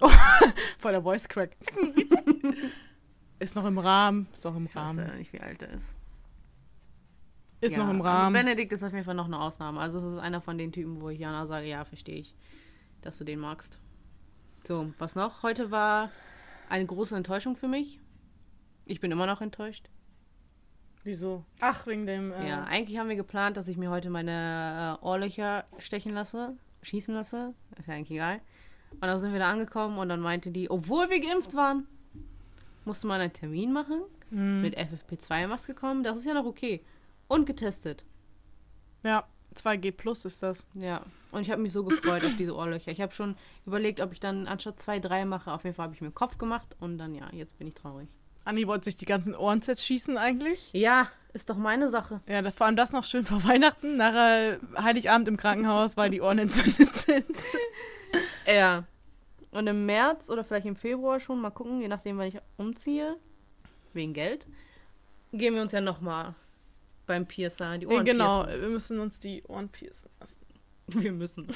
Oh, 0.01 0.11
voll 0.79 0.93
der 0.93 1.03
Voice 1.03 1.29
Crack. 1.29 1.57
46. 1.61 2.19
ist 3.39 3.55
noch 3.57 3.67
im 3.67 3.79
Rahmen. 3.79 4.29
Ist 4.33 4.45
noch 4.45 4.57
im 4.57 4.67
Ich 4.67 4.75
weiß 4.75 4.89
Rahmen. 4.89 5.07
ja 5.07 5.15
nicht, 5.15 5.33
wie 5.33 5.41
alt 5.41 5.63
er 5.63 5.71
ist. 5.71 5.93
Ist 7.61 7.73
ja, 7.73 7.79
noch 7.79 7.91
im 7.91 8.01
aber 8.01 8.09
Rahmen. 8.09 8.33
Benedikt 8.35 8.73
ist 8.73 8.83
auf 8.83 8.93
jeden 8.93 9.05
Fall 9.05 9.15
noch 9.15 9.27
eine 9.27 9.39
Ausnahme. 9.39 9.81
Also, 9.81 10.01
das 10.01 10.13
ist 10.15 10.19
einer 10.19 10.41
von 10.41 10.57
den 10.57 10.73
Typen, 10.73 11.01
wo 11.01 11.11
ich 11.11 11.19
Jana 11.19 11.47
sage: 11.47 11.67
Ja, 11.67 11.85
verstehe 11.85 12.19
ich, 12.21 12.35
dass 13.03 13.19
du 13.19 13.25
den 13.25 13.39
magst. 13.39 13.79
So, 14.67 14.93
was 14.99 15.15
noch? 15.15 15.43
Heute 15.43 15.71
war 15.71 16.11
eine 16.69 16.87
große 16.87 17.17
Enttäuschung 17.17 17.57
für 17.57 17.69
mich. 17.69 18.01
Ich 18.87 19.01
bin 19.01 19.11
immer 19.11 19.27
noch 19.27 19.41
enttäuscht. 19.41 19.89
Wieso? 21.03 21.45
Ach, 21.61 21.87
wegen 21.87 22.07
dem. 22.07 22.33
Äh, 22.33 22.49
Ja, 22.49 22.65
eigentlich 22.65 22.99
haben 22.99 23.09
wir 23.09 23.17
geplant, 23.17 23.57
dass 23.57 23.69
ich 23.69 23.77
mir 23.77 23.91
heute 23.91 24.11
meine 24.11 24.99
äh, 25.01 25.05
Ohrlöcher 25.05 25.65
stechen 25.79 26.13
lasse, 26.13 26.57
schießen 26.83 27.15
lasse. 27.15 27.55
Ist 27.79 27.89
ja 27.89 27.95
eigentlich 27.95 28.11
egal. 28.11 28.41
Und 28.93 29.03
dann 29.03 29.19
sind 29.19 29.33
wir 29.33 29.39
da 29.39 29.51
angekommen 29.51 29.99
und 29.99 30.09
dann 30.09 30.21
meinte 30.21 30.51
die, 30.51 30.71
obwohl 30.71 31.09
wir 31.09 31.21
geimpft 31.21 31.55
waren, 31.55 31.87
musste 32.85 33.07
man 33.07 33.21
einen 33.21 33.33
Termin 33.33 33.73
machen, 33.73 34.03
hm. 34.31 34.63
mit 34.63 34.77
FFP2-Maske 34.77 35.75
kommen. 35.75 36.03
Das 36.03 36.19
ist 36.19 36.27
ja 36.27 36.35
noch 36.35 36.45
okay. 36.47 36.85
Und 37.29 37.47
getestet. 37.47 38.05
ja, 39.05 39.25
2G 39.57 39.93
Plus 39.93 40.25
ist 40.25 40.43
das. 40.43 40.67
Ja. 40.75 41.03
Und 41.33 41.43
ich 41.43 41.51
habe 41.51 41.63
mich 41.63 41.73
so 41.73 41.85
gefreut 41.85 42.25
auf 42.25 42.37
diese 42.37 42.55
Ohrlöcher. 42.55 42.91
Ich 42.91 43.01
habe 43.01 43.13
schon 43.13 43.37
überlegt, 43.67 44.01
ob 44.01 44.13
ich 44.13 44.21
dann 44.21 44.47
anstatt 44.47 44.81
zwei, 44.81 44.99
drei 44.99 45.25
mache. 45.25 45.53
Auf 45.53 45.65
jeden 45.65 45.77
Fall 45.77 45.85
habe 45.85 45.95
ich 45.95 46.01
mir 46.01 46.09
den 46.09 46.15
Kopf 46.15 46.39
gemacht 46.39 46.77
und 46.81 46.99
dann 46.99 47.15
ja, 47.15 47.29
jetzt 47.33 47.59
bin 47.59 47.69
ich 47.69 47.75
traurig. 47.75 48.09
Anni 48.45 48.67
wollte 48.67 48.85
sich 48.85 48.97
die 48.97 49.05
ganzen 49.05 49.35
Ohren 49.35 49.63
zerschießen 49.63 50.17
eigentlich. 50.17 50.71
Ja, 50.73 51.09
ist 51.33 51.51
doch 51.51 51.57
meine 51.57 51.91
Sache. 51.91 52.21
Ja, 52.27 52.43
das, 52.43 52.55
vor 52.55 52.67
allem 52.67 52.77
das 52.77 52.93
noch 52.93 53.05
schön 53.05 53.25
vor 53.25 53.45
Weihnachten, 53.45 53.97
nachher 53.97 54.59
Heiligabend 54.77 55.29
im 55.29 55.37
Krankenhaus, 55.37 55.97
weil 55.97 56.11
die 56.11 56.21
Ohren 56.21 56.39
entzündet 56.39 56.95
sind. 56.97 57.27
Ja. 58.47 58.85
Und 59.53 59.69
im 59.69 59.87
März 59.87 60.31
oder 60.31 60.43
vielleicht 60.43 60.67
im 60.67 60.75
Februar 60.75 61.21
schon, 61.21 61.41
mal 61.41 61.51
gucken, 61.51 61.81
je 61.81 61.87
nachdem, 61.87 62.19
wann 62.19 62.27
ich 62.27 62.39
umziehe, 62.57 63.17
wegen 63.93 64.13
Geld, 64.13 64.49
gehen 65.33 65.55
wir 65.55 65.63
uns 65.63 65.71
ja 65.71 65.81
nochmal 65.81 66.35
beim 67.11 67.27
Piercer 67.27 67.77
die 67.77 67.89
Ohren 67.89 68.05
genau, 68.05 68.45
piercen. 68.45 68.63
wir 68.63 68.69
müssen 68.69 69.01
uns 69.01 69.19
die 69.19 69.43
Ohren 69.49 69.69
piercen 69.69 70.09
lassen. 70.21 70.37
Wir 70.87 71.13
müssen. 71.13 71.47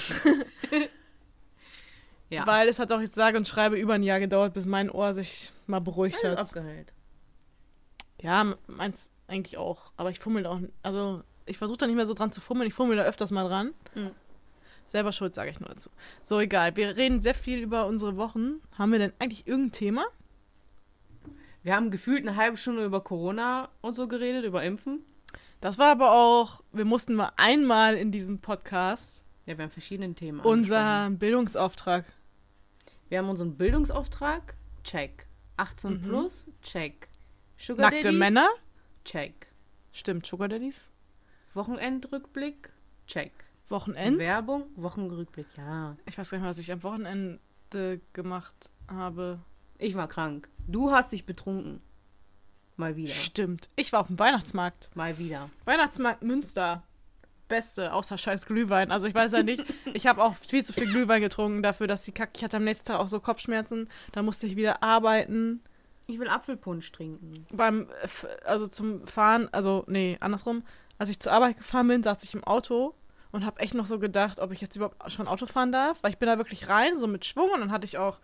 ja. 2.31 2.47
Weil 2.47 2.69
es 2.69 2.79
hat 2.79 2.93
auch 2.93 3.01
jetzt 3.01 3.17
sage 3.17 3.37
und 3.37 3.49
schreibe 3.49 3.77
über 3.77 3.95
ein 3.95 4.05
Jahr 4.05 4.21
gedauert, 4.21 4.53
bis 4.53 4.65
mein 4.65 4.91
Ohr 4.91 5.13
sich 5.13 5.53
mal 5.67 5.81
beruhigt 5.81 6.17
Alles 6.23 6.39
hat. 6.39 6.47
abgeheilt. 6.47 6.93
Ja, 8.21 8.55
meins 8.69 9.11
eigentlich 9.27 9.59
auch. 9.59 9.93
Aber 9.97 10.11
ich 10.11 10.21
fummel 10.21 10.45
da 10.45 10.51
auch. 10.51 10.61
Also, 10.83 11.25
ich 11.47 11.59
versuche 11.59 11.79
da 11.79 11.87
nicht 11.87 11.97
mehr 11.97 12.07
so 12.07 12.15
dran 12.15 12.31
zu 12.31 12.41
fummeln. 12.41 12.69
Ich 12.69 12.75
fummel 12.75 12.97
da 12.97 13.03
öfters 13.03 13.33
mal 13.33 13.49
dran. 13.49 13.75
Mhm. 13.97 14.13
Selber 14.87 15.11
schuld, 15.11 15.35
sage 15.35 15.51
ich 15.51 15.59
nur 15.59 15.69
dazu. 15.69 15.91
So, 16.23 16.39
egal. 16.39 16.77
Wir 16.77 16.97
reden 16.97 17.21
sehr 17.21 17.35
viel 17.35 17.61
über 17.61 17.87
unsere 17.87 18.17
Wochen. 18.17 18.61
Haben 18.79 18.93
wir 18.93 19.01
denn 19.01 19.13
eigentlich 19.19 19.49
irgendein 19.49 19.73
Thema? 19.73 20.05
Wir 21.65 21.75
haben 21.75 21.91
gefühlt 21.91 22.27
eine 22.27 22.37
halbe 22.37 22.57
Stunde 22.57 22.85
über 22.85 23.01
Corona 23.01 23.69
und 23.81 23.97
so 23.97 24.07
geredet, 24.07 24.45
über 24.45 24.63
Impfen. 24.63 25.01
Das 25.65 25.79
war 25.79 25.93
aber 25.93 26.13
auch, 26.13 26.61
wir 26.73 26.85
mussten 26.85 27.15
mal 27.15 27.33
einmal 27.39 27.95
in 27.97 28.13
diesem 28.13 28.39
Podcast 28.39 29.25
Ja, 29.47 29.57
wir 29.57 29.65
haben 29.65 29.71
verschiedene 29.71 30.13
Themen. 30.15 30.41
unser 30.41 31.09
Bildungsauftrag. 31.09 32.05
Wir 33.09 33.17
haben 33.17 33.31
unseren 33.31 33.57
Bildungsauftrag. 33.57 34.57
Check. 34.83 35.27
18 35.57 35.95
Mhm. 35.95 36.03
plus. 36.03 36.47
Check. 36.61 37.09
Sugar 37.57 37.87
Nackte 37.87 38.03
Daddies, 38.03 38.19
Männer. 38.19 38.49
Check. 39.07 39.55
Stimmt, 39.93 40.27
Sugar 40.27 40.49
Daddies. 40.49 40.91
Wochenendrückblick. 41.55 42.71
Check. 43.07 43.33
Wochenend. 43.71 44.19
Werbung. 44.19 44.65
Wochenrückblick. 44.77 45.47
Ja. 45.57 45.97
Ich 46.05 46.19
weiß 46.19 46.29
gar 46.29 46.37
nicht 46.37 46.43
mehr, 46.43 46.51
was 46.51 46.59
ich 46.59 46.71
am 46.73 46.83
Wochenende 46.83 47.41
gemacht 48.13 48.71
habe. 48.87 49.41
Ich 49.79 49.95
war 49.95 50.09
krank. 50.09 50.51
Du 50.67 50.91
hast 50.91 51.13
dich 51.13 51.25
betrunken. 51.25 51.81
Mal 52.77 52.97
wieder. 52.97 53.13
Stimmt. 53.13 53.69
Ich 53.77 53.93
war 53.93 54.01
auf 54.01 54.09
dem 54.09 54.19
Weihnachtsmarkt. 54.19 54.91
Mal 54.95 55.19
wieder. 55.19 55.51
Weihnachtsmarkt 55.65 56.23
Münster. 56.23 56.83
Beste, 57.47 57.93
außer 57.93 58.17
scheiß 58.19 58.47
Glühwein. 58.47 58.91
Also 58.91 59.07
ich 59.07 59.15
weiß 59.15 59.33
ja 59.33 59.43
nicht. 59.43 59.65
Ich 59.93 60.07
habe 60.09 60.25
auch 60.25 60.35
viel 60.35 60.65
zu 60.65 60.73
viel 60.73 60.89
Glühwein 60.89 61.21
getrunken 61.21 61.63
dafür, 61.63 61.87
dass 61.87 62.03
die 62.03 62.11
Kacke. 62.11 62.33
Ich 62.37 62.43
hatte 62.43 62.57
am 62.57 62.65
nächsten 62.65 62.87
Tag 62.87 62.99
auch 62.99 63.07
so 63.07 63.21
Kopfschmerzen. 63.21 63.89
Da 64.13 64.23
musste 64.23 64.47
ich 64.47 64.57
wieder 64.57 64.83
arbeiten. 64.83 65.63
Ich 66.07 66.19
will 66.19 66.29
Apfelpunsch 66.29 66.91
trinken. 66.91 67.47
Beim, 67.53 67.89
also 68.45 68.67
zum 68.67 69.07
Fahren, 69.07 69.49
also 69.53 69.85
nee, 69.87 70.17
andersrum. 70.21 70.65
Als 70.99 71.11
ich 71.11 71.21
zur 71.21 71.33
Arbeit 71.33 71.59
gefahren 71.59 71.89
bin, 71.89 72.03
saß 72.03 72.23
ich 72.25 72.35
im 72.35 72.45
Auto 72.45 72.95
und 73.31 73.47
habe 73.47 73.61
echt 73.61 73.75
noch 73.75 73.87
so 73.87 73.99
gedacht, 73.99 74.41
ob 74.41 74.53
ich 74.53 74.61
jetzt 74.61 74.77
überhaupt 74.77 75.11
schon 75.13 75.29
Auto 75.29 75.47
fahren 75.47 75.71
darf. 75.71 75.99
Weil 76.03 76.11
ich 76.11 76.19
bin 76.19 76.29
da 76.29 76.39
wirklich 76.39 76.69
rein, 76.69 76.99
so 76.99 77.07
mit 77.07 77.25
Schwung 77.25 77.51
und 77.51 77.61
dann 77.61 77.71
hatte 77.71 77.85
ich 77.85 77.99
auch. 77.99 78.19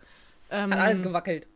Ähm, 0.49 0.71
Hat 0.71 0.79
alles 0.79 1.01
gewackelt. 1.01 1.47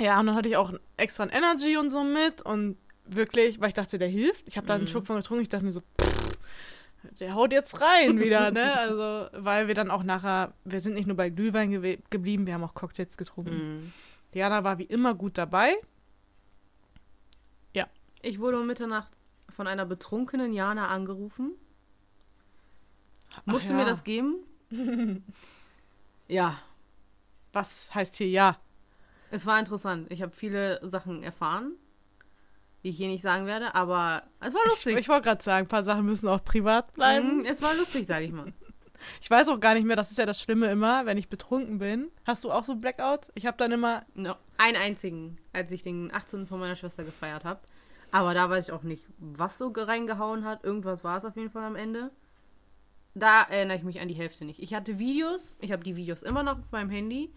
Ja, 0.00 0.18
und 0.20 0.26
dann 0.26 0.34
hatte 0.36 0.48
ich 0.48 0.56
auch 0.56 0.72
extra 0.96 1.22
ein 1.24 1.30
Energy 1.30 1.76
und 1.76 1.90
so 1.90 2.02
mit 2.02 2.42
und 2.42 2.76
wirklich, 3.06 3.60
weil 3.60 3.68
ich 3.68 3.74
dachte, 3.74 3.98
der 3.98 4.08
hilft. 4.08 4.46
Ich 4.48 4.56
habe 4.56 4.66
da 4.66 4.74
einen 4.74 4.84
Mhm. 4.84 4.88
Schluck 4.88 5.06
von 5.06 5.16
getrunken, 5.16 5.42
ich 5.42 5.48
dachte 5.48 5.64
mir 5.64 5.72
so, 5.72 5.82
pff, 6.00 6.38
der 7.20 7.34
haut 7.34 7.52
jetzt 7.52 7.80
rein 7.80 8.18
wieder, 8.18 8.50
ne? 8.50 8.72
Also, 8.78 9.28
weil 9.32 9.68
wir 9.68 9.74
dann 9.74 9.90
auch 9.90 10.02
nachher, 10.02 10.54
wir 10.64 10.80
sind 10.80 10.94
nicht 10.94 11.06
nur 11.06 11.16
bei 11.16 11.28
Glühwein 11.30 11.70
gewe- 11.70 11.98
geblieben, 12.10 12.46
wir 12.46 12.54
haben 12.54 12.64
auch 12.64 12.74
Cocktails 12.74 13.16
getrunken. 13.16 13.54
Mhm. 13.84 13.92
Diana 14.34 14.64
war 14.64 14.78
wie 14.78 14.84
immer 14.84 15.14
gut 15.14 15.38
dabei. 15.38 15.76
Ich 18.26 18.38
wurde 18.40 18.58
um 18.58 18.66
Mitternacht 18.66 19.12
von 19.50 19.66
einer 19.66 19.84
betrunkenen 19.84 20.54
Jana 20.54 20.88
angerufen. 20.88 21.50
Musst 23.44 23.64
Ach 23.66 23.68
du 23.68 23.72
ja. 23.74 23.78
mir 23.80 23.84
das 23.84 24.02
geben? 24.02 24.36
ja, 26.26 26.58
Was 27.52 27.94
heißt 27.94 28.16
hier 28.16 28.28
ja? 28.30 28.56
Es 29.30 29.46
war 29.46 29.58
interessant. 29.58 30.10
Ich 30.10 30.22
habe 30.22 30.32
viele 30.32 30.80
Sachen 30.88 31.22
erfahren, 31.22 31.72
die 32.82 32.90
ich 32.90 32.96
hier 32.96 33.08
nicht 33.08 33.22
sagen 33.22 33.46
werde, 33.46 33.74
aber 33.74 34.24
es 34.40 34.54
war 34.54 34.60
Ich, 34.66 34.70
lustig. 34.70 34.98
ich 34.98 35.08
wollte 35.08 35.22
gerade 35.28 35.42
sagen, 35.42 35.64
ein 35.66 35.68
paar 35.68 35.82
Sachen 35.82 36.04
müssen 36.04 36.28
auch 36.28 36.44
privat 36.44 36.92
bleiben. 36.94 37.38
Mhm, 37.38 37.44
es 37.46 37.62
war 37.62 37.74
lustig, 37.74 38.06
sage 38.06 38.24
ich 38.26 38.32
mal. 38.32 38.52
Ich 39.20 39.28
weiß 39.30 39.48
auch 39.48 39.60
gar 39.60 39.74
nicht 39.74 39.84
mehr, 39.84 39.96
das 39.96 40.10
ist 40.10 40.16
ja 40.16 40.24
das 40.24 40.40
Schlimme 40.40 40.70
immer, 40.70 41.04
wenn 41.04 41.18
ich 41.18 41.28
betrunken 41.28 41.76
bin. 41.76 42.10
Hast 42.24 42.42
du 42.42 42.50
auch 42.50 42.64
so 42.64 42.74
Blackouts? 42.76 43.30
Ich 43.34 43.44
habe 43.44 43.54
dann 43.58 43.70
immer, 43.70 44.06
No. 44.14 44.34
Einen 44.56 44.78
einzigen, 44.78 45.36
als 45.52 45.70
ich 45.72 45.82
den 45.82 46.10
18. 46.14 46.46
von 46.46 46.58
meiner 46.58 46.74
Schwester 46.74 47.04
gefeiert 47.04 47.44
habe. 47.44 47.60
Aber 48.12 48.32
da 48.32 48.48
weiß 48.48 48.68
ich 48.68 48.72
auch 48.72 48.82
nicht, 48.82 49.04
was 49.18 49.58
so 49.58 49.70
reingehauen 49.76 50.46
hat. 50.46 50.64
Irgendwas 50.64 51.04
war 51.04 51.18
es 51.18 51.26
auf 51.26 51.36
jeden 51.36 51.50
Fall 51.50 51.64
am 51.64 51.76
Ende. 51.76 52.12
Da 53.14 53.42
erinnere 53.42 53.76
ich 53.76 53.82
mich 53.84 54.00
an 54.00 54.08
die 54.08 54.14
Hälfte 54.14 54.46
nicht. 54.46 54.60
Ich 54.60 54.72
hatte 54.72 54.98
Videos, 54.98 55.54
ich 55.60 55.70
habe 55.70 55.84
die 55.84 55.96
Videos 55.96 56.22
immer 56.22 56.42
noch 56.42 56.58
auf 56.58 56.72
meinem 56.72 56.88
Handy, 56.90 57.30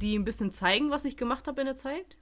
die 0.00 0.18
ein 0.18 0.24
bisschen 0.24 0.52
zeigen, 0.52 0.90
was 0.90 1.04
ich 1.04 1.16
gemacht 1.16 1.46
habe 1.46 1.60
in 1.60 1.66
der 1.66 1.76
Zeit. 1.76 2.16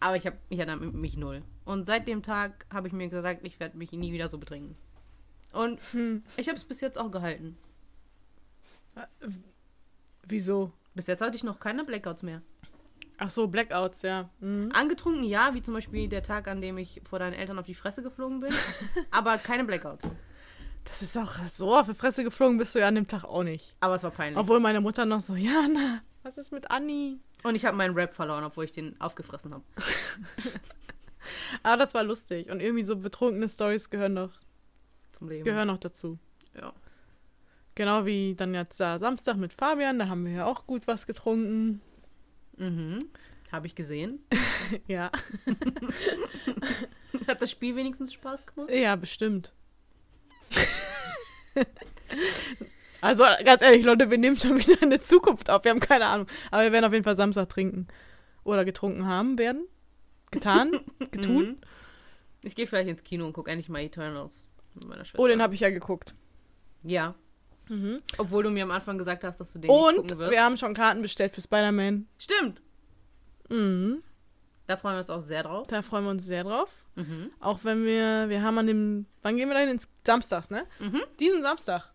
Aber 0.00 0.16
ich, 0.16 0.26
hab, 0.26 0.34
ich 0.48 0.58
erinnere 0.58 0.78
mich 0.78 1.16
null. 1.16 1.42
Und 1.64 1.86
seit 1.86 2.08
dem 2.08 2.22
Tag 2.22 2.66
habe 2.72 2.88
ich 2.88 2.94
mir 2.94 3.08
gesagt, 3.08 3.44
ich 3.44 3.60
werde 3.60 3.76
mich 3.76 3.92
nie 3.92 4.12
wieder 4.12 4.28
so 4.28 4.38
betrinken. 4.38 4.76
Und 5.52 5.80
hm, 5.92 6.22
ich 6.36 6.48
habe 6.48 6.56
es 6.56 6.64
bis 6.64 6.80
jetzt 6.80 6.98
auch 6.98 7.10
gehalten. 7.10 7.58
wieso? 10.22 10.72
Bis 10.94 11.06
jetzt 11.06 11.20
hatte 11.20 11.36
ich 11.36 11.44
noch 11.44 11.60
keine 11.60 11.84
Blackouts 11.84 12.22
mehr. 12.22 12.42
Ach 13.18 13.28
so, 13.28 13.48
Blackouts, 13.48 14.02
ja. 14.02 14.30
Mhm. 14.40 14.70
Angetrunken 14.72 15.24
ja, 15.24 15.52
wie 15.52 15.60
zum 15.60 15.74
Beispiel 15.74 16.08
der 16.08 16.22
Tag, 16.22 16.48
an 16.48 16.62
dem 16.62 16.78
ich 16.78 17.02
vor 17.04 17.18
deinen 17.18 17.34
Eltern 17.34 17.58
auf 17.58 17.66
die 17.66 17.74
Fresse 17.74 18.02
geflogen 18.02 18.40
bin. 18.40 18.52
aber 19.10 19.36
keine 19.36 19.64
Blackouts. 19.64 20.10
Das 20.84 21.02
ist 21.02 21.16
auch 21.18 21.34
so 21.52 21.76
auf 21.76 21.86
die 21.86 21.94
Fresse 21.94 22.24
geflogen 22.24 22.56
bist 22.56 22.74
du 22.74 22.78
ja 22.78 22.88
an 22.88 22.94
dem 22.94 23.06
Tag 23.06 23.24
auch 23.24 23.42
nicht. 23.42 23.76
Aber 23.80 23.94
es 23.94 24.02
war 24.02 24.10
peinlich. 24.10 24.38
Obwohl 24.38 24.58
meine 24.58 24.80
Mutter 24.80 25.04
noch 25.04 25.20
so, 25.20 25.34
Jana, 25.34 26.00
was 26.22 26.38
ist 26.38 26.52
mit 26.52 26.70
Anni? 26.70 27.18
Und 27.42 27.54
ich 27.54 27.64
habe 27.64 27.76
meinen 27.76 27.94
Rap 27.94 28.14
verloren, 28.14 28.44
obwohl 28.44 28.64
ich 28.64 28.72
den 28.72 29.00
aufgefressen 29.00 29.54
habe. 29.54 29.64
Aber 31.62 31.76
das 31.84 31.94
war 31.94 32.02
lustig. 32.04 32.50
Und 32.50 32.60
irgendwie 32.60 32.84
so 32.84 32.96
betrunkene 32.96 33.48
Stories 33.48 33.90
gehören 33.90 34.14
noch, 34.14 34.32
Zum 35.12 35.28
Leben. 35.28 35.44
gehören 35.44 35.68
noch 35.68 35.78
dazu. 35.78 36.18
Ja. 36.54 36.72
Genau 37.74 38.04
wie 38.04 38.34
dann 38.34 38.52
jetzt 38.54 38.78
da 38.80 38.98
Samstag 38.98 39.36
mit 39.36 39.52
Fabian, 39.52 39.98
da 39.98 40.08
haben 40.08 40.24
wir 40.26 40.32
ja 40.32 40.44
auch 40.46 40.66
gut 40.66 40.86
was 40.86 41.06
getrunken. 41.06 41.80
Mhm. 42.56 43.06
Habe 43.52 43.66
ich 43.66 43.74
gesehen. 43.74 44.20
Ja. 44.86 45.10
Hat 47.26 47.42
das 47.42 47.50
Spiel 47.50 47.74
wenigstens 47.74 48.12
Spaß 48.12 48.46
gemacht? 48.46 48.70
Ja, 48.70 48.94
bestimmt. 48.94 49.52
Also 53.00 53.24
ganz 53.44 53.62
ehrlich, 53.62 53.84
Leute, 53.84 54.10
wir 54.10 54.18
nehmen 54.18 54.38
schon 54.38 54.58
wieder 54.58 54.82
eine 54.82 55.00
Zukunft 55.00 55.50
auf. 55.50 55.64
Wir 55.64 55.70
haben 55.70 55.80
keine 55.80 56.06
Ahnung. 56.06 56.26
Aber 56.50 56.62
wir 56.64 56.72
werden 56.72 56.84
auf 56.84 56.92
jeden 56.92 57.04
Fall 57.04 57.16
Samstag 57.16 57.48
trinken. 57.48 57.88
Oder 58.44 58.64
getrunken 58.64 59.06
haben 59.06 59.38
werden. 59.38 59.66
Getan. 60.30 60.72
Getun. 61.10 61.44
Mhm. 61.44 61.56
Ich 62.42 62.54
gehe 62.54 62.66
vielleicht 62.66 62.88
ins 62.88 63.02
Kino 63.04 63.26
und 63.26 63.32
gucke 63.32 63.50
endlich 63.50 63.68
mal 63.68 63.80
Eternals 63.80 64.46
mit 64.74 64.86
meiner 64.88 65.04
Schwester. 65.04 65.22
Oh, 65.22 65.26
den 65.26 65.42
habe 65.42 65.54
ich 65.54 65.60
ja 65.60 65.70
geguckt. 65.70 66.14
Ja. 66.82 67.14
Mhm. 67.68 68.00
Obwohl 68.18 68.42
du 68.42 68.50
mir 68.50 68.64
am 68.64 68.70
Anfang 68.70 68.98
gesagt 68.98 69.24
hast, 69.24 69.38
dass 69.38 69.52
du 69.52 69.58
den 69.58 69.70
nicht 69.70 69.80
Und 69.80 69.96
gucken 69.96 70.18
wirst. 70.18 70.32
wir 70.32 70.42
haben 70.42 70.56
schon 70.56 70.74
Karten 70.74 71.02
bestellt 71.02 71.34
für 71.34 71.40
Spider-Man. 71.40 72.06
Stimmt. 72.18 72.62
Mhm. 73.48 74.02
Da 74.66 74.76
freuen 74.76 74.94
wir 74.96 75.00
uns 75.00 75.10
auch 75.10 75.20
sehr 75.20 75.42
drauf. 75.42 75.66
Da 75.66 75.82
freuen 75.82 76.04
wir 76.04 76.10
uns 76.12 76.24
sehr 76.24 76.44
drauf. 76.44 76.86
Mhm. 76.94 77.30
Auch 77.40 77.60
wenn 77.64 77.84
wir, 77.84 78.28
wir 78.28 78.42
haben 78.42 78.56
an 78.58 78.66
dem, 78.66 79.06
wann 79.22 79.36
gehen 79.36 79.48
wir 79.48 79.54
dahin? 79.54 79.68
Ins 79.68 79.88
Samstags, 80.06 80.48
ne? 80.50 80.64
Mhm. 80.78 81.02
Diesen 81.18 81.42
Samstag. 81.42 81.92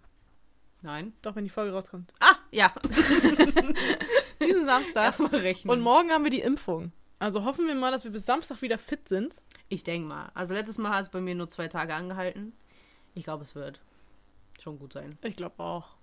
Nein. 0.85 1.13
Doch, 1.23 1.35
wenn 1.35 1.43
die 1.43 1.49
Folge 1.49 1.73
rauskommt. 1.73 2.13
Ah, 2.19 2.35
ja. 2.51 2.71
Diesen 4.39 4.65
Samstag. 4.67 5.05
Erstmal 5.05 5.41
rechnen. 5.41 5.71
Und 5.71 5.81
morgen 5.81 6.11
haben 6.11 6.23
wir 6.23 6.29
die 6.29 6.41
Impfung. 6.41 6.91
Also 7.17 7.43
hoffen 7.43 7.65
wir 7.65 7.73
mal, 7.73 7.91
dass 7.91 8.03
wir 8.03 8.11
bis 8.11 8.27
Samstag 8.27 8.61
wieder 8.61 8.77
fit 8.77 9.09
sind. 9.09 9.41
Ich 9.67 9.83
denke 9.83 10.07
mal. 10.07 10.29
Also 10.35 10.53
letztes 10.53 10.77
Mal 10.77 10.91
hat 10.91 11.01
es 11.01 11.09
bei 11.09 11.21
mir 11.21 11.33
nur 11.33 11.49
zwei 11.49 11.67
Tage 11.69 11.95
angehalten. 11.95 12.53
Ich 13.15 13.23
glaube, 13.23 13.41
es 13.41 13.55
wird 13.55 13.81
schon 14.61 14.77
gut 14.77 14.93
sein. 14.93 15.17
Ich 15.23 15.35
glaube 15.35 15.57
auch. 15.57 15.95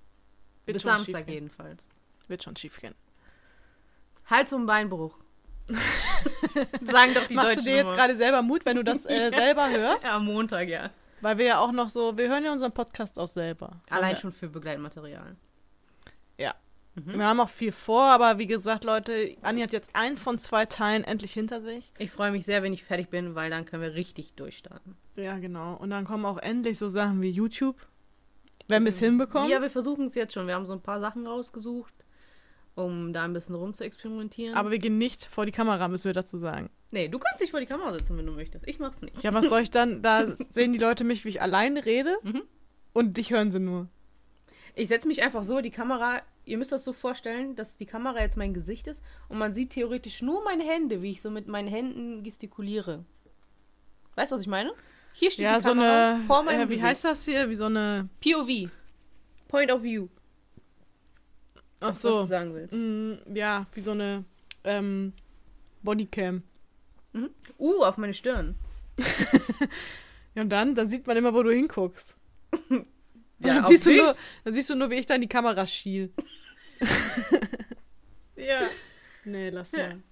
Wird 0.65 0.75
Bis 0.75 0.83
Samstag 0.83 1.29
jedenfalls. 1.29 1.89
Wird 2.27 2.43
schon 2.43 2.57
schief 2.57 2.81
gehen. 2.81 2.97
Hals- 4.27 4.53
und 4.53 4.67
Beinbruch. 4.67 5.17
Sagen 6.83 7.15
doch 7.15 7.29
die 7.29 7.35
Machst 7.35 7.53
du 7.53 7.55
Deutschen 7.55 7.65
dir 7.67 7.77
jetzt 7.77 7.93
gerade 7.93 8.17
selber 8.17 8.43
Mut, 8.43 8.67
wenn 8.67 8.77
du 8.77 8.83
das 8.83 9.07
äh, 9.07 9.31
selber 9.35 9.71
hörst? 9.71 10.05
Ja, 10.05 10.17
am 10.17 10.25
Montag, 10.25 10.69
ja. 10.69 10.91
Weil 11.23 11.39
wir 11.39 11.47
ja 11.47 11.59
auch 11.61 11.73
noch 11.73 11.89
so, 11.89 12.19
wir 12.19 12.29
hören 12.29 12.45
ja 12.45 12.53
unseren 12.53 12.73
Podcast 12.73 13.19
auch 13.19 13.29
selber. 13.29 13.81
Allein 13.89 14.17
schon 14.19 14.33
für 14.33 14.49
Begleitmaterial. 14.49 15.37
Ja. 16.37 16.55
Mhm. 16.95 17.19
Wir 17.19 17.25
haben 17.25 17.41
auch 17.41 17.49
viel 17.49 17.73
vor, 17.73 18.03
aber 18.03 18.39
wie 18.39 18.47
gesagt, 18.47 18.85
Leute, 18.85 19.37
Anni 19.41 19.63
hat 19.63 19.73
jetzt 19.73 19.95
einen 19.95 20.17
von 20.19 20.37
zwei 20.39 20.67
Teilen 20.67 21.05
endlich 21.05 21.33
hinter 21.33 21.63
sich. 21.63 21.93
Ich 21.99 22.11
freue 22.11 22.33
mich 22.33 22.45
sehr, 22.45 22.63
wenn 22.63 22.73
ich 22.73 22.85
fertig 22.85 23.09
bin, 23.09 23.35
weil 23.35 23.49
dann 23.51 23.65
können 23.65 23.83
wir 23.83 23.95
richtig 23.95 24.35
durchstarten. 24.35 24.97
Ja, 25.17 25.39
genau. 25.39 25.75
Und 25.77 25.91
dann 25.91 26.05
kommen 26.05 26.27
auch 26.27 26.39
endlich 26.39 26.79
so 26.79 26.89
Sachen 26.89 27.23
wie 27.23 27.31
YouTube. 27.31 27.77
Wenn 28.69 28.85
wir 28.85 28.91
es 28.91 28.99
hinbekommen. 28.99 29.49
Ja, 29.49 29.63
wir 29.63 29.71
versuchen 29.71 30.07
es 30.07 30.15
jetzt 30.15 30.35
schon. 30.35 30.47
Wir 30.47 30.55
haben 30.55 30.67
so 30.67 30.73
ein 30.73 30.83
paar 30.83 31.01
Sachen 31.01 31.27
rausgesucht. 31.27 31.95
um 32.75 33.13
da 33.13 33.25
ein 33.25 33.33
bisschen 33.33 33.55
rum 33.55 33.75
zu 33.75 33.85
experimentieren. 33.85 34.55
Aber 34.57 34.71
wir 34.71 34.79
gehen 34.79 34.97
nicht 34.99 35.25
vor 35.25 35.45
die 35.47 35.53
Kamera, 35.53 35.89
müssen 35.89 36.07
wir 36.07 36.15
dazu 36.15 36.39
sagen. 36.39 36.71
Nee, 36.93 37.09
du 37.09 37.19
kannst 37.19 37.41
nicht 37.41 37.51
vor 37.51 37.59
die 37.61 37.67
Kamera 37.67 37.93
sitzen, 37.93 38.17
wenn 38.17 38.27
du 38.27 38.33
möchtest. 38.33 38.67
Ich 38.69 38.79
mach's 38.79 39.03
nicht. 39.03 39.21
Ja, 39.25 39.35
was 39.35 39.49
soll 39.49 39.63
ich 39.63 39.71
dann? 39.73 40.01
Da 40.03 40.27
sehen 40.51 40.73
die 40.73 40.79
Leute 40.79 41.03
mich, 41.03 41.25
wie 41.25 41.31
ich 41.31 41.43
alleine 41.43 41.85
rede 41.85 42.17
Mhm. 42.23 42.43
und 42.93 43.17
dich 43.17 43.31
hören 43.33 43.51
sie 43.51 43.59
nur. 43.59 43.89
Ich 44.75 44.89
setze 44.89 45.09
mich 45.09 45.23
einfach 45.23 45.43
so, 45.43 45.61
die 45.61 45.71
Kamera, 45.71 46.23
ihr 46.47 46.57
müsst 46.57 46.73
das 46.73 46.85
so 46.85 46.93
vorstellen, 46.95 47.57
dass 47.57 47.77
die 47.77 47.85
Kamera 47.87 48.21
jetzt 48.21 48.37
mein 48.39 48.55
Gesicht 48.55 48.87
ist 48.87 49.03
und 49.29 49.37
man 49.39 49.53
sieht 49.53 49.71
theoretisch 49.71 50.23
nur 50.23 50.43
meine 50.45 50.65
Hände, 50.65 51.03
wie 51.03 51.11
ich 51.11 51.21
so 51.21 51.31
mit 51.31 51.47
meinen 51.49 51.69
Händen 51.69 52.23
gestikuliere. 52.23 53.05
Weißt 54.15 54.33
du, 54.33 54.37
was 54.37 54.43
ich 54.43 54.49
meine? 54.49 54.73
Hier 55.15 55.31
steht 55.31 55.45
Ja, 55.45 55.59
die 55.59 55.63
so 55.65 55.71
Kamera 55.71 56.15
eine. 56.15 56.21
vor 56.23 56.43
meinem 56.43 56.61
äh, 56.61 56.65
wie 56.65 56.69
Gesicht. 56.77 56.85
heißt 56.87 57.05
das 57.05 57.25
hier? 57.27 57.51
Wie 57.51 57.55
so 57.55 57.67
eine. 57.67 58.09
POV. 58.21 58.71
Point 59.49 59.71
of 59.71 59.83
View. 59.83 60.09
Ach 61.81 61.89
Das, 61.89 61.89
was 61.89 62.01
so. 62.03 62.21
du 62.23 62.27
sagen 62.27 62.55
willst. 62.55 62.73
Mm, 62.75 63.35
ja, 63.37 63.67
wie 63.75 63.81
so 63.83 63.91
eine 63.91 64.25
ähm, 64.65 65.13
Bodycam. 65.83 66.43
Uh, 67.59 67.83
auf 67.85 67.97
meine 67.99 68.15
Stirn. 68.15 68.55
Ja, 70.35 70.41
und 70.41 70.49
dann, 70.49 70.75
dann 70.75 70.89
sieht 70.89 71.07
man 71.07 71.15
immer, 71.19 71.35
wo 71.35 71.43
du 71.43 71.51
hinguckst. 71.51 72.17
Ja, 72.71 72.81
dann, 73.39 73.65
siehst 73.67 73.85
du 73.85 73.91
dich? 73.91 74.01
nur, 74.01 74.15
dann 74.45 74.55
siehst 74.55 74.71
du 74.71 74.75
nur, 74.75 74.89
wie 74.89 74.95
ich 74.95 75.05
da 75.05 75.15
in 75.17 75.21
die 75.21 75.29
Kamera 75.29 75.67
schiel. 75.67 76.11
Ja. 78.37 78.69
Nee, 79.25 79.51
lass 79.51 79.73
mal. 79.73 80.03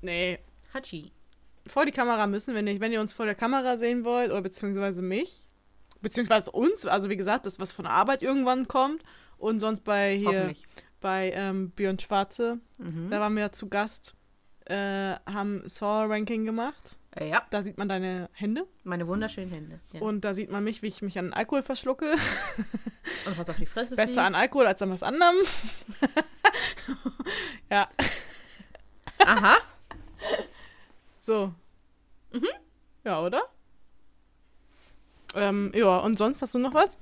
nee. 0.00 0.38
Hachi. 0.72 1.12
Vor 1.66 1.84
die 1.86 1.92
Kamera 1.92 2.26
müssen, 2.26 2.54
wenn 2.54 2.66
ihr, 2.66 2.80
wenn 2.80 2.92
ihr 2.92 3.00
uns 3.00 3.12
vor 3.12 3.26
der 3.26 3.34
Kamera 3.34 3.76
sehen 3.78 4.04
wollt, 4.04 4.30
oder 4.30 4.42
beziehungsweise 4.42 5.02
mich, 5.02 5.42
beziehungsweise 6.00 6.50
uns, 6.50 6.86
also 6.86 7.08
wie 7.10 7.16
gesagt, 7.16 7.46
das, 7.46 7.60
was 7.60 7.72
von 7.72 7.86
Arbeit 7.86 8.22
irgendwann 8.22 8.68
kommt, 8.68 9.02
und 9.38 9.58
sonst 9.58 9.82
bei 9.84 10.16
hier, 10.16 10.54
bei 11.00 11.32
ähm, 11.34 11.70
Björn 11.70 11.98
Schwarze, 11.98 12.60
Mhm. 12.78 13.10
da 13.10 13.20
waren 13.20 13.34
wir 13.34 13.42
ja 13.42 13.52
zu 13.52 13.68
Gast, 13.68 14.14
äh, 14.66 15.16
haben 15.26 15.62
Saw-Ranking 15.66 16.44
gemacht. 16.44 16.96
Ja, 17.20 17.42
Da 17.50 17.60
sieht 17.60 17.76
man 17.76 17.88
deine 17.88 18.30
Hände 18.32 18.66
meine 18.84 19.06
wunderschönen 19.06 19.50
Hände. 19.50 19.80
Ja. 19.92 20.00
Und, 20.00 20.08
und 20.08 20.24
da 20.24 20.32
sieht 20.32 20.50
man 20.50 20.64
mich, 20.64 20.80
wie 20.82 20.86
ich 20.86 21.02
mich 21.02 21.18
an 21.18 21.32
Alkohol 21.34 21.62
verschlucke. 21.62 22.14
was 23.36 23.50
auf 23.50 23.56
die 23.56 23.66
Fresse 23.66 23.96
Besser 23.96 24.22
an 24.22 24.32
fliegt. 24.32 24.42
Alkohol 24.42 24.66
als 24.66 24.80
an 24.80 24.90
was 24.90 25.02
anderem. 25.02 25.36
ja, 27.70 27.88
Aha. 29.18 29.56
so. 31.20 31.52
Mhm. 32.32 32.48
Ja, 33.04 33.20
oder? 33.22 33.42
Ähm, 35.34 35.70
ja, 35.74 35.98
und 35.98 36.18
sonst 36.18 36.40
hast 36.40 36.54
du 36.54 36.58
noch 36.58 36.74
was? 36.74 36.96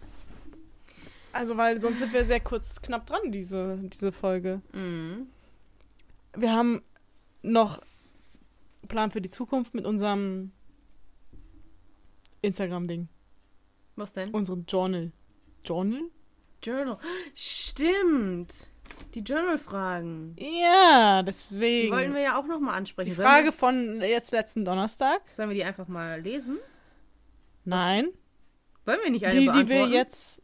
Also, 1.32 1.56
weil 1.56 1.80
sonst 1.80 2.00
sind 2.00 2.12
wir 2.12 2.24
sehr 2.24 2.40
kurz 2.40 2.82
knapp 2.82 3.06
dran, 3.06 3.30
diese, 3.30 3.78
diese 3.84 4.11
Folge. 4.11 4.61
Mhm. 4.72 5.28
Wir 6.34 6.52
haben 6.52 6.82
noch 7.43 7.80
Plan 8.88 9.11
für 9.11 9.20
die 9.20 9.30
Zukunft 9.30 9.74
mit 9.74 9.84
unserem 9.86 10.53
Instagram-Ding. 12.43 13.09
Was 13.97 14.12
denn? 14.12 14.30
Unserem 14.30 14.64
Journal. 14.66 15.12
Journal? 15.64 16.03
Journal. 16.62 16.99
Stimmt. 17.34 18.68
Die 19.14 19.20
Journal-Fragen. 19.20 20.36
Ja, 20.38 21.22
Die 21.22 21.26
deswegen. 21.26 21.93
wollten 21.93 22.14
wir 22.14 22.22
ja 22.22 22.38
auch 22.38 22.47
nochmal 22.47 22.76
ansprechen. 22.76 23.11
die 23.11 23.14
Frage 23.16 23.53
von 23.53 24.01
jetzt 24.01 24.32
letzten 24.32 24.64
Donnerstag? 24.64 25.22
Wir, 25.26 25.34
sollen 25.34 25.49
wir 25.51 25.55
die 25.55 25.64
einfach 25.64 25.88
mal 25.88 26.20
lesen? 26.20 26.59
Nein. 27.64 28.09
Wollen 28.84 28.99
wir 29.05 29.11
nicht 29.11 29.24
eine 29.26 29.34
Die, 29.34 29.41
die 29.41 29.47
beantworten? 29.47 29.68
wir 29.68 29.88
jetzt. 29.88 30.43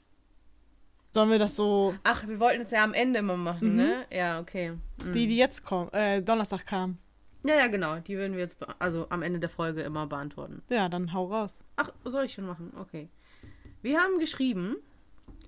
Sollen 1.16 1.30
wir 1.30 1.38
das 1.38 1.56
so. 1.56 1.94
Ach, 2.04 2.28
wir 2.28 2.38
wollten 2.40 2.60
es 2.60 2.70
ja 2.72 2.84
am 2.84 2.92
Ende 2.92 3.20
immer 3.20 3.38
machen, 3.38 3.70
Mhm. 3.70 3.76
ne? 3.76 4.06
Ja, 4.12 4.38
okay. 4.38 4.72
Mhm. 5.02 5.12
Die, 5.14 5.26
die 5.26 5.38
jetzt 5.38 5.64
kommen, 5.64 5.90
äh, 5.94 6.20
Donnerstag 6.20 6.66
kamen. 6.66 6.98
Ja, 7.42 7.54
ja, 7.54 7.66
genau. 7.68 7.96
Die 8.00 8.18
würden 8.18 8.34
wir 8.34 8.40
jetzt 8.40 8.58
also 8.78 9.06
am 9.08 9.22
Ende 9.22 9.38
der 9.40 9.48
Folge 9.48 9.80
immer 9.80 10.06
beantworten. 10.06 10.60
Ja, 10.68 10.90
dann 10.90 11.14
hau 11.14 11.24
raus. 11.32 11.58
Ach, 11.76 11.90
soll 12.04 12.26
ich 12.26 12.34
schon 12.34 12.44
machen? 12.44 12.70
Okay. 12.78 13.08
Wir 13.80 13.98
haben 13.98 14.18
geschrieben, 14.18 14.76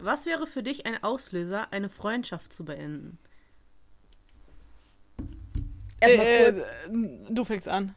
was 0.00 0.24
wäre 0.24 0.46
für 0.46 0.62
dich 0.62 0.86
ein 0.86 1.02
Auslöser, 1.02 1.70
eine 1.70 1.90
Freundschaft 1.90 2.50
zu 2.50 2.64
beenden? 2.64 3.18
Erstmal 6.00 6.26
Äh, 6.26 6.44
kurz. 6.52 6.62
äh, 6.68 7.34
du 7.34 7.44
fängst 7.44 7.68
an. 7.68 7.94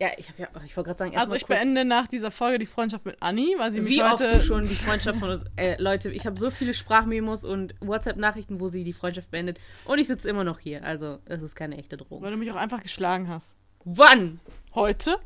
Ja, 0.00 0.08
ich 0.16 0.26
ja, 0.36 0.48
ich 0.66 0.76
wollte 0.76 0.88
gerade 0.88 0.98
sagen, 0.98 1.16
Also 1.16 1.34
erstmal 1.34 1.58
ich 1.58 1.62
beende 1.62 1.84
nach 1.84 2.08
dieser 2.08 2.32
Folge 2.32 2.58
die 2.58 2.66
Freundschaft 2.66 3.06
mit 3.06 3.16
Anni, 3.20 3.54
weil 3.58 3.70
sie 3.70 3.80
mich 3.80 3.90
Wie 3.90 4.02
oft 4.02 4.14
heute. 4.14 4.38
du 4.38 4.40
schon 4.40 4.68
die 4.68 4.74
Freundschaft 4.74 5.20
von 5.20 5.30
uns. 5.30 5.44
Äh, 5.56 5.80
Leute, 5.80 6.10
ich 6.10 6.26
habe 6.26 6.38
so 6.38 6.50
viele 6.50 6.74
Sprachmemos 6.74 7.44
und 7.44 7.74
WhatsApp-Nachrichten, 7.80 8.58
wo 8.58 8.68
sie 8.68 8.82
die 8.82 8.92
Freundschaft 8.92 9.30
beendet. 9.30 9.58
Und 9.84 9.98
ich 9.98 10.08
sitze 10.08 10.28
immer 10.28 10.42
noch 10.42 10.58
hier. 10.58 10.82
Also, 10.82 11.20
es 11.26 11.42
ist 11.42 11.54
keine 11.54 11.78
echte 11.78 11.96
Drohung. 11.96 12.22
Weil 12.22 12.32
du 12.32 12.36
mich 12.36 12.50
auch 12.50 12.56
einfach 12.56 12.82
geschlagen 12.82 13.28
hast. 13.28 13.54
Wann? 13.84 14.40
Heute? 14.74 15.18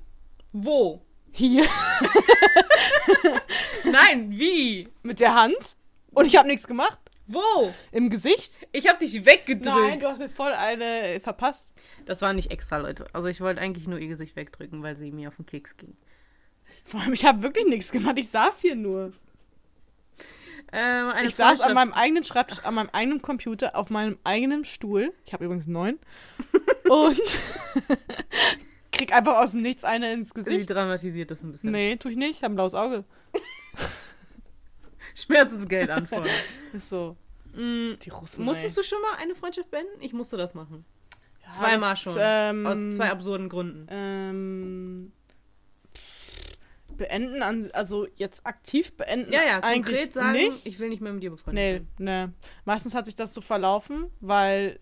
Wo? 0.53 1.01
Hier? 1.31 1.65
Nein, 3.85 4.31
wie? 4.31 4.89
Mit 5.03 5.21
der 5.21 5.35
Hand? 5.35 5.77
Und 6.13 6.27
ich 6.27 6.37
habe 6.37 6.49
nichts 6.49 6.67
gemacht? 6.67 6.99
Wo? 7.29 7.75
Im 7.93 8.09
Gesicht? 8.09 8.59
Ich 8.73 8.89
habe 8.89 8.99
dich 8.99 9.25
weggedrückt. 9.25 9.67
Nein, 9.67 10.01
du 10.01 10.07
hast 10.07 10.19
mir 10.19 10.31
voll 10.31 10.53
eine 10.53 11.21
verpasst. 11.21 11.69
Das 12.07 12.23
war 12.23 12.33
nicht 12.33 12.51
extra, 12.51 12.79
Leute. 12.79 13.07
Also, 13.13 13.29
ich 13.29 13.41
wollte 13.41 13.61
eigentlich 13.61 13.87
nur 13.87 13.99
ihr 13.99 14.09
Gesicht 14.09 14.35
wegdrücken, 14.35 14.83
weil 14.83 14.97
sie 14.97 15.13
mir 15.13 15.29
auf 15.29 15.37
den 15.37 15.47
Keks 15.47 15.77
ging. 15.77 15.95
Vor 16.85 17.01
allem, 17.01 17.13
ich 17.13 17.27
habe 17.27 17.43
wirklich 17.43 17.67
nichts 17.67 17.93
gemacht. 17.93 18.19
Ich 18.19 18.31
saß 18.31 18.63
hier 18.63 18.75
nur. 18.75 19.13
Ähm, 20.73 21.13
ich 21.25 21.35
saß 21.35 21.61
an 21.61 21.75
meinem 21.75 21.93
eigenen 21.93 22.25
Schreibtisch, 22.25 22.61
an 22.61 22.75
meinem 22.75 22.91
eigenen 22.93 23.23
Computer, 23.23 23.77
auf 23.77 23.91
meinem 23.91 24.19
eigenen 24.25 24.65
Stuhl. 24.65 25.13
Ich 25.25 25.33
habe 25.33 25.45
übrigens 25.45 25.67
neun. 25.67 25.99
Und 26.89 27.21
krieg 28.93 29.15
einfach 29.15 29.39
aus 29.39 29.53
dem 29.53 29.63
Nichts 29.63 29.85
eine 29.85 30.13
ins 30.13 30.31
Sie 30.31 30.35
Gesicht. 30.35 30.71
dramatisiert 30.71 31.31
das 31.31 31.43
ein 31.43 31.53
bisschen. 31.53 31.71
Nee, 31.71 31.97
tue 31.97 32.11
ich 32.13 32.17
nicht. 32.17 32.31
Ich 32.39 32.43
habe 32.43 32.53
ein 32.55 32.57
blaues 32.57 32.75
Auge. 32.75 33.05
Schmerzensgeld 35.23 35.91
anfordern. 35.91 36.31
Ist 36.73 36.89
so. 36.89 37.17
mm, 37.55 37.95
Die 38.03 38.11
Russen. 38.11 38.45
musstest 38.45 38.77
du 38.77 38.83
schon 38.83 39.01
mal 39.03 39.15
eine 39.21 39.35
Freundschaft 39.35 39.71
beenden? 39.71 40.01
Ich 40.01 40.13
musste 40.13 40.37
das 40.37 40.55
machen. 40.55 40.85
Ja, 41.47 41.53
zweimal 41.55 41.91
das, 41.91 42.01
schon. 42.01 42.17
Ähm, 42.19 42.67
Aus 42.67 42.79
zwei 42.97 43.11
absurden 43.11 43.49
Gründen. 43.49 43.87
ähm, 43.91 45.13
beenden, 46.97 47.43
an, 47.43 47.71
also 47.75 48.07
jetzt 48.17 48.45
aktiv 48.45 48.97
beenden. 48.97 49.33
Ja, 49.33 49.43
ja, 49.45 49.61
konkret 49.61 50.13
sagen, 50.13 50.33
nicht. 50.33 50.67
ich 50.67 50.79
will 50.79 50.89
nicht 50.89 51.01
mehr 51.01 51.13
mit 51.13 51.23
dir 51.23 51.31
befreundet 51.31 51.65
Nee, 51.99 52.05
sein. 52.05 52.29
nee. 52.29 52.45
Meistens 52.65 52.95
hat 52.95 53.07
sich 53.07 53.15
das 53.15 53.33
so 53.35 53.41
verlaufen, 53.41 54.07
weil 54.21 54.81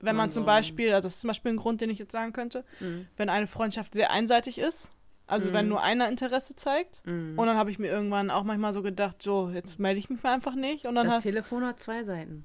wenn 0.00 0.14
man 0.16 0.26
Man 0.26 0.30
zum 0.30 0.46
Beispiel, 0.46 0.94
also 0.94 1.06
das 1.06 1.14
ist 1.16 1.20
zum 1.20 1.28
Beispiel 1.28 1.52
ein 1.52 1.56
Grund, 1.56 1.80
den 1.80 1.90
ich 1.90 1.98
jetzt 1.98 2.12
sagen 2.12 2.32
könnte, 2.32 2.64
Mhm. 2.80 3.08
wenn 3.16 3.28
eine 3.28 3.46
Freundschaft 3.46 3.94
sehr 3.94 4.10
einseitig 4.10 4.58
ist, 4.58 4.88
also 5.28 5.52
wenn 5.52 5.66
Mhm. 5.66 5.70
nur 5.70 5.82
einer 5.82 6.08
Interesse 6.08 6.56
zeigt, 6.56 7.02
Mhm. 7.06 7.38
und 7.38 7.46
dann 7.46 7.56
habe 7.56 7.70
ich 7.70 7.78
mir 7.78 7.86
irgendwann 7.88 8.30
auch 8.30 8.42
manchmal 8.44 8.72
so 8.72 8.82
gedacht, 8.82 9.22
so, 9.22 9.50
jetzt 9.50 9.78
melde 9.78 10.00
ich 10.00 10.10
mich 10.10 10.22
mal 10.22 10.34
einfach 10.34 10.54
nicht 10.56 10.86
und 10.86 10.94
dann 10.96 11.06
das 11.06 11.16
hast 11.16 11.22
Telefon 11.24 11.64
hat 11.66 11.78
zwei 11.78 12.02
Seiten. 12.02 12.44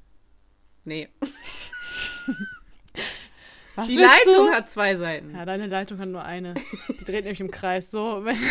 Nee. 0.86 1.08
was 3.76 3.88
Die 3.88 3.98
Leitung 3.98 4.48
du? 4.48 4.52
hat 4.52 4.70
zwei 4.70 4.96
Seiten. 4.98 5.34
Ja, 5.34 5.46
deine 5.46 5.68
Leitung 5.68 5.98
hat 6.00 6.10
nur 6.10 6.24
eine. 6.24 6.54
Die 6.90 7.06
dreht 7.06 7.24
nämlich 7.24 7.40
im 7.42 7.50
Kreis. 7.52 7.90
So, 7.90 8.24
wenn 8.26 8.38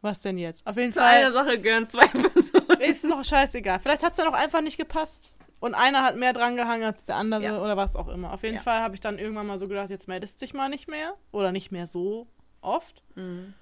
Was 0.00 0.20
denn 0.20 0.36
jetzt? 0.36 0.66
Auf 0.66 0.76
jeden 0.76 0.92
Zu 0.92 1.02
einer 1.02 1.32
Fall 1.32 1.46
Sache 1.46 1.58
gehören 1.60 1.88
zwei 1.88 2.06
Personen. 2.08 2.80
ist 2.80 3.04
doch 3.04 3.24
scheißegal. 3.24 3.78
Vielleicht 3.80 4.02
hat 4.02 4.12
es 4.12 4.18
dann 4.18 4.28
auch 4.28 4.34
einfach 4.38 4.60
nicht 4.60 4.76
gepasst. 4.76 5.34
Und 5.64 5.74
einer 5.74 6.02
hat 6.02 6.16
mehr 6.16 6.34
dran 6.34 6.56
gehangen 6.56 6.84
als 6.84 7.04
der 7.04 7.16
andere 7.16 7.42
Ja. 7.42 7.58
oder 7.62 7.74
was 7.74 7.96
auch 7.96 8.08
immer. 8.08 8.34
Auf 8.34 8.42
jeden 8.42 8.56
Ja. 8.56 8.60
Fall 8.60 8.80
habe 8.80 8.94
ich 8.94 9.00
dann 9.00 9.18
irgendwann 9.18 9.46
mal 9.46 9.58
so 9.58 9.66
gedacht, 9.66 9.88
jetzt 9.88 10.08
meldest 10.08 10.38
dich 10.42 10.52
mal 10.52 10.68
nicht 10.68 10.88
mehr. 10.88 11.14
Oder 11.32 11.52
nicht 11.52 11.72
mehr 11.72 11.86
so 11.86 12.26
oft. 12.60 13.02
Mhm. 13.14 13.54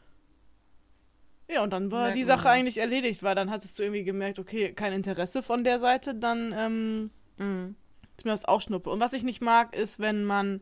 Ja, 1.49 1.63
und 1.63 1.71
dann 1.71 1.93
war 1.93 2.03
Merkt 2.07 2.17
die 2.17 2.25
Sache 2.25 2.45
das. 2.45 2.53
eigentlich 2.53 2.79
erledigt, 2.79 3.23
weil 3.23 3.37
dann 3.37 3.51
hattest 3.51 3.79
du 3.79 3.85
irgendwie 3.85 4.03
gemerkt, 4.03 4.41
okay, 4.41 4.73
kein 4.73 4.93
Interesse 4.93 5.43
von 5.45 5.63
der 5.63 5.79
Seite, 5.79 6.15
dann 6.17 6.53
ähm, 6.57 7.11
Mhm. 7.39 7.77
ist 8.17 8.25
mir 8.25 8.33
das 8.33 8.47
auch 8.47 8.61
Schnuppe. 8.61 8.91
Und 8.91 8.99
was 8.99 9.13
ich 9.13 9.23
nicht 9.23 9.41
mag, 9.41 9.77
ist, 9.77 10.01
wenn 10.01 10.25
man 10.25 10.61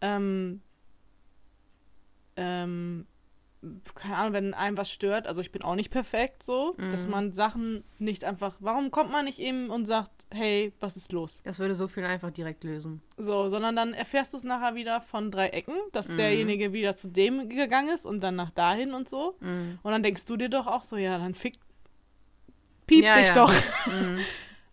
ähm, 0.00 0.60
ähm, 2.36 3.06
keine 3.96 4.16
Ahnung, 4.16 4.32
wenn 4.32 4.54
einem 4.54 4.76
was 4.76 4.92
stört, 4.92 5.26
also 5.26 5.40
ich 5.40 5.50
bin 5.50 5.62
auch 5.62 5.74
nicht 5.74 5.90
perfekt 5.90 6.44
so, 6.46 6.76
dass 6.92 7.06
Mhm. 7.06 7.10
man 7.10 7.32
Sachen 7.32 7.82
nicht 7.98 8.24
einfach, 8.24 8.56
warum 8.60 8.92
kommt 8.92 9.10
man 9.10 9.24
nicht 9.24 9.40
eben 9.40 9.70
und 9.70 9.86
sagt, 9.86 10.12
hey, 10.32 10.72
was 10.80 10.96
ist 10.96 11.12
los? 11.12 11.40
Das 11.44 11.58
würde 11.58 11.74
so 11.74 11.88
viel 11.88 12.04
einfach 12.04 12.30
direkt 12.30 12.64
lösen. 12.64 13.00
So, 13.16 13.48
sondern 13.48 13.74
dann 13.76 13.94
erfährst 13.94 14.32
du 14.32 14.36
es 14.36 14.44
nachher 14.44 14.74
wieder 14.74 15.00
von 15.00 15.30
drei 15.30 15.48
Ecken, 15.48 15.74
dass 15.92 16.08
Mhm. 16.08 16.16
derjenige 16.18 16.72
wieder 16.72 16.96
zu 16.96 17.08
dem 17.08 17.48
gegangen 17.48 17.88
ist 17.94 18.04
und 18.06 18.20
dann 18.20 18.36
nach 18.36 18.50
dahin 18.50 18.92
und 18.92 19.08
so. 19.08 19.36
Mhm. 19.40 19.78
Und 19.82 19.92
dann 19.92 20.02
denkst 20.02 20.26
du 20.26 20.36
dir 20.36 20.48
doch 20.48 20.66
auch 20.66 20.82
so, 20.82 20.96
ja, 20.96 21.16
dann 21.18 21.34
fick 21.34 21.54
piep 22.86 23.04
Ja, 23.04 23.16
dich 23.18 23.28
ja. 23.28 23.34
doch. 23.34 23.52
Mhm. 23.86 24.18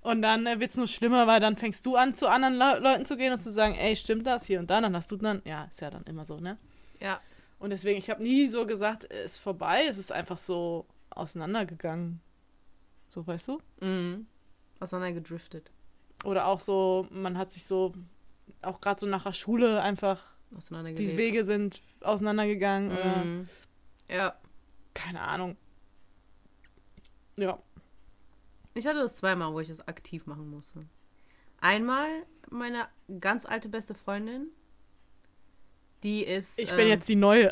Und 0.02 0.22
dann 0.22 0.46
äh, 0.46 0.60
wird 0.60 0.70
es 0.72 0.78
nur 0.78 0.88
schlimmer, 0.88 1.26
weil 1.26 1.40
dann 1.40 1.58
fängst 1.58 1.84
du 1.86 1.96
an, 1.96 2.14
zu 2.14 2.28
anderen 2.28 2.54
Le 2.56 2.78
Leuten 2.80 3.06
zu 3.06 3.18
gehen 3.18 3.34
und 3.34 3.40
zu 3.40 3.52
sagen, 3.52 3.74
ey, 3.74 3.96
stimmt 3.96 4.28
das 4.28 4.46
hier 4.46 4.60
und 4.60 4.70
da, 4.70 4.80
dann 4.80 4.96
hast 4.96 5.12
du 5.12 5.16
dann, 5.18 5.42
ja, 5.46 5.64
ist 5.66 5.82
ja 5.82 5.90
dann 5.90 6.04
immer 6.04 6.26
so, 6.26 6.38
ne? 6.38 6.58
Ja. 7.00 7.20
Und 7.58 7.72
deswegen, 7.72 7.98
ich 7.98 8.10
habe 8.12 8.22
nie 8.22 8.46
so 8.48 8.68
gesagt, 8.68 9.06
ist 9.06 9.40
vorbei, 9.40 9.86
es 9.90 9.98
ist 9.98 10.12
einfach 10.12 10.38
so 10.38 10.86
auseinandergegangen. 11.10 12.20
So, 13.08 13.26
weißt 13.26 13.48
du? 13.48 13.62
Mhm. 13.80 14.28
Auseinander 14.86 15.14
gedriftet. 15.14 15.72
Oder 16.24 16.48
auch 16.48 16.60
so, 16.60 17.08
man 17.12 17.38
hat 17.38 17.52
sich 17.52 17.66
so, 17.66 17.94
auch 18.62 18.80
gerade 18.82 19.00
so 19.00 19.08
nach 19.08 19.24
der 19.24 19.34
Schule 19.34 19.82
einfach, 19.82 20.24
die 20.52 21.18
Wege 21.18 21.44
sind 21.44 21.82
auseinandergegangen 22.02 22.92
oder 22.92 23.26
Mhm. 23.26 23.50
Ja. 24.08 24.36
keine 24.94 25.22
Ahnung. 25.22 25.58
Ja. 27.38 27.60
Ich 28.74 28.86
hatte 28.86 29.00
das 29.00 29.18
zweimal, 29.18 29.54
wo 29.54 29.60
ich 29.60 29.68
das 29.68 29.86
aktiv 29.88 30.26
machen 30.28 30.50
musste. 30.50 30.86
Einmal 31.60 32.08
meine 32.50 32.88
ganz 33.20 33.46
alte 33.46 33.70
beste 33.70 33.96
Freundin. 33.96 34.48
Die 36.04 36.24
ist. 36.24 36.60
Ich 36.60 36.70
ähm, 36.70 36.78
bin 36.78 36.88
jetzt 36.88 37.10
die 37.10 37.16
Neue. 37.16 37.52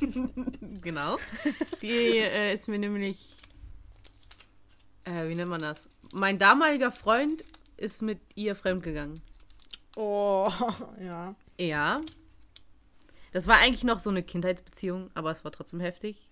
genau. 0.80 1.18
Die 1.82 2.18
äh, 2.18 2.54
ist 2.54 2.68
mir 2.68 2.78
nämlich. 2.78 3.36
Äh, 5.04 5.28
wie 5.28 5.34
nennt 5.34 5.50
man 5.50 5.60
das? 5.60 5.82
Mein 6.12 6.38
damaliger 6.38 6.92
Freund 6.92 7.44
ist 7.76 8.02
mit 8.02 8.20
ihr 8.34 8.54
fremdgegangen. 8.54 9.20
Oh, 9.96 10.50
ja. 11.00 11.34
Ja. 11.58 12.00
Das 13.32 13.46
war 13.46 13.58
eigentlich 13.58 13.84
noch 13.84 13.98
so 13.98 14.10
eine 14.10 14.22
Kindheitsbeziehung, 14.22 15.10
aber 15.14 15.30
es 15.30 15.44
war 15.44 15.52
trotzdem 15.52 15.80
heftig. 15.80 16.30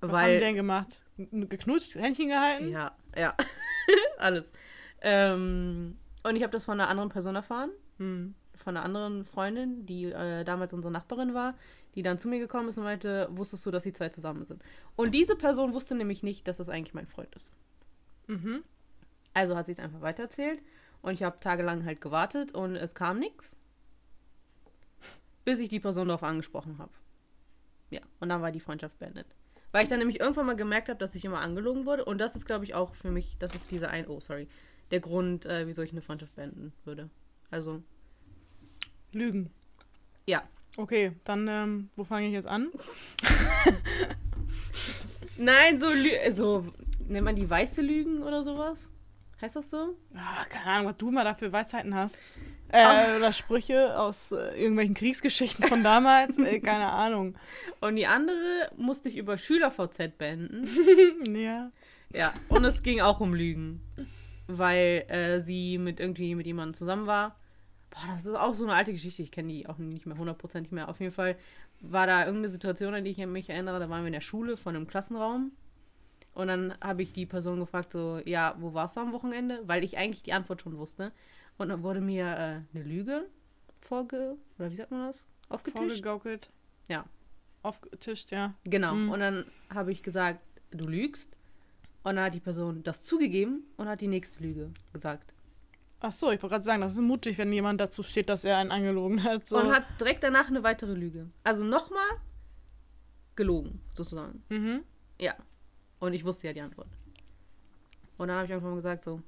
Was 0.00 0.12
haben 0.12 0.32
die 0.32 0.40
denn 0.40 0.54
gemacht? 0.54 1.02
Geknutscht, 1.16 1.94
Händchen 1.94 2.28
gehalten? 2.28 2.68
Ja, 2.68 2.96
ja. 3.16 3.34
Alles. 4.18 4.52
Ähm, 5.00 5.96
und 6.22 6.36
ich 6.36 6.42
habe 6.42 6.52
das 6.52 6.64
von 6.64 6.78
einer 6.80 6.88
anderen 6.88 7.08
Person 7.08 7.36
erfahren. 7.36 7.70
Hm. 7.98 8.34
Von 8.54 8.76
einer 8.76 8.84
anderen 8.84 9.24
Freundin, 9.24 9.86
die 9.86 10.06
äh, 10.06 10.44
damals 10.44 10.72
unsere 10.72 10.92
Nachbarin 10.92 11.34
war, 11.34 11.54
die 11.94 12.02
dann 12.02 12.18
zu 12.18 12.28
mir 12.28 12.38
gekommen 12.38 12.68
ist 12.68 12.78
und 12.78 12.84
meinte, 12.84 13.28
wusstest 13.30 13.64
du, 13.64 13.70
dass 13.70 13.84
die 13.84 13.92
zwei 13.92 14.10
zusammen 14.10 14.44
sind? 14.44 14.62
Und 14.96 15.14
diese 15.14 15.36
Person 15.36 15.72
wusste 15.72 15.94
nämlich 15.94 16.22
nicht, 16.22 16.46
dass 16.48 16.58
das 16.58 16.68
eigentlich 16.68 16.94
mein 16.94 17.06
Freund 17.06 17.34
ist. 17.34 17.52
Mhm. 18.26 18.62
Also 19.34 19.56
hat 19.56 19.66
sie 19.66 19.72
es 19.72 19.78
einfach 19.78 20.00
weitererzählt 20.00 20.60
und 21.02 21.14
ich 21.14 21.22
habe 21.22 21.40
tagelang 21.40 21.84
halt 21.84 22.00
gewartet 22.00 22.54
und 22.54 22.76
es 22.76 22.94
kam 22.94 23.18
nichts. 23.18 23.56
Bis 25.44 25.60
ich 25.60 25.68
die 25.68 25.80
Person 25.80 26.08
darauf 26.08 26.22
angesprochen 26.22 26.78
habe. 26.78 26.92
Ja, 27.90 28.00
und 28.18 28.28
dann 28.28 28.42
war 28.42 28.50
die 28.50 28.60
Freundschaft 28.60 28.98
beendet. 28.98 29.26
Weil 29.72 29.82
ich 29.82 29.88
dann 29.88 29.98
nämlich 29.98 30.20
irgendwann 30.20 30.46
mal 30.46 30.56
gemerkt 30.56 30.88
habe, 30.88 30.98
dass 30.98 31.14
ich 31.14 31.24
immer 31.24 31.40
angelogen 31.40 31.86
wurde. 31.86 32.04
Und 32.04 32.18
das 32.18 32.34
ist, 32.34 32.46
glaube 32.46 32.64
ich, 32.64 32.74
auch 32.74 32.94
für 32.94 33.10
mich, 33.10 33.36
das 33.38 33.54
ist 33.54 33.70
dieser 33.70 33.90
ein, 33.90 34.08
oh, 34.08 34.20
sorry, 34.20 34.48
der 34.90 35.00
Grund, 35.00 35.46
äh, 35.46 35.66
wieso 35.66 35.82
ich 35.82 35.92
eine 35.92 36.02
Freundschaft 36.02 36.34
beenden 36.34 36.72
würde. 36.84 37.10
Also, 37.50 37.82
Lügen. 39.12 39.50
ja. 40.26 40.42
Okay, 40.78 41.12
dann, 41.24 41.48
ähm, 41.48 41.90
wo 41.96 42.04
fange 42.04 42.26
ich 42.26 42.32
jetzt 42.32 42.48
an? 42.48 42.70
Nein, 45.38 45.80
so, 45.80 45.86
so, 46.32 46.66
nennt 47.08 47.24
man 47.24 47.36
die 47.36 47.48
weiße 47.48 47.82
Lügen 47.82 48.22
oder 48.22 48.42
sowas? 48.42 48.90
Heißt 49.40 49.56
das 49.56 49.68
so? 49.70 49.96
Ah, 50.14 50.44
keine 50.48 50.66
Ahnung, 50.66 50.86
was 50.88 50.96
du 50.96 51.10
mal 51.10 51.24
dafür 51.24 51.52
Weisheiten 51.52 51.94
hast. 51.94 52.16
Äh, 52.68 53.16
oder 53.16 53.32
Sprüche 53.32 53.98
aus 53.98 54.32
äh, 54.32 54.58
irgendwelchen 54.60 54.94
Kriegsgeschichten 54.94 55.64
von 55.66 55.84
damals. 55.84 56.38
äh, 56.38 56.58
keine 56.60 56.90
Ahnung. 56.90 57.36
Und 57.80 57.96
die 57.96 58.06
andere 58.06 58.70
musste 58.76 59.08
ich 59.08 59.16
über 59.16 59.36
SchülerVZ 59.38 60.18
beenden. 60.18 60.68
Ja. 61.36 61.70
Ja, 62.12 62.32
und 62.48 62.64
es 62.64 62.84
ging 62.84 63.00
auch 63.00 63.18
um 63.20 63.34
Lügen. 63.34 63.80
Weil 64.46 65.04
äh, 65.08 65.40
sie 65.40 65.76
mit 65.76 65.98
irgendwie 65.98 66.36
mit 66.36 66.46
jemandem 66.46 66.74
zusammen 66.74 67.06
war. 67.06 67.36
Boah, 67.90 68.14
das 68.14 68.24
ist 68.26 68.34
auch 68.34 68.54
so 68.54 68.64
eine 68.64 68.74
alte 68.74 68.92
Geschichte. 68.92 69.22
Ich 69.22 69.32
kenne 69.32 69.52
die 69.52 69.68
auch 69.68 69.78
nicht 69.78 70.06
mehr 70.06 70.16
hundertprozentig 70.16 70.70
mehr. 70.70 70.88
Auf 70.88 71.00
jeden 71.00 71.12
Fall 71.12 71.36
war 71.80 72.06
da 72.06 72.20
irgendeine 72.20 72.48
Situation, 72.48 72.94
an 72.94 73.04
die 73.04 73.10
ich 73.10 73.18
mich 73.26 73.50
erinnere. 73.50 73.80
Da 73.80 73.90
waren 73.90 74.02
wir 74.02 74.06
in 74.06 74.12
der 74.12 74.20
Schule 74.20 74.56
von 74.56 74.76
einem 74.76 74.86
Klassenraum. 74.86 75.50
Und 76.36 76.48
dann 76.48 76.74
habe 76.82 77.02
ich 77.02 77.14
die 77.14 77.24
Person 77.24 77.58
gefragt, 77.58 77.92
so, 77.92 78.20
ja, 78.26 78.54
wo 78.60 78.74
warst 78.74 78.96
du 78.96 79.00
am 79.00 79.12
Wochenende? 79.14 79.62
Weil 79.64 79.82
ich 79.82 79.96
eigentlich 79.96 80.22
die 80.22 80.34
Antwort 80.34 80.60
schon 80.60 80.76
wusste. 80.76 81.10
Und 81.56 81.70
dann 81.70 81.82
wurde 81.82 82.02
mir 82.02 82.26
äh, 82.26 82.76
eine 82.76 82.84
Lüge 82.84 83.26
vorge... 83.80 84.36
Oder 84.58 84.70
wie 84.70 84.76
sagt 84.76 84.90
man 84.90 85.06
das? 85.06 85.24
Aufgetischt? 85.48 85.86
Vorgegaukelt. 85.86 86.50
Ja. 86.88 87.06
Aufgetischt, 87.62 88.32
ja. 88.32 88.52
Genau. 88.64 88.94
Mhm. 88.94 89.10
Und 89.10 89.20
dann 89.20 89.46
habe 89.72 89.92
ich 89.92 90.02
gesagt, 90.02 90.40
du 90.72 90.86
lügst. 90.86 91.34
Und 92.02 92.16
dann 92.16 92.26
hat 92.26 92.34
die 92.34 92.40
Person 92.40 92.82
das 92.82 93.02
zugegeben 93.04 93.64
und 93.78 93.88
hat 93.88 94.02
die 94.02 94.06
nächste 94.06 94.42
Lüge 94.42 94.70
gesagt. 94.92 95.32
Ach 96.00 96.12
so, 96.12 96.30
ich 96.30 96.42
wollte 96.42 96.52
gerade 96.52 96.64
sagen, 96.64 96.82
das 96.82 96.92
ist 96.92 97.00
mutig, 97.00 97.38
wenn 97.38 97.50
jemand 97.50 97.80
dazu 97.80 98.02
steht, 98.02 98.28
dass 98.28 98.44
er 98.44 98.58
einen 98.58 98.70
angelogen 98.70 99.22
hat. 99.22 99.48
So. 99.48 99.58
Und 99.58 99.74
hat 99.74 99.84
direkt 99.98 100.22
danach 100.22 100.48
eine 100.48 100.62
weitere 100.62 100.92
Lüge. 100.92 101.30
Also 101.44 101.64
nochmal 101.64 102.06
gelogen, 103.36 103.80
sozusagen. 103.94 104.42
mhm. 104.50 104.82
Ja. 105.18 105.34
Und 105.98 106.12
ich 106.12 106.24
wusste 106.24 106.46
ja 106.46 106.52
die 106.52 106.60
Antwort. 106.60 106.88
Und 108.18 108.28
dann 108.28 108.36
habe 108.36 108.46
ich 108.46 108.52
einfach 108.52 108.68
mal 108.68 108.76
gesagt, 108.76 109.04
so. 109.04 109.20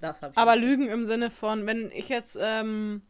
Das 0.00 0.20
habe 0.20 0.32
ich. 0.32 0.38
Aber 0.38 0.54
gesagt. 0.54 0.66
Lügen 0.66 0.88
im 0.88 1.06
Sinne 1.06 1.30
von, 1.30 1.66
wenn 1.66 1.90
ich 1.92 2.08
jetzt, 2.08 2.38
ähm, 2.40 3.02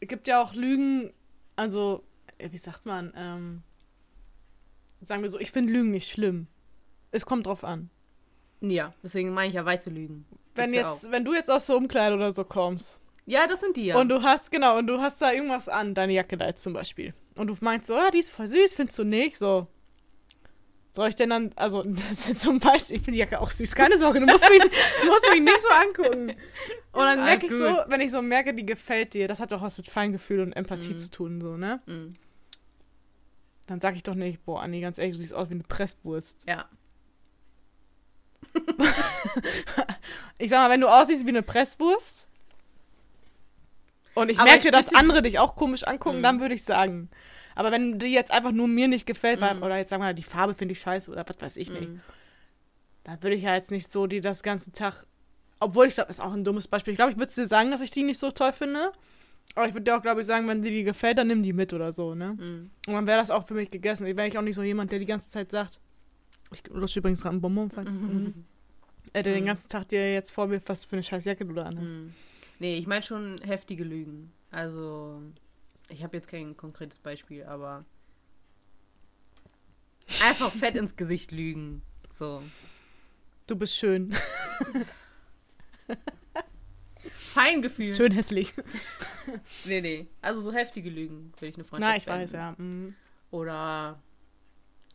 es 0.00 0.08
gibt 0.08 0.28
ja 0.28 0.42
auch 0.42 0.54
Lügen, 0.54 1.12
also, 1.56 2.04
äh, 2.38 2.50
wie 2.52 2.58
sagt 2.58 2.86
man, 2.86 3.12
ähm, 3.16 3.62
sagen 5.00 5.22
wir 5.22 5.30
so, 5.30 5.38
ich 5.38 5.50
finde 5.52 5.72
Lügen 5.72 5.90
nicht 5.90 6.10
schlimm. 6.10 6.46
Es 7.10 7.26
kommt 7.26 7.46
drauf 7.46 7.64
an. 7.64 7.90
Ja, 8.60 8.94
deswegen 9.02 9.34
meine 9.34 9.48
ich 9.48 9.54
ja 9.54 9.64
weiße 9.64 9.90
Lügen. 9.90 10.24
Wenn 10.54 10.70
Gibt's 10.70 10.82
ja 10.82 10.90
jetzt, 10.90 11.10
wenn 11.10 11.24
du 11.24 11.34
jetzt 11.34 11.50
aus 11.50 11.66
der 11.66 11.76
Umkleide 11.76 12.14
oder 12.14 12.32
so 12.32 12.44
kommst 12.44 13.00
Ja, 13.26 13.46
das 13.46 13.60
sind 13.60 13.76
die 13.76 13.86
ja. 13.86 13.98
und 13.98 14.08
du 14.08 14.22
hast, 14.22 14.50
genau, 14.50 14.78
und 14.78 14.86
du 14.86 15.00
hast 15.00 15.20
da 15.20 15.32
irgendwas 15.32 15.68
an, 15.68 15.94
deine 15.94 16.12
Jacke 16.12 16.36
da 16.36 16.46
jetzt 16.46 16.62
zum 16.62 16.72
Beispiel. 16.72 17.14
Und 17.34 17.48
du 17.48 17.56
meinst 17.60 17.86
so, 17.86 17.94
ja, 17.94 18.10
die 18.10 18.18
ist 18.18 18.30
voll 18.30 18.46
süß, 18.46 18.74
findest 18.74 18.98
du 18.98 19.04
nicht? 19.04 19.38
So. 19.38 19.66
Soll 20.94 21.08
ich 21.08 21.14
denn 21.16 21.30
dann, 21.30 21.52
also, 21.56 21.84
zum 22.38 22.58
Beispiel, 22.58 22.96
ich 22.96 23.02
finde 23.02 23.12
die 23.12 23.18
Jacke 23.18 23.40
auch 23.40 23.50
süß, 23.50 23.74
keine 23.74 23.96
Sorge, 23.98 24.20
du 24.20 24.26
musst 24.26 24.46
mich, 24.50 24.62
du 24.62 25.06
musst 25.06 25.26
mich 25.30 25.40
nicht 25.42 25.60
so 25.60 25.68
angucken. 25.70 26.30
Und 26.92 27.00
dann 27.00 27.20
Alles 27.20 27.24
merke 27.24 27.46
ich 27.46 27.52
so, 27.52 27.66
gut. 27.66 27.84
wenn 27.88 28.00
ich 28.02 28.10
so 28.10 28.20
merke, 28.20 28.52
die 28.52 28.66
gefällt 28.66 29.14
dir, 29.14 29.26
das 29.26 29.40
hat 29.40 29.52
doch 29.52 29.62
was 29.62 29.78
mit 29.78 29.88
Feingefühl 29.88 30.40
und 30.40 30.52
Empathie 30.52 30.92
Mhm. 30.92 30.98
zu 30.98 31.10
tun, 31.10 31.40
so, 31.40 31.56
ne? 31.56 31.80
Mhm. 31.86 32.14
Dann 33.68 33.80
sag 33.80 33.94
ich 33.96 34.02
doch 34.02 34.14
nicht, 34.14 34.44
boah, 34.44 34.60
Anni, 34.60 34.80
ganz 34.82 34.98
ehrlich, 34.98 35.14
du 35.14 35.20
siehst 35.20 35.32
aus 35.32 35.48
wie 35.48 35.54
eine 35.54 35.62
Presswurst. 35.62 36.36
Ja. 36.46 36.66
Ich 40.38 40.50
sag 40.50 40.58
mal, 40.58 40.70
wenn 40.70 40.80
du 40.80 40.88
aussiehst 40.88 41.24
wie 41.24 41.28
eine 41.30 41.42
Presswurst 41.42 42.26
und 44.14 44.28
ich 44.28 44.38
Aber 44.38 44.50
merke, 44.50 44.70
dass 44.72 44.86
explizit- 44.88 44.98
andere 44.98 45.22
dich 45.22 45.38
auch 45.38 45.54
komisch 45.54 45.84
angucken, 45.84 46.18
Mhm. 46.18 46.22
dann 46.22 46.40
würde 46.40 46.54
ich 46.54 46.64
sagen. 46.64 47.08
Aber 47.54 47.70
wenn 47.72 47.98
die 47.98 48.06
jetzt 48.06 48.30
einfach 48.30 48.52
nur 48.52 48.68
mir 48.68 48.88
nicht 48.88 49.06
gefällt, 49.06 49.40
weil, 49.40 49.54
Mhm. 49.56 49.62
oder 49.62 49.76
jetzt 49.76 49.90
sagen 49.90 50.02
wir 50.02 50.06
mal, 50.08 50.14
die 50.14 50.22
Farbe 50.22 50.54
finde 50.54 50.72
ich 50.72 50.80
scheiße 50.80 51.10
oder 51.10 51.24
was 51.28 51.40
weiß 51.40 51.56
ich 51.56 51.70
nicht, 51.70 51.88
Mhm. 51.88 52.00
dann 53.04 53.22
würde 53.22 53.36
ich 53.36 53.42
ja 53.42 53.54
jetzt 53.54 53.70
nicht 53.70 53.90
so 53.92 54.06
die 54.06 54.20
das 54.20 54.42
ganze 54.42 54.72
Tag. 54.72 55.06
Obwohl 55.60 55.86
ich 55.86 55.94
glaube, 55.94 56.08
das 56.08 56.18
ist 56.18 56.22
auch 56.24 56.32
ein 56.32 56.44
dummes 56.44 56.66
Beispiel. 56.68 56.92
Ich 56.92 56.96
glaube, 56.98 57.12
ich 57.12 57.18
würde 57.18 57.32
dir 57.32 57.46
sagen, 57.46 57.70
dass 57.70 57.80
ich 57.80 57.90
die 57.90 58.02
nicht 58.02 58.18
so 58.18 58.30
toll 58.30 58.52
finde. 58.52 58.92
Aber 59.54 59.66
ich 59.66 59.74
würde 59.74 59.84
dir 59.84 59.96
auch, 59.96 60.02
glaube 60.02 60.20
ich, 60.22 60.26
sagen, 60.26 60.48
wenn 60.48 60.62
dir 60.62 60.70
die 60.70 60.82
gefällt, 60.82 61.18
dann 61.18 61.26
nimm 61.26 61.42
die 61.42 61.52
mit 61.52 61.72
oder 61.72 61.92
so, 61.92 62.14
ne? 62.14 62.34
Mhm. 62.38 62.70
Und 62.86 62.94
dann 62.94 63.06
wäre 63.06 63.18
das 63.18 63.30
auch 63.30 63.46
für 63.46 63.54
mich 63.54 63.70
gegessen. 63.70 64.06
Ich 64.06 64.16
wäre 64.16 64.26
ich 64.28 64.38
auch 64.38 64.42
nicht 64.42 64.54
so 64.54 64.62
jemand, 64.62 64.90
der 64.92 64.98
die 64.98 65.04
ganze 65.04 65.28
Zeit 65.28 65.50
sagt. 65.50 65.78
Ich 66.52 66.62
lutsch 66.68 66.96
übrigens 66.96 67.20
gerade 67.22 67.34
einen 67.34 67.40
Bonbon, 67.42 67.70
falls. 67.70 67.92
Mhm. 67.98 68.34
Äh, 69.14 69.22
der 69.24 69.34
den 69.34 69.42
Mhm. 69.42 69.46
ganzen 69.48 69.68
Tag 69.68 69.88
dir 69.88 70.12
jetzt 70.14 70.30
vorwirft, 70.30 70.68
was 70.70 70.84
für 70.86 70.94
eine 70.96 71.02
scheiß 71.02 71.24
Jacke 71.26 71.44
du 71.44 71.52
da 71.52 71.64
anhast. 71.64 71.92
Nee, 72.60 72.76
ich 72.78 72.86
meine 72.86 73.02
schon 73.02 73.36
heftige 73.44 73.84
Lügen. 73.84 74.32
Also, 74.50 75.20
ich 75.92 76.02
habe 76.02 76.16
jetzt 76.16 76.28
kein 76.28 76.56
konkretes 76.56 76.98
Beispiel, 76.98 77.44
aber 77.44 77.84
einfach 80.22 80.50
fett 80.50 80.74
ins 80.76 80.96
Gesicht 80.96 81.30
lügen. 81.32 81.82
So. 82.12 82.42
Du 83.46 83.56
bist 83.56 83.76
schön. 83.76 84.14
Feingefühl. 87.14 87.92
Schön 87.92 88.12
hässlich. 88.12 88.54
Nee, 89.64 89.80
nee. 89.80 90.06
Also 90.20 90.40
so 90.40 90.52
heftige 90.52 90.90
Lügen 90.90 91.32
würde 91.36 91.46
ich 91.46 91.54
eine 91.54 91.64
Freundschaft 91.64 91.90
Na, 91.92 91.96
ich 91.96 92.04
beenden. 92.04 92.22
weiß, 92.24 92.32
ja. 92.32 92.54
Mhm. 92.58 92.94
Oder 93.30 94.02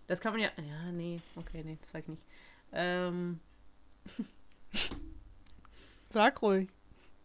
das 0.07 0.19
kann 0.19 0.33
man 0.33 0.41
ja. 0.41 0.49
Ja, 0.57 0.91
nee, 0.91 1.19
okay, 1.35 1.63
nee, 1.63 1.77
das 1.81 1.91
sag 1.91 2.01
ich 2.03 2.07
nicht. 2.09 2.23
Ähm, 2.73 3.39
Sag 6.09 6.41
ruhig. 6.41 6.69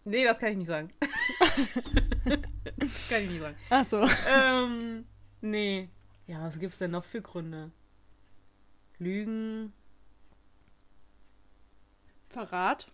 Nee, 0.04 0.24
das 0.24 0.38
kann 0.38 0.50
ich 0.52 0.58
nicht 0.58 0.66
sagen. 0.68 0.90
das 2.76 3.08
kann 3.08 3.22
ich 3.24 3.30
nicht 3.30 3.40
sagen. 3.40 3.56
Ach 3.70 3.84
so. 3.84 4.06
ähm, 4.28 5.04
nee. 5.40 5.88
Ja, 6.26 6.42
was 6.44 6.58
gibt's 6.58 6.78
denn 6.78 6.90
noch 6.92 7.04
für 7.04 7.20
Gründe? 7.20 7.70
Lügen. 8.98 9.72
Verrat. 12.28 12.86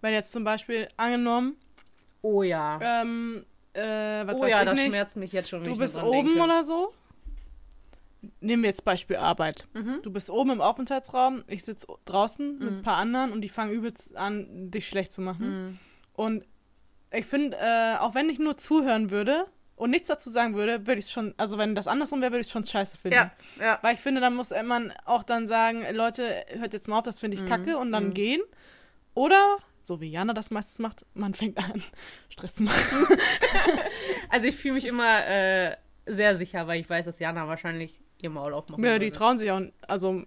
Wenn 0.00 0.12
jetzt 0.12 0.32
zum 0.32 0.44
Beispiel 0.44 0.88
angenommen, 0.96 1.56
Oh 2.22 2.42
ja. 2.42 2.78
ähm, 2.82 3.44
äh, 3.72 3.80
was 4.26 4.34
oh 4.34 4.40
weiß 4.42 4.50
ja, 4.50 4.58
ich 4.60 4.64
das 4.66 4.74
nicht, 4.74 4.86
schmerzt 4.88 5.16
mich 5.16 5.32
jetzt 5.32 5.48
schon. 5.48 5.64
du 5.64 5.76
bist 5.76 5.96
oben 5.96 6.28
denke. 6.28 6.42
oder 6.42 6.64
so. 6.64 6.92
Nehmen 8.40 8.62
wir 8.64 8.70
jetzt 8.70 8.84
Beispiel 8.84 9.16
Arbeit. 9.16 9.66
Mhm. 9.74 10.00
Du 10.02 10.10
bist 10.12 10.28
oben 10.28 10.50
im 10.50 10.60
Aufenthaltsraum, 10.60 11.44
ich 11.46 11.64
sitze 11.64 11.86
draußen 12.04 12.58
mit 12.58 12.70
Mhm. 12.70 12.76
ein 12.78 12.82
paar 12.82 12.96
anderen 12.96 13.30
und 13.32 13.40
die 13.42 13.48
fangen 13.48 13.72
übelst 13.72 14.16
an, 14.16 14.70
dich 14.70 14.88
schlecht 14.88 15.12
zu 15.12 15.20
machen. 15.20 15.66
Mhm. 15.68 15.78
Und 16.18 16.44
ich 17.12 17.26
finde, 17.26 17.56
äh, 17.60 17.96
auch 17.98 18.16
wenn 18.16 18.28
ich 18.28 18.40
nur 18.40 18.58
zuhören 18.58 19.12
würde, 19.12 19.46
und 19.76 19.90
nichts 19.90 20.08
dazu 20.08 20.28
sagen 20.30 20.56
würde, 20.56 20.84
würde 20.88 20.98
ich 20.98 21.04
es 21.04 21.12
schon, 21.12 21.32
also 21.36 21.56
wenn 21.58 21.76
das 21.76 21.86
andersrum 21.86 22.20
wäre, 22.20 22.32
würde 22.32 22.40
ich 22.40 22.48
es 22.48 22.52
schon 22.52 22.64
scheiße 22.64 22.96
finden. 22.96 23.14
Ja, 23.14 23.30
ja. 23.60 23.78
Weil 23.82 23.94
ich 23.94 24.00
finde, 24.00 24.20
dann 24.20 24.34
muss 24.34 24.50
man 24.64 24.92
auch 25.04 25.22
dann 25.22 25.46
sagen, 25.46 25.84
Leute, 25.92 26.44
hört 26.48 26.72
jetzt 26.72 26.88
mal 26.88 26.98
auf, 26.98 27.04
das 27.04 27.20
finde 27.20 27.36
ich 27.36 27.44
Mhm, 27.44 27.46
kacke 27.48 27.78
und 27.78 27.92
dann 27.92 28.08
mhm. 28.08 28.14
gehen. 28.14 28.40
Oder, 29.14 29.58
so 29.80 30.00
wie 30.00 30.10
Jana 30.10 30.32
das 30.34 30.50
meistens 30.50 30.80
macht, 30.80 31.06
man 31.14 31.32
fängt 31.34 31.56
an, 31.58 31.80
Stress 32.28 32.54
zu 32.54 32.64
machen. 32.64 33.06
Also 34.30 34.46
ich 34.48 34.56
fühle 34.56 34.74
mich 34.74 34.84
immer 34.86 35.24
äh, 35.28 35.76
sehr 36.06 36.34
sicher, 36.36 36.66
weil 36.66 36.80
ich 36.80 36.90
weiß, 36.90 37.04
dass 37.04 37.20
Jana 37.20 37.46
wahrscheinlich 37.46 38.00
ihr 38.20 38.30
Maul 38.30 38.52
aufmachen 38.54 38.82
Ja, 38.84 38.98
die 38.98 39.06
würde. 39.06 39.16
trauen 39.16 39.38
sich 39.38 39.50
auch, 39.52 39.60
also 39.86 40.24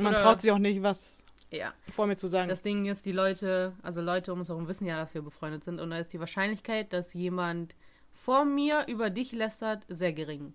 man 0.00 0.14
Oder- 0.14 0.22
traut 0.22 0.40
sich 0.40 0.50
auch 0.52 0.58
nicht, 0.58 0.82
was 0.82 1.22
Ja. 1.50 1.72
vor 1.92 2.06
mir 2.06 2.16
zu 2.16 2.26
sagen. 2.26 2.48
Das 2.48 2.62
Ding 2.62 2.86
ist, 2.86 3.06
die 3.06 3.12
Leute, 3.12 3.72
also 3.82 4.00
Leute 4.02 4.32
um 4.32 4.40
uns 4.40 4.48
herum 4.48 4.66
wissen 4.68 4.86
ja, 4.86 4.96
dass 4.98 5.14
wir 5.14 5.22
befreundet 5.22 5.62
sind 5.64 5.80
und 5.80 5.90
da 5.90 5.98
ist 5.98 6.12
die 6.12 6.20
Wahrscheinlichkeit, 6.20 6.92
dass 6.92 7.12
jemand 7.14 7.74
vor 8.12 8.44
mir 8.44 8.84
über 8.88 9.10
dich 9.10 9.32
lästert, 9.32 9.84
sehr 9.88 10.12
gering. 10.12 10.52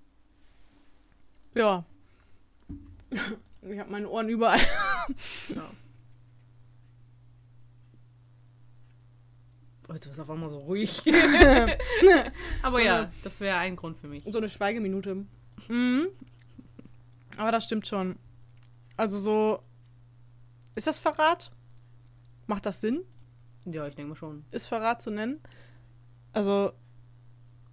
ja. 1.55 1.83
Ich 3.63 3.77
habe 3.77 3.91
meine 3.91 4.07
Ohren 4.09 4.29
überall. 4.29 4.59
Ja. 5.53 5.69
Heute 9.89 10.09
ist 10.09 10.19
auf 10.19 10.29
einmal 10.29 10.49
so 10.49 10.59
ruhig. 10.59 11.01
Aber 12.61 12.77
So 12.79 12.83
ja, 12.85 12.97
eine- 12.99 13.11
das 13.23 13.39
wäre 13.41 13.57
ein 13.57 13.75
Grund 13.75 13.97
für 13.97 14.07
mich. 14.07 14.23
So 14.25 14.37
eine 14.37 14.49
Schweigeminute. 14.49 15.25
Mhm. 15.67 16.07
Aber 17.37 17.51
das 17.51 17.65
stimmt 17.65 17.87
schon. 17.87 18.15
Also 18.95 19.17
so. 19.19 19.61
Ist 20.75 20.87
das 20.87 20.99
Verrat? 20.99 21.51
Macht 22.47 22.65
das 22.65 22.81
Sinn? 22.81 23.01
Ja, 23.65 23.87
ich 23.87 23.95
denke 23.95 24.09
mal 24.09 24.15
schon. 24.15 24.45
Ist 24.51 24.67
Verrat 24.67 25.01
zu 25.01 25.11
nennen? 25.11 25.39
Also. 26.33 26.71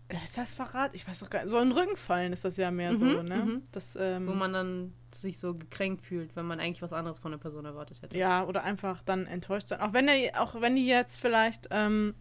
äh, 0.08 0.22
Ist 0.24 0.36
das 0.36 0.52
Verrat? 0.52 0.94
Ich 0.94 1.06
weiß 1.08 1.20
doch 1.20 1.30
gar 1.30 1.40
nicht. 1.42 1.50
So 1.50 1.58
in 1.58 1.70
den 1.70 1.78
Rücken 1.78 1.96
fallen 1.96 2.32
ist 2.32 2.44
das 2.44 2.56
ja 2.56 2.70
mehr 2.70 2.94
so, 2.96 3.04
Mhm, 3.04 3.24
ne? 3.28 3.36
mhm. 3.36 3.62
Das, 3.72 3.96
ähm, 3.98 4.26
Wo 4.26 4.34
man 4.34 4.52
dann 4.52 4.92
sich 5.14 5.38
so 5.38 5.54
gekränkt 5.54 6.02
fühlt, 6.04 6.36
wenn 6.36 6.44
man 6.46 6.60
eigentlich 6.60 6.82
was 6.82 6.92
anderes 6.92 7.18
von 7.18 7.30
der 7.30 7.38
Person 7.38 7.64
erwartet 7.64 8.02
hätte. 8.02 8.18
Ja, 8.18 8.44
oder 8.44 8.62
einfach 8.64 9.00
dann 9.02 9.26
enttäuscht 9.26 9.68
sein. 9.68 9.80
Auch 9.80 9.92
wenn 9.94 10.06
er, 10.08 10.42
auch 10.42 10.60
wenn 10.60 10.76
die 10.76 10.86
jetzt 10.86 11.18
vielleicht, 11.18 11.68
ähm, 11.70 12.14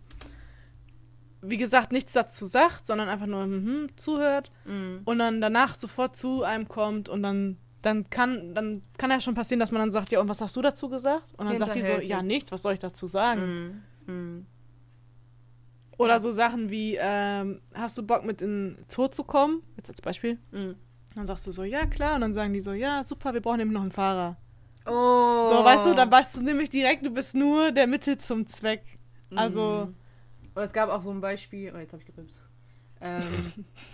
wie 1.42 1.58
gesagt, 1.58 1.92
nichts 1.92 2.14
dazu 2.14 2.46
sagt, 2.46 2.88
sondern 2.88 3.10
einfach 3.10 3.26
nur 3.28 3.46
mhm, 3.46 3.90
zuhört 3.98 4.52
Mhm. 4.66 5.02
und 5.06 5.20
dann 5.20 5.42
danach 5.42 5.76
sofort 5.76 6.16
zu 6.16 6.44
einem 6.44 6.68
kommt 6.68 7.10
und 7.10 7.22
dann, 7.24 7.58
dann 7.82 8.10
kann, 8.10 8.54
dann 8.56 8.82
kann 8.98 9.12
ja 9.12 9.22
schon 9.22 9.36
passieren, 9.36 9.60
dass 9.60 9.72
man 9.72 9.82
dann 9.82 9.92
sagt, 9.92 10.12
ja, 10.12 10.20
und 10.20 10.28
was 10.28 10.42
hast 10.42 10.56
du 10.56 10.62
dazu 10.62 10.90
gesagt? 10.90 11.34
Und 11.38 11.48
dann 11.48 11.60
sagt 11.60 11.76
die 11.76 11.82
so, 11.82 11.94
ja, 11.94 12.22
nichts, 12.22 12.52
was 12.52 12.62
soll 12.62 12.74
ich 12.74 12.80
dazu 12.80 13.08
sagen? 13.08 13.84
Mhm. 14.06 14.14
Mhm. 14.14 14.46
Oder 15.98 16.20
so 16.20 16.32
Sachen 16.32 16.70
wie, 16.70 16.98
ähm, 17.00 17.62
hast 17.74 17.98
du 17.98 18.04
Bock 18.04 18.24
mit 18.24 18.42
in 18.42 18.76
den 18.76 18.86
Zoo 18.88 19.08
zu 19.08 19.24
kommen? 19.24 19.64
Jetzt 19.78 19.90
als 19.90 20.02
Beispiel. 20.02 20.38
Mhm. 20.52 20.76
Dann 21.16 21.26
sagst 21.26 21.48
du 21.48 21.52
so, 21.52 21.64
ja, 21.64 21.86
klar. 21.88 22.16
Und 22.16 22.22
dann 22.22 22.34
sagen 22.34 22.54
die 22.54 22.62
so, 22.62 22.74
ja, 22.74 23.04
super, 23.04 23.34
wir 23.34 23.42
brauchen 23.42 23.60
eben 23.60 23.74
noch 23.74 23.82
einen 23.82 23.92
Fahrer. 23.92 24.38
Oh. 24.86 25.48
So, 25.50 25.64
weißt 25.64 25.88
du, 25.88 25.96
dann 25.96 26.12
weißt 26.12 26.38
du 26.38 26.44
nämlich 26.44 26.70
direkt, 26.70 27.06
du 27.06 27.10
bist 27.10 27.36
nur 27.36 27.72
der 27.72 27.88
Mittel 27.88 28.18
zum 28.18 28.46
Zweck. 28.46 28.84
Also, 29.36 29.88
Mhm. 29.88 29.96
Oder 30.56 30.66
es 30.66 30.74
gab 30.74 30.90
auch 30.90 31.02
so 31.04 31.12
ein 31.12 31.22
Beispiel, 31.22 31.72
oh, 31.76 31.78
jetzt 31.78 31.94
habe 31.94 32.02
ich 32.02 32.08
gerübst. 32.08 32.42
Ähm, 33.00 33.24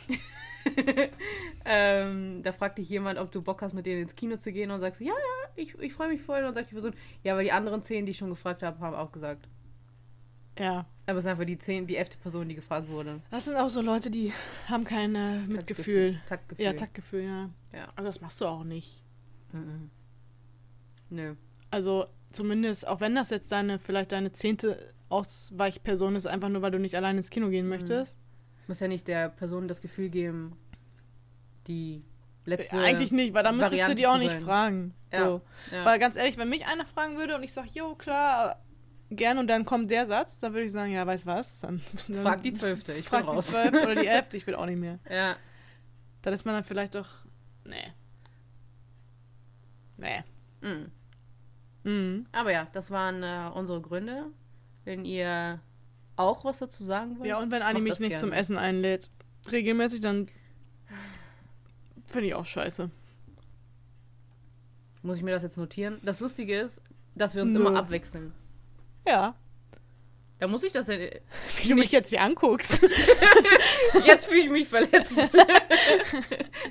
ähm, 1.65 2.41
da 2.43 2.51
fragte 2.51 2.81
dich 2.81 2.89
jemand, 2.89 3.19
ob 3.19 3.31
du 3.31 3.41
Bock 3.41 3.61
hast, 3.61 3.73
mit 3.73 3.85
denen 3.85 4.03
ins 4.03 4.15
Kino 4.15 4.37
zu 4.37 4.51
gehen 4.51 4.71
und 4.71 4.79
sagst, 4.79 5.01
ja, 5.01 5.07
ja, 5.07 5.49
ich, 5.55 5.77
ich 5.79 5.93
freue 5.93 6.09
mich 6.09 6.21
voll. 6.21 6.37
Und 6.39 6.43
dann 6.45 6.53
sagt 6.53 6.69
die 6.71 6.75
Person, 6.75 6.93
ja, 7.23 7.33
aber 7.33 7.43
die 7.43 7.51
anderen 7.51 7.83
zehn, 7.83 8.05
die 8.05 8.11
ich 8.11 8.17
schon 8.17 8.29
gefragt 8.29 8.63
habe, 8.63 8.79
haben 8.79 8.95
auch 8.95 9.11
gesagt. 9.11 9.47
ja. 10.59 10.85
Aber 11.05 11.19
es 11.19 11.25
ist 11.25 11.31
einfach 11.31 11.43
die 11.43 11.57
zehn, 11.57 11.85
die 11.85 11.97
elfte 11.97 12.17
Person, 12.17 12.47
die 12.47 12.55
gefragt 12.55 12.87
wurde. 12.87 13.19
Das 13.29 13.43
sind 13.43 13.57
auch 13.57 13.69
so 13.69 13.81
Leute, 13.81 14.09
die 14.09 14.31
haben 14.67 14.85
kein 14.85 15.13
äh, 15.15 15.39
Mitgefühl. 15.39 16.21
Taktgefühl. 16.29 16.65
Ja, 16.65 16.71
Taktgefühl, 16.71 17.23
ja. 17.23 17.49
Ja. 17.73 17.87
Also 17.97 18.07
das 18.07 18.21
machst 18.21 18.39
du 18.39 18.45
auch 18.45 18.63
nicht. 18.63 19.03
Mhm. 19.51 19.89
Nö. 21.09 21.35
Also 21.71 22.05
zumindest, 22.31 22.87
auch 22.87 23.01
wenn 23.01 23.15
das 23.15 23.31
jetzt 23.31 23.51
deine, 23.51 23.79
vielleicht 23.79 24.13
deine 24.13 24.31
zehnte 24.31 24.93
Ausweichperson 25.09 26.15
ist, 26.15 26.25
einfach 26.25 26.47
nur, 26.47 26.61
weil 26.61 26.71
du 26.71 26.79
nicht 26.79 26.95
allein 26.95 27.17
ins 27.17 27.29
Kino 27.29 27.49
gehen 27.49 27.67
möchtest. 27.67 28.17
Muss 28.67 28.79
ja 28.79 28.87
nicht 28.87 29.07
der 29.07 29.29
Person 29.29 29.67
das 29.67 29.81
Gefühl 29.81 30.09
geben, 30.09 30.55
die 31.67 32.03
letzte. 32.45 32.79
Eigentlich 32.79 33.11
nicht, 33.11 33.33
weil 33.33 33.43
dann 33.43 33.57
müsstest 33.57 33.81
Variante 33.81 33.95
du 33.95 34.01
die 34.01 34.07
auch 34.07 34.17
nicht 34.17 34.31
sein. 34.31 34.41
fragen. 34.41 34.93
Ja. 35.11 35.19
So. 35.25 35.41
Ja. 35.71 35.85
Weil 35.85 35.99
ganz 35.99 36.15
ehrlich, 36.15 36.37
wenn 36.37 36.49
mich 36.49 36.65
einer 36.65 36.85
fragen 36.85 37.17
würde 37.17 37.35
und 37.35 37.43
ich 37.43 37.53
sage, 37.53 37.69
jo, 37.73 37.95
klar, 37.95 38.61
gern 39.09 39.37
und 39.37 39.47
dann 39.47 39.65
kommt 39.65 39.91
der 39.91 40.07
Satz, 40.07 40.39
dann 40.39 40.53
würde 40.53 40.65
ich 40.65 40.71
sagen, 40.71 40.91
ja, 40.93 41.05
weiß 41.05 41.25
was. 41.25 41.59
Dann, 41.59 41.81
dann 42.07 42.17
Frag 42.23 42.43
die 42.43 42.53
Zwölfte, 42.53 42.93
ich 42.93 43.05
frag 43.09 43.29
die. 43.29 43.39
Zwölfte 43.41 43.83
oder 43.83 43.95
die 43.95 44.07
Elfte, 44.07 44.37
ich 44.37 44.47
will 44.47 44.55
auch 44.55 44.65
nicht 44.65 44.79
mehr. 44.79 44.99
ja. 45.09 45.35
Dann 46.21 46.33
ist 46.33 46.45
man 46.45 46.55
dann 46.55 46.63
vielleicht 46.63 46.95
doch, 46.95 47.09
nee. 47.65 47.91
Nee. 49.97 50.23
Mhm. 50.61 50.91
Mhm. 51.83 52.25
Aber 52.31 52.51
ja, 52.53 52.67
das 52.71 52.91
waren 52.91 53.23
äh, 53.23 53.49
unsere 53.53 53.81
Gründe. 53.81 54.27
Wenn 54.85 55.03
ihr 55.03 55.59
auch 56.15 56.45
was 56.45 56.59
dazu 56.59 56.83
sagen 56.83 57.19
wollt. 57.19 57.27
Ja, 57.27 57.39
und 57.39 57.51
wenn 57.51 57.61
Anni 57.61 57.81
mich 57.81 57.99
nicht 57.99 58.09
gerne. 58.09 58.19
zum 58.19 58.31
Essen 58.31 58.57
einlädt, 58.57 59.09
regelmäßig, 59.51 60.01
dann 60.01 60.27
finde 62.05 62.27
ich 62.27 62.35
auch 62.35 62.45
scheiße. 62.45 62.89
Muss 65.01 65.17
ich 65.17 65.23
mir 65.23 65.31
das 65.31 65.43
jetzt 65.43 65.57
notieren? 65.57 65.99
Das 66.03 66.19
Lustige 66.19 66.59
ist, 66.59 66.81
dass 67.15 67.35
wir 67.35 67.41
uns 67.41 67.51
Nö. 67.51 67.59
immer 67.59 67.77
abwechseln. 67.77 68.33
Ja. 69.07 69.35
Da 70.39 70.47
muss 70.47 70.63
ich 70.63 70.71
das 70.71 70.87
ja. 70.87 70.95
äh, 70.95 71.21
Wie 71.61 71.69
du 71.69 71.75
mich 71.75 71.91
jetzt 71.91 72.09
hier 72.09 72.21
anguckst. 72.21 72.81
Jetzt 74.05 74.25
fühle 74.25 74.41
ich 74.41 74.49
mich 74.49 74.67
verletzt. 74.67 75.15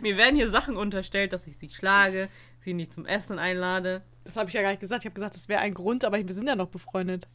Mir 0.02 0.16
werden 0.16 0.36
hier 0.36 0.50
Sachen 0.50 0.76
unterstellt, 0.76 1.32
dass 1.32 1.46
ich 1.46 1.56
sie 1.56 1.68
schlage, 1.70 2.28
sie 2.60 2.74
nicht 2.74 2.92
zum 2.92 3.06
Essen 3.06 3.38
einlade. 3.38 4.02
Das 4.24 4.36
habe 4.36 4.48
ich 4.48 4.54
ja 4.54 4.62
gar 4.62 4.70
nicht 4.70 4.80
gesagt. 4.80 5.02
Ich 5.02 5.06
habe 5.06 5.14
gesagt, 5.14 5.34
das 5.34 5.48
wäre 5.48 5.60
ein 5.60 5.74
Grund, 5.74 6.04
aber 6.04 6.18
wir 6.18 6.34
sind 6.34 6.48
ja 6.48 6.56
noch 6.56 6.68
befreundet. 6.68 7.28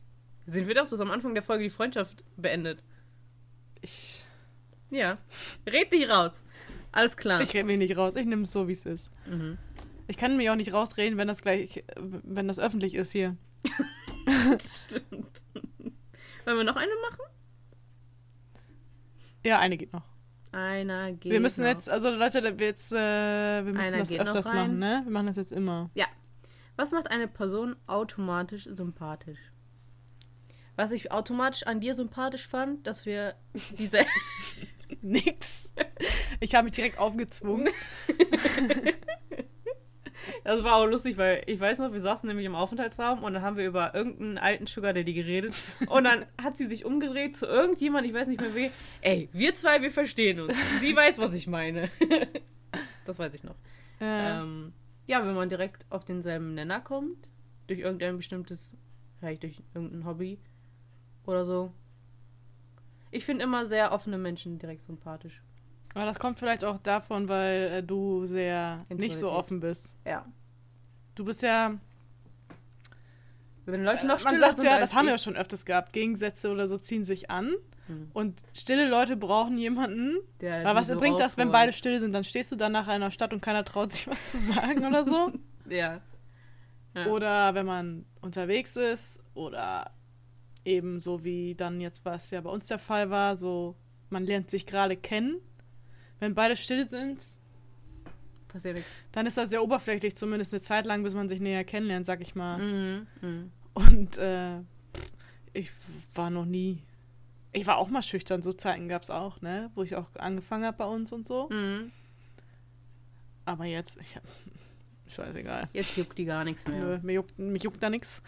Sind 0.48 0.68
wir 0.68 0.76
doch 0.76 0.88
so 0.88 0.98
am 1.02 1.12
Anfang 1.12 1.34
der 1.34 1.44
Folge 1.44 1.66
die 1.66 1.70
Freundschaft 1.70 2.24
beendet? 2.38 2.82
Ich, 3.82 4.24
Ja. 4.90 5.16
Red 5.66 5.92
dich 5.92 6.10
raus. 6.10 6.42
Alles 6.94 7.18
klar. 7.18 7.42
ich 7.42 7.54
rede 7.54 7.66
mich 7.66 7.78
nicht 7.78 7.98
raus. 7.98 8.16
Ich 8.16 8.26
nehme 8.26 8.44
es 8.44 8.52
so, 8.52 8.68
wie 8.68 8.74
es 8.74 8.86
ist. 8.86 9.12
mhm. 9.28 9.58
Ich 10.10 10.16
kann 10.16 10.38
mich 10.38 10.50
auch 10.50 10.56
nicht 10.56 10.72
rausreden, 10.72 11.18
wenn 11.18 11.28
das 11.28 11.42
gleich, 11.42 11.84
wenn 11.98 12.48
das 12.48 12.60
öffentlich 12.60 12.96
ist 12.96 13.12
hier. 13.12 13.36
Das 14.50 14.86
stimmt. 14.86 15.42
Wollen 16.44 16.58
wir 16.58 16.64
noch 16.66 16.76
eine 16.76 16.92
machen? 17.10 17.24
Ja, 19.46 19.60
eine 19.60 19.78
geht 19.78 19.94
noch. 19.94 20.04
Einer 20.52 21.14
geht. 21.14 21.32
wir 21.32 21.40
müssen 21.40 21.62
noch. 21.64 21.70
jetzt, 21.70 21.90
also 21.90 22.10
Leute, 22.10 22.44
wir 22.60 22.68
jetzt, 22.68 22.92
äh, 22.92 23.66
wir 23.66 23.74
müssen 23.74 23.94
Einer 23.94 24.00
das 24.00 24.14
öfters 24.14 24.46
machen, 24.46 24.80
ne? 24.80 25.02
Wir 25.06 25.12
machen 25.12 25.28
das 25.28 25.38
jetzt 25.38 25.52
immer. 25.54 25.90
Was 26.76 26.92
macht 26.92 27.10
eine 27.10 27.28
Person 27.28 27.76
automatisch 27.88 28.66
sympathisch? 28.66 29.40
Was 30.78 30.92
ich 30.92 31.12
automatisch 31.12 31.64
an 31.68 31.82
dir 31.82 31.94
sympathisch 31.94 32.48
fand, 32.48 32.88
dass 32.88 33.06
wir 33.06 33.36
diese. 33.78 34.00
Nix. 35.02 35.74
Ich 36.40 36.56
habe 36.56 36.66
mich 36.66 36.74
direkt 36.74 36.98
aufgezwungen. 36.98 37.68
Das 40.44 40.64
war 40.64 40.76
auch 40.76 40.86
lustig, 40.86 41.18
weil 41.18 41.44
ich 41.46 41.60
weiß 41.60 41.80
noch, 41.80 41.94
wir 41.94 42.02
saßen 42.02 42.28
nämlich 42.28 42.46
im 42.46 42.56
Aufenthaltsraum 42.56 43.24
und 43.24 43.34
dann 43.34 43.44
haben 43.44 43.56
wir 43.58 43.66
über 43.66 43.94
irgendeinen 43.94 44.38
alten 44.38 44.66
Sugar 44.66 44.94
Daddy 44.94 45.14
geredet. 45.14 45.54
Und 45.88 46.06
dann 46.06 46.26
hat 46.42 46.58
sie 46.58 46.68
sich 46.68 46.86
umgedreht 46.86 47.36
zu 47.36 47.46
irgendjemand, 47.46 48.06
ich 48.08 48.14
weiß 48.14 48.28
nicht 48.28 48.42
mehr 48.42 48.56
wen. 48.56 48.72
Ey, 49.02 49.30
wir 49.32 49.56
zwei, 49.56 49.82
wir 49.82 49.92
verstehen 49.92 50.40
uns. 50.40 50.54
Sie 50.80 50.96
weiß, 50.96 51.18
was 51.20 51.34
ich 51.34 51.48
meine. 51.48 51.90
Das 53.06 53.18
weiß 53.18 53.34
ich 53.36 53.44
noch. 53.46 53.56
Äh, 54.02 54.42
Ähm, 54.42 54.74
ja, 55.06 55.26
wenn 55.26 55.34
man 55.34 55.48
direkt 55.48 55.86
auf 55.90 56.04
denselben 56.04 56.56
Nenner 56.56 56.82
kommt, 56.82 57.30
durch 57.68 57.80
irgendein 57.80 58.18
bestimmtes, 58.18 58.72
vielleicht 59.20 59.44
durch 59.44 59.64
irgendein 59.74 60.06
Hobby 60.06 60.40
oder 61.28 61.46
so. 61.46 61.72
Ich 63.12 63.26
finde 63.26 63.44
immer 63.44 63.66
sehr 63.66 63.92
offene 63.92 64.18
Menschen 64.18 64.58
direkt 64.58 64.84
sympathisch. 64.84 65.42
aber 65.94 66.06
das 66.06 66.20
kommt 66.20 66.40
vielleicht 66.40 66.64
auch 66.64 66.80
davon, 66.80 67.28
weil 67.30 67.72
äh, 67.72 67.84
du 67.84 68.26
sehr 68.26 68.86
nicht 68.90 69.18
so 69.18 69.32
offen 69.32 69.60
bist. 69.60 69.94
Ja. 70.06 70.26
Du 71.16 71.26
bist 71.26 71.42
ja. 71.42 71.78
Wenn 73.66 73.84
Leute 73.84 74.04
Äh, 74.04 74.08
noch 74.08 74.24
man 74.24 74.36
stiller 74.36 74.40
sagt 74.40 74.56
sind 74.58 74.66
ja, 74.66 74.80
das 74.80 74.94
haben 74.94 75.06
wir 75.06 75.12
ja 75.12 75.16
ich, 75.16 75.22
schon 75.22 75.36
öfters 75.36 75.66
gehabt. 75.66 75.94
Gegensätze 75.94 76.50
oder 76.52 76.68
so 76.68 76.78
ziehen 76.78 77.06
sich 77.06 77.30
an. 77.30 77.54
Hm. 77.88 78.12
Und 78.14 78.42
stille 78.54 78.88
Leute 78.90 79.16
brauchen 79.18 79.58
jemanden. 79.58 80.18
der 80.42 80.60
die 80.60 80.76
was 80.76 80.88
so 80.88 80.98
bringt 80.98 81.20
das, 81.20 81.38
wenn 81.38 81.52
beide 81.52 81.74
still 81.74 82.00
sind? 82.00 82.14
Dann 82.14 82.24
stehst 82.24 82.52
du 82.52 82.56
da 82.56 82.70
nach 82.70 82.88
einer 82.88 83.12
Stadt 83.12 83.34
und 83.34 83.42
keiner 83.42 83.64
traut 83.66 83.92
sich 83.92 84.08
was 84.08 84.32
zu 84.32 84.38
sagen 84.40 84.86
oder 84.86 85.04
so. 85.04 85.32
Ja. 85.70 86.00
Ja. 86.96 87.08
Oder 87.08 87.56
wenn 87.56 87.66
man 87.66 88.06
unterwegs 88.22 88.78
ist 88.78 89.20
oder 89.34 89.92
eben 90.68 91.00
so 91.00 91.24
wie 91.24 91.56
dann 91.56 91.82
jetzt 91.82 92.06
was 92.06 92.30
ja 92.30 92.42
bei 92.42 92.50
uns 92.50 92.68
der 92.68 92.78
Fall 92.80 93.10
war, 93.10 93.38
so 93.38 93.76
man 94.10 94.26
lernt 94.26 94.50
sich 94.52 94.66
gerade 94.66 94.96
kennen. 94.98 95.38
Wenn 96.20 96.36
beide 96.36 96.56
still 96.58 96.90
sind, 96.90 97.24
Passiert 98.48 98.76
nichts. 98.76 98.92
dann 99.12 99.26
ist 99.26 99.38
das 99.38 99.50
sehr 99.50 99.64
oberflächlich, 99.64 100.16
zumindest 100.16 100.54
eine 100.54 100.62
Zeit 100.62 100.86
lang, 100.86 101.04
bis 101.04 101.14
man 101.14 101.30
sich 101.30 101.40
näher 101.40 101.64
kennenlernt, 101.64 102.06
sag 102.06 102.22
ich 102.22 102.36
mal. 102.36 102.58
Mhm. 102.58 103.08
Mhm. 103.22 103.52
Und 103.74 104.18
äh, 104.18 104.60
ich 105.54 105.72
war 106.16 106.30
noch 106.30 106.46
nie. 106.46 106.82
Ich 107.54 107.66
war 107.66 107.78
auch 107.78 107.90
mal 107.90 108.02
schüchtern, 108.02 108.42
so 108.42 108.54
Zeiten 108.54 108.88
gab 108.88 109.04
es 109.04 109.10
auch, 109.10 109.42
ne? 109.42 109.72
Wo 109.76 109.84
ich 109.84 109.96
auch 109.96 110.10
angefangen 110.16 110.66
habe 110.66 110.78
bei 110.78 110.86
uns 110.86 111.12
und 111.12 111.28
so. 111.28 111.50
Mhm. 111.50 111.92
Aber 113.46 113.66
jetzt, 113.66 113.98
ich 114.02 114.16
hab. 114.16 114.24
Scheißegal. 115.08 115.70
Jetzt 115.72 115.96
juckt 115.96 116.18
die 116.18 116.26
gar 116.26 116.44
nichts 116.44 116.68
mehr. 116.68 116.80
Nö, 116.80 117.00
mir, 117.02 117.14
juckt, 117.14 117.40
mich 117.40 117.64
juckt 117.64 117.82
da 117.82 117.90
nix. 117.90 118.22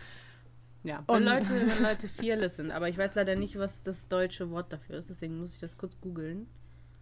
Ja, 0.84 1.04
wenn 1.08 1.16
Und- 1.18 1.24
Leute, 1.26 1.50
wenn 1.50 1.84
Leute 1.84 2.08
fearless 2.08 2.56
sind. 2.56 2.72
Aber 2.72 2.88
ich 2.90 2.98
weiß 2.98 3.16
leider 3.16 3.36
nicht, 3.36 3.58
was 3.60 3.84
das 3.84 4.08
deutsche 4.08 4.50
Wort 4.52 4.72
dafür 4.72 4.98
ist. 4.98 5.10
Deswegen 5.10 5.38
muss 5.40 5.54
ich 5.54 5.60
das 5.60 5.78
kurz 5.78 6.00
googeln. 6.00 6.48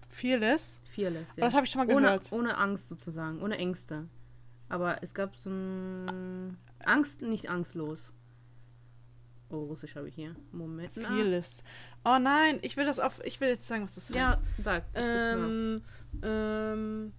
Fearless? 0.09 0.79
Fearless, 0.95 1.35
Das 1.35 1.53
habe 1.53 1.65
ich 1.65 1.71
schon 1.71 1.85
mal 1.85 1.93
ohne, 1.93 2.07
gehört. 2.07 2.31
ohne 2.31 2.57
Angst 2.57 2.87
sozusagen, 2.89 3.41
ohne 3.41 3.57
Ängste. 3.57 4.07
Aber 4.69 5.01
es 5.03 5.13
gab 5.13 5.35
so 5.35 5.49
ein 5.49 6.57
Angst, 6.79 7.21
nicht 7.21 7.49
angstlos. 7.49 8.13
Oh, 9.49 9.63
Russisch 9.65 9.95
habe 9.95 10.09
ich 10.09 10.15
hier. 10.15 10.35
Moment. 10.51 10.91
Fearless. 10.93 11.63
Oh 12.03 12.17
nein, 12.19 12.59
ich 12.63 12.75
will 12.77 12.85
das 12.85 12.99
auf. 12.99 13.21
Ich 13.25 13.39
will 13.39 13.47
jetzt 13.49 13.67
sagen, 13.67 13.83
was 13.83 13.95
das 13.95 14.05
heißt. 14.09 14.15
Ja, 14.15 14.41
sag. 14.61 14.83
Ähm, 14.93 15.81
ähm, 16.23 17.13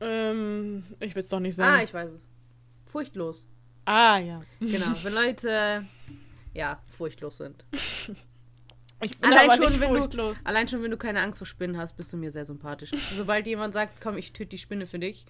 ähm, 0.00 0.84
ich 1.00 1.14
will 1.14 1.22
es 1.24 1.30
doch 1.30 1.40
nicht 1.40 1.58
Ah, 1.58 1.64
sagen. 1.72 1.84
ich 1.84 1.94
weiß 1.94 2.10
es. 2.10 2.22
Furchtlos. 2.86 3.46
Ah, 3.84 4.18
ja. 4.18 4.42
Genau, 4.60 4.92
wenn 5.02 5.12
Leute 5.14 5.84
ja, 6.54 6.78
furchtlos 6.96 7.36
sind. 7.38 7.64
Ich 9.02 9.18
bin 9.18 9.30
Allein 9.32 9.50
aber 9.50 9.62
schon, 9.68 9.80
wenn 9.80 9.92
du- 9.92 9.98
furchtlos. 9.98 10.38
Allein 10.44 10.68
schon, 10.68 10.82
wenn 10.82 10.90
du 10.90 10.96
keine 10.96 11.20
Angst 11.20 11.38
vor 11.38 11.46
Spinnen 11.46 11.76
hast, 11.76 11.96
bist 11.96 12.12
du 12.12 12.16
mir 12.16 12.30
sehr 12.30 12.44
sympathisch. 12.46 12.90
Sobald 13.16 13.46
jemand 13.46 13.74
sagt, 13.74 14.00
komm, 14.00 14.16
ich 14.16 14.32
töte 14.32 14.50
die 14.50 14.58
Spinne 14.58 14.86
für 14.86 14.98
dich, 14.98 15.26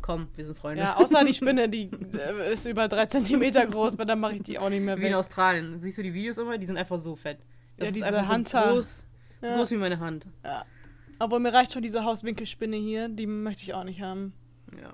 komm, 0.00 0.28
wir 0.34 0.44
sind 0.44 0.58
Freunde. 0.58 0.82
Ja, 0.82 0.96
außer 0.96 1.24
die 1.24 1.34
Spinne, 1.34 1.68
die 1.68 1.90
äh, 2.18 2.52
ist 2.52 2.66
über 2.66 2.88
drei 2.88 3.06
Zentimeter 3.06 3.66
groß, 3.66 3.98
weil 3.98 4.06
dann 4.06 4.20
mache 4.20 4.36
ich 4.36 4.42
die 4.42 4.58
auch 4.58 4.70
nicht 4.70 4.82
mehr 4.82 4.96
Wie 4.96 5.02
in 5.02 5.08
weg. 5.08 5.14
Australien. 5.14 5.80
Siehst 5.80 5.98
du 5.98 6.02
die 6.02 6.14
Videos 6.14 6.38
immer? 6.38 6.58
Die 6.58 6.66
sind 6.66 6.76
einfach 6.78 6.98
so 6.98 7.14
fett. 7.14 7.38
Ja, 7.76 7.84
ist 7.86 7.94
diese 7.94 8.06
einfach 8.06 8.32
Hunter. 8.32 8.64
So 8.68 8.74
groß, 8.74 9.06
so 9.42 9.46
Ja. 9.46 9.56
groß 9.56 9.70
wie 9.70 9.76
meine 9.76 10.00
Hand. 10.00 10.26
Aber 11.20 11.38
mir 11.38 11.52
reicht 11.52 11.72
schon 11.72 11.82
diese 11.82 12.04
Hauswinkelspinne 12.04 12.76
hier, 12.76 13.08
die 13.08 13.26
möchte 13.26 13.62
ich 13.62 13.74
auch 13.74 13.84
nicht 13.84 14.00
haben. 14.00 14.32
Ja. 14.80 14.92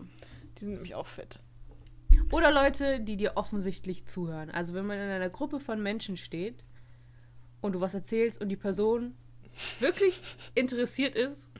Die 0.59 0.64
sind 0.64 0.74
nämlich 0.74 0.95
auch 0.95 1.07
fett. 1.07 1.39
Oder 2.30 2.50
Leute, 2.50 3.00
die 3.00 3.16
dir 3.16 3.32
offensichtlich 3.36 4.06
zuhören. 4.06 4.50
Also 4.50 4.74
wenn 4.74 4.86
man 4.86 4.98
in 4.98 5.08
einer 5.08 5.28
Gruppe 5.28 5.60
von 5.60 5.82
Menschen 5.82 6.16
steht 6.16 6.64
und 7.60 7.72
du 7.72 7.80
was 7.80 7.94
erzählst 7.94 8.40
und 8.40 8.48
die 8.48 8.56
Person 8.56 9.14
wirklich 9.80 10.20
interessiert 10.54 11.14
ist 11.14 11.50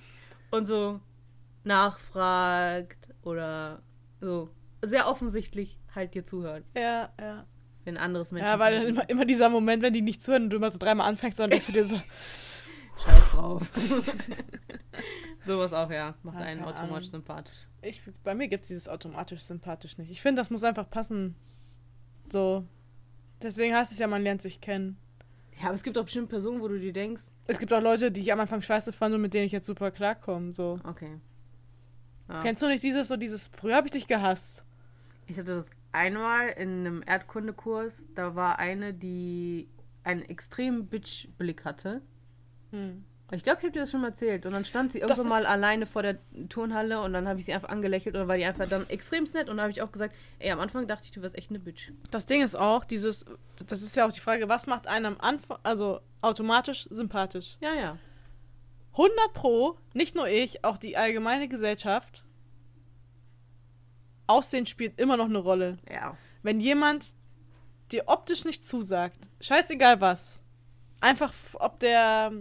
und 0.50 0.66
so 0.66 1.00
nachfragt 1.64 3.09
oder 3.22 3.82
so 4.20 4.50
sehr 4.82 5.09
offensichtlich 5.09 5.78
halt 5.94 6.14
dir 6.14 6.24
zuhört, 6.24 6.64
Ja, 6.74 7.12
ja. 7.18 7.46
wenn 7.84 7.96
anderes 7.96 8.32
Menschen. 8.32 8.46
Ja, 8.46 8.59
weil 8.59 8.78
dann 8.80 8.88
immer, 8.88 9.09
immer 9.09 9.24
dieser 9.24 9.48
Moment, 9.48 9.82
wenn 9.82 9.92
die 9.94 10.02
nicht 10.02 10.22
zuhören 10.22 10.44
und 10.44 10.50
du 10.50 10.57
immer 10.57 10.70
so 10.70 10.78
dreimal 10.78 11.09
anfängst, 11.09 11.38
dann 11.38 11.50
denkst 11.50 11.66
du 11.66 11.72
dir 11.72 11.84
so, 11.84 12.00
Scheiß 12.97 13.30
drauf. 13.32 13.70
Sowas 15.38 15.72
auch, 15.72 15.90
ja. 15.90 16.14
Macht 16.22 16.36
Ah, 16.36 16.40
einen 16.40 16.61
keine 16.61 16.70
automatisch 16.70 16.90
Ahnung. 17.09 17.11
sympathisch. 17.11 17.66
ich, 17.82 18.01
bei 18.22 18.34
mir 18.34 18.49
gibt 18.49 18.62
es 18.62 18.68
dieses 18.68 18.88
automatisch 18.88 19.40
sympathisch 19.42 19.99
nicht. 19.99 20.11
Ich 20.11 20.22
finde, 20.22 20.40
das 20.40 20.51
muss 20.51 20.64
einfach 20.64 20.88
passen. 20.88 21.34
So. 22.30 22.64
Deswegen 23.42 23.74
heißt 23.74 23.92
es 23.92 23.99
ja, 23.99 24.07
man 24.07 24.22
lernt 24.22 24.40
sich 24.42 24.61
kennen. 24.61 24.97
Ja, 25.61 25.66
aber 25.66 25.74
es 25.74 25.82
gibt 25.82 25.99
auch 25.99 26.05
bestimmt 26.05 26.30
Personen, 26.30 26.61
wo 26.61 26.68
du 26.68 26.78
dir 26.80 26.92
denkst, 26.92 27.24
Es 27.47 27.59
gibt 27.59 27.72
auch 27.72 27.80
Leute, 27.82 28.11
die 28.11 28.20
ich 28.22 28.32
am 28.32 28.40
Anfang 28.40 28.62
scheiße 28.62 28.92
fand 28.92 29.14
und 29.14 29.20
mit 29.20 29.34
denen 29.34 29.47
ich 29.47 29.53
jetzt 29.53 29.66
super 29.66 29.90
klarkomme. 29.90 30.53
So. 30.55 30.80
okay. 30.84 31.18
Ja. 32.28 32.40
Kennst 32.42 32.62
du 32.62 32.68
nicht 32.68 32.82
dieses, 32.82 33.09
so 33.09 33.16
dieses, 33.16 33.49
früher 33.57 33.76
habe 33.76 33.86
ich 33.88 33.92
dich 33.92 34.07
gehasst. 34.09 34.64
Ich 35.26 35.36
hatte 35.38 35.55
das 35.55 35.70
einmal 35.92 36.49
in 36.49 36.80
einem 36.86 37.05
Erdkundekurs. 37.07 38.07
Da 38.14 38.34
war 38.34 38.59
eine, 38.59 38.95
die 38.95 39.68
einen 40.05 40.22
extremen 40.22 40.86
Bitch-Blick 40.86 41.64
hatte. 41.64 42.01
Hm. 42.75 43.05
Ich 43.33 43.43
glaube, 43.43 43.59
ich 43.61 43.64
habe 43.64 43.72
dir 43.72 43.81
das 43.81 43.91
schon 43.91 44.03
mal 44.03 44.09
erzählt. 44.09 44.45
Und 44.45 44.53
dann 44.53 44.64
stand 44.64 44.93
sie 44.93 44.99
irgendwann 44.99 45.29
mal 45.29 45.47
alleine 45.47 45.87
vor 45.87 46.03
der 46.03 46.18
Turnhalle 46.49 47.01
und 47.01 47.14
dann 47.14 47.27
habe 47.27 47.39
ich 47.39 47.47
sie 47.47 47.55
einfach 47.55 47.70
angelächelt 47.70 48.14
und 48.14 48.20
dann 48.20 48.29
war 48.29 48.37
die 48.37 48.45
einfach 48.45 48.68
dann 48.68 48.89
extrem 48.91 49.25
nett. 49.25 49.49
Und 49.49 49.57
dann 49.57 49.62
habe 49.62 49.70
ich 49.70 49.81
auch 49.81 49.91
gesagt, 49.91 50.14
ey, 50.39 50.51
am 50.51 50.61
Anfang 50.61 50.87
dachte 50.87 51.05
ich, 51.05 51.11
du 51.11 51.22
wärst 51.22 51.37
echt 51.37 51.51
eine 51.51 51.59
Bitch. 51.59 51.91
Das 52.11 52.27
Ding 52.27 52.43
ist 52.43 52.55
auch, 52.55 52.85
dieses, 52.85 53.25
das 53.66 53.81
ist 53.81 53.97
ja 53.97 54.07
auch 54.07 54.12
die 54.12 54.20
Frage, 54.20 54.49
was 54.49 54.66
macht 54.66 54.87
einen 54.87 55.07
am 55.07 55.16
Anfang, 55.20 55.59
also 55.62 56.01
automatisch 56.20 56.87
sympathisch? 56.91 57.57
Ja, 57.61 57.72
ja. 57.75 57.99
100 58.93 59.33
Pro, 59.33 59.79
nicht 59.95 60.14
nur 60.14 60.29
ich, 60.29 60.64
auch 60.64 60.79
die 60.79 60.97
allgemeine 60.97 61.49
Gesellschaft. 61.49 62.25
Aussehen 64.27 64.66
spielt 64.66 65.01
immer 65.01 65.16
noch 65.16 65.27
eine 65.27 65.39
Rolle. 65.39 65.79
Ja. 65.91 66.16
Wenn 66.43 66.61
jemand 66.61 67.12
dir 67.91 68.05
optisch 68.07 68.45
nicht 68.45 68.64
zusagt, 68.64 69.18
scheißegal 69.41 70.01
was, 70.01 70.41
einfach 71.01 71.33
ob 71.55 71.81
der 71.81 72.33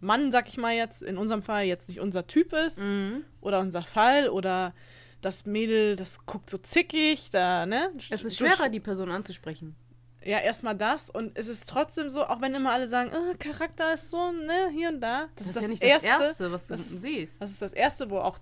Mann, 0.00 0.32
sag 0.32 0.48
ich 0.48 0.56
mal 0.56 0.74
jetzt, 0.74 1.02
in 1.02 1.16
unserem 1.18 1.42
Fall 1.42 1.64
jetzt 1.64 1.88
nicht 1.88 2.00
unser 2.00 2.26
Typ 2.26 2.52
ist 2.52 2.78
Mhm. 2.78 3.24
oder 3.40 3.60
unser 3.60 3.82
Fall 3.82 4.28
oder 4.30 4.72
das 5.20 5.44
Mädel, 5.44 5.96
das 5.96 6.24
guckt 6.24 6.48
so 6.48 6.56
zickig, 6.58 7.30
da, 7.30 7.66
ne? 7.66 7.90
Es 8.10 8.24
ist 8.24 8.36
schwerer, 8.38 8.68
die 8.70 8.80
Person 8.80 9.10
anzusprechen. 9.10 9.76
Ja, 10.24 10.38
erstmal 10.38 10.76
das 10.76 11.08
und 11.10 11.36
es 11.38 11.48
ist 11.48 11.68
trotzdem 11.68 12.08
so, 12.10 12.24
auch 12.24 12.40
wenn 12.40 12.54
immer 12.54 12.72
alle 12.72 12.88
sagen, 12.88 13.10
äh, 13.10 13.34
Charakter 13.36 13.92
ist 13.94 14.10
so, 14.10 14.32
ne, 14.32 14.70
hier 14.72 14.88
und 14.90 15.00
da. 15.00 15.28
Das, 15.36 15.46
ist 15.48 15.56
das, 15.56 15.62
ja 15.62 15.68
nicht 15.68 15.82
Erste. 15.82 16.08
das 16.08 16.18
Erste, 16.28 16.52
was 16.52 16.66
du 16.66 16.74
das 16.74 16.80
ist- 16.82 17.00
siehst. 17.02 17.40
Das 17.40 17.50
ist 17.50 17.62
das 17.62 17.72
Erste, 17.72 18.10
wo 18.10 18.18
auch. 18.18 18.38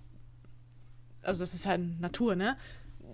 Also, 1.21 1.41
das 1.43 1.53
ist 1.53 1.65
halt 1.65 1.99
Natur, 1.99 2.35
ne? 2.35 2.57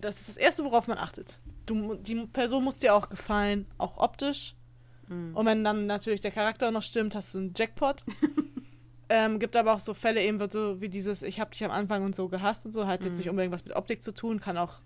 Das 0.02 0.18
ist 0.20 0.30
das 0.30 0.38
Erste, 0.38 0.64
worauf 0.64 0.88
man 0.88 0.98
achtet. 1.00 1.40
Du, 1.66 1.96
die 1.96 2.16
Person 2.28 2.64
muss 2.64 2.78
dir 2.78 2.94
auch 2.94 3.10
gefallen, 3.10 3.66
auch 3.80 3.98
optisch. 3.98 4.56
Mhm. 5.08 5.36
Und 5.36 5.46
wenn 5.46 5.64
dann 5.64 5.86
natürlich 5.86 6.22
der 6.22 6.32
Charakter 6.32 6.72
noch 6.72 6.82
stimmt, 6.84 7.16
hast 7.16 7.34
du 7.34 7.38
einen 7.40 7.54
Jackpot. 7.56 8.04
ähm, 9.10 9.40
gibt 9.40 9.56
aber 9.56 9.74
auch 9.74 9.80
so 9.80 9.94
Fälle 9.94 10.22
eben 10.24 10.40
so 10.50 10.82
wie 10.82 10.90
dieses, 10.90 11.22
ich 11.24 11.40
hab 11.40 11.52
dich 11.52 11.64
am 11.64 11.72
Anfang 11.72 12.04
und 12.04 12.16
so 12.16 12.28
gehasst 12.28 12.66
und 12.66 12.72
so, 12.72 12.88
hat 12.88 13.02
Mhm. 13.02 13.08
jetzt 13.08 13.18
nicht 13.20 13.30
unbedingt 13.30 13.54
was 13.54 13.64
mit 13.66 13.76
Optik 13.76 14.02
zu 14.04 14.12
tun, 14.14 14.40
kann 14.40 14.58
auch 14.58 14.80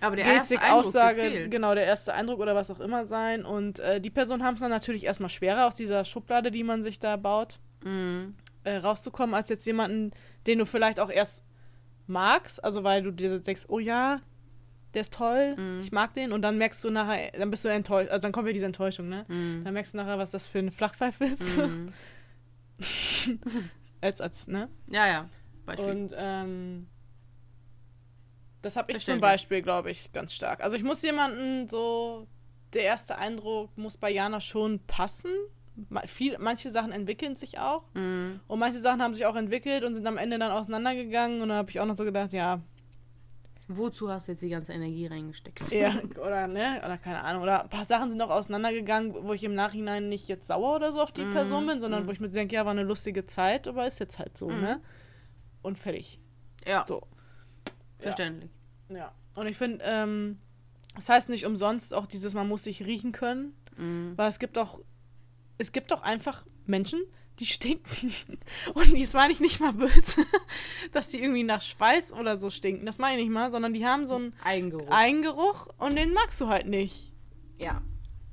Aber 0.00 0.16
der 0.16 0.24
Gestik, 0.24 0.60
erste 0.60 0.72
Eindruck, 0.72 0.86
Aussage, 0.86 1.16
der 1.22 1.30
zählt. 1.32 1.50
genau, 1.50 1.74
der 1.74 1.84
erste 1.84 2.14
Eindruck 2.14 2.40
oder 2.40 2.54
was 2.54 2.70
auch 2.70 2.80
immer 2.80 3.04
sein. 3.06 3.44
Und 3.44 3.80
äh, 3.80 4.00
die 4.00 4.10
Personen 4.10 4.42
haben 4.42 4.54
es 4.54 4.60
dann 4.60 4.70
natürlich 4.70 5.04
erstmal 5.04 5.28
schwerer 5.30 5.66
aus 5.66 5.74
dieser 5.74 6.04
Schublade, 6.04 6.50
die 6.50 6.64
man 6.64 6.82
sich 6.82 6.98
da 6.98 7.16
baut, 7.16 7.58
Mhm. 7.84 8.34
äh, 8.64 8.76
rauszukommen, 8.76 9.34
als 9.34 9.50
jetzt 9.50 9.66
jemanden, 9.66 10.12
den 10.46 10.58
du 10.58 10.64
vielleicht 10.66 10.98
auch 11.00 11.10
erst 11.10 11.44
magst, 12.06 12.62
also 12.64 12.82
weil 12.84 13.02
du 13.02 13.10
dir 13.10 13.30
so 13.30 13.38
denkst, 13.38 13.64
oh 13.68 13.78
ja, 13.78 14.20
der 14.94 15.02
ist 15.02 15.12
toll, 15.12 15.56
Mhm. 15.56 15.80
ich 15.82 15.92
mag 15.92 16.14
den 16.14 16.32
und 16.32 16.42
dann 16.42 16.56
merkst 16.58 16.82
du 16.84 16.90
nachher, 16.90 17.30
dann 17.32 17.50
bist 17.50 17.64
du 17.64 17.68
enttäuscht, 17.68 18.10
also 18.10 18.22
dann 18.22 18.32
kommt 18.32 18.46
wieder 18.46 18.54
diese 18.54 18.66
Enttäuschung, 18.66 19.08
ne? 19.08 19.24
Mhm. 19.28 19.62
Dann 19.64 19.74
merkst 19.74 19.92
du 19.94 19.98
nachher, 19.98 20.18
was 20.18 20.30
das 20.30 20.46
für 20.46 20.58
eine 20.60 20.72
Flachpfeife 20.72 21.24
ist. 21.24 21.58
Mhm. 21.58 21.92
als, 24.00 24.20
als, 24.20 24.48
ne? 24.48 24.68
Ja, 24.90 25.06
ja. 25.06 25.28
Beispiel. 25.66 25.86
Und 25.90 26.14
ähm, 26.16 26.86
das 28.62 28.76
habe 28.76 28.92
ich 28.92 29.04
zum. 29.04 29.20
Beispiel, 29.20 29.62
glaube 29.62 29.90
ich, 29.90 30.12
ganz 30.12 30.34
stark. 30.34 30.60
Also 30.62 30.76
ich 30.76 30.82
muss 30.82 31.02
jemanden 31.02 31.68
so, 31.68 32.26
der 32.72 32.82
erste 32.82 33.16
Eindruck 33.18 33.76
muss 33.76 33.96
bei 33.96 34.10
Jana 34.10 34.40
schon 34.40 34.80
passen. 34.86 35.30
Viel, 36.06 36.36
manche 36.38 36.70
Sachen 36.70 36.92
entwickeln 36.92 37.34
sich 37.34 37.58
auch. 37.58 37.84
Mhm. 37.94 38.40
Und 38.46 38.58
manche 38.58 38.78
Sachen 38.78 39.02
haben 39.02 39.14
sich 39.14 39.26
auch 39.26 39.36
entwickelt 39.36 39.82
und 39.84 39.94
sind 39.94 40.06
am 40.06 40.18
Ende 40.18 40.38
dann 40.38 40.52
auseinandergegangen. 40.52 41.40
Und 41.42 41.48
da 41.48 41.56
habe 41.56 41.70
ich 41.70 41.80
auch 41.80 41.86
noch 41.86 41.96
so 41.96 42.04
gedacht, 42.04 42.32
ja, 42.32 42.60
Wozu 43.66 44.10
hast 44.10 44.28
du 44.28 44.32
jetzt 44.32 44.42
die 44.42 44.50
ganze 44.50 44.72
Energie 44.74 45.06
reingesteckt? 45.06 45.70
ja, 45.72 45.94
oder 46.20 46.46
ne, 46.46 46.82
oder 46.84 46.98
keine 46.98 47.22
Ahnung. 47.24 47.42
Oder 47.42 47.62
ein 47.62 47.68
paar 47.70 47.86
Sachen 47.86 48.10
sind 48.10 48.20
auch 48.20 48.28
auseinandergegangen, 48.30 49.14
wo 49.24 49.32
ich 49.32 49.42
im 49.44 49.54
Nachhinein 49.54 50.08
nicht 50.10 50.28
jetzt 50.28 50.46
sauer 50.48 50.76
oder 50.76 50.92
so 50.92 51.00
auf 51.02 51.12
die 51.12 51.22
Mhm, 51.22 51.32
Person 51.32 51.66
bin, 51.66 51.80
sondern 51.80 52.02
mhm. 52.02 52.06
wo 52.08 52.12
ich 52.12 52.20
mir 52.20 52.28
denke, 52.28 52.54
ja, 52.56 52.64
war 52.66 52.72
eine 52.72 52.82
lustige 52.82 53.24
Zeit, 53.26 53.66
aber 53.66 53.86
ist 53.86 54.00
jetzt 54.00 54.18
halt 54.18 54.36
so, 54.36 54.48
Mhm. 54.48 54.60
ne? 54.60 54.80
Und 55.62 55.78
fertig. 55.78 56.20
Ja, 56.66 56.84
So. 56.86 57.02
verständlich. 57.98 58.50
Ja. 58.90 59.12
Und 59.34 59.46
ich 59.46 59.56
finde, 59.56 59.82
ähm, 59.84 60.38
das 60.94 61.08
heißt 61.08 61.28
nicht 61.30 61.46
umsonst 61.46 61.94
auch 61.94 62.06
dieses, 62.06 62.34
man 62.34 62.46
muss 62.48 62.64
sich 62.64 62.84
riechen 62.84 63.12
können, 63.12 63.54
Mhm. 63.76 64.12
weil 64.16 64.28
es 64.28 64.38
gibt 64.38 64.58
auch, 64.58 64.80
es 65.58 65.72
gibt 65.72 65.92
auch 65.92 66.02
einfach 66.02 66.44
Menschen, 66.66 67.00
die 67.40 67.46
stinken. 67.46 68.12
Und 68.74 69.00
das 69.00 69.12
meine 69.12 69.32
ich 69.32 69.40
nicht 69.40 69.60
mal 69.60 69.72
böse, 69.72 70.24
dass 70.92 71.08
die 71.08 71.20
irgendwie 71.20 71.42
nach 71.44 71.62
Speis 71.62 72.12
oder 72.12 72.36
so 72.36 72.50
stinken. 72.50 72.86
Das 72.86 72.98
meine 72.98 73.18
ich 73.20 73.24
nicht 73.26 73.34
mal, 73.34 73.50
sondern 73.50 73.74
die 73.74 73.84
haben 73.86 74.06
so 74.06 74.14
einen 74.16 74.34
Eigengeruch. 74.44 74.88
Eigengeruch 74.90 75.68
und 75.78 75.96
den 75.96 76.12
magst 76.12 76.40
du 76.40 76.48
halt 76.48 76.66
nicht. 76.66 77.12
ja. 77.58 77.82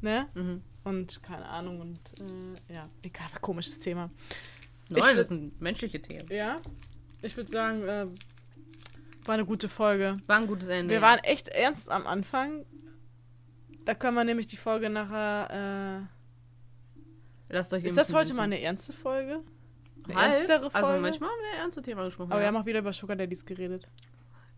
Ne? 0.03 0.27
Mhm. 0.33 0.63
Und 0.83 1.21
keine 1.21 1.45
Ahnung 1.45 1.79
und 1.79 1.99
äh, 2.69 2.73
ja, 2.73 2.81
egal, 3.03 3.27
komisches 3.39 3.77
Thema. 3.77 4.09
Nein, 4.89 5.03
würd- 5.03 5.13
das 5.15 5.27
sind 5.27 5.61
menschliche 5.61 6.01
Themen. 6.01 6.27
Ja, 6.31 6.57
ich 7.21 7.37
würde 7.37 7.51
sagen, 7.51 7.83
äh, 7.83 8.07
war 9.25 9.35
eine 9.35 9.45
gute 9.45 9.69
Folge. 9.69 10.17
War 10.25 10.37
ein 10.37 10.47
gutes 10.47 10.69
Ende. 10.69 10.91
Wir 10.91 11.01
waren 11.03 11.19
echt 11.19 11.49
ernst 11.49 11.87
am 11.91 12.07
Anfang. 12.07 12.65
Da 13.85 13.93
können 13.93 14.15
wir 14.15 14.23
nämlich 14.23 14.47
die 14.47 14.57
Folge 14.57 14.89
nachher. 14.89 16.07
Lasst 17.51 17.73
euch 17.73 17.83
ist 17.83 17.97
das 17.97 18.13
heute 18.13 18.33
mal 18.33 18.43
eine 18.43 18.61
ernste 18.61 18.93
Folge? 18.93 19.41
Eine 20.05 20.15
Halb. 20.15 20.33
ernstere 20.35 20.71
Folge? 20.71 20.87
Also 20.87 21.01
manchmal 21.01 21.29
haben 21.29 21.39
wir 21.51 21.59
ernste 21.59 21.81
Themen 21.81 22.03
gesprochen. 22.05 22.31
Aber 22.31 22.39
wir 22.39 22.43
ja. 22.43 22.47
haben 22.47 22.55
auch 22.55 22.65
wieder 22.65 22.79
über 22.79 22.93
Sugar 22.93 23.17
Daddies 23.17 23.45
geredet. 23.45 23.87